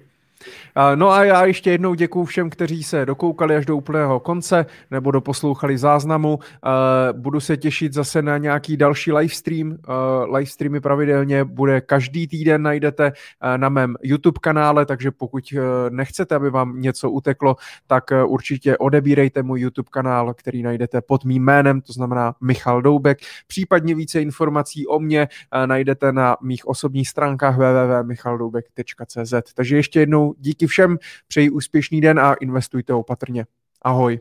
[0.94, 5.10] No a já ještě jednou děkuji všem, kteří se dokoukali až do úplného konce nebo
[5.10, 6.38] doposlouchali záznamu.
[7.12, 9.76] Budu se těšit zase na nějaký další livestream.
[10.32, 13.12] Livestreamy pravidelně bude každý týden, najdete
[13.56, 15.56] na mém YouTube kanále, takže pokud e,
[15.90, 17.56] nechcete, aby vám něco uteklo,
[17.86, 22.82] tak e, určitě odebírejte můj YouTube kanál, který najdete pod mým jménem, to znamená Michal
[22.82, 23.18] Doubek.
[23.46, 29.34] Případně více informací o mně e, najdete na mých osobních stránkách www.michaldoubek.cz.
[29.54, 33.46] Takže ještě jednou díky všem, přeji úspěšný den a investujte opatrně.
[33.82, 34.20] Ahoj.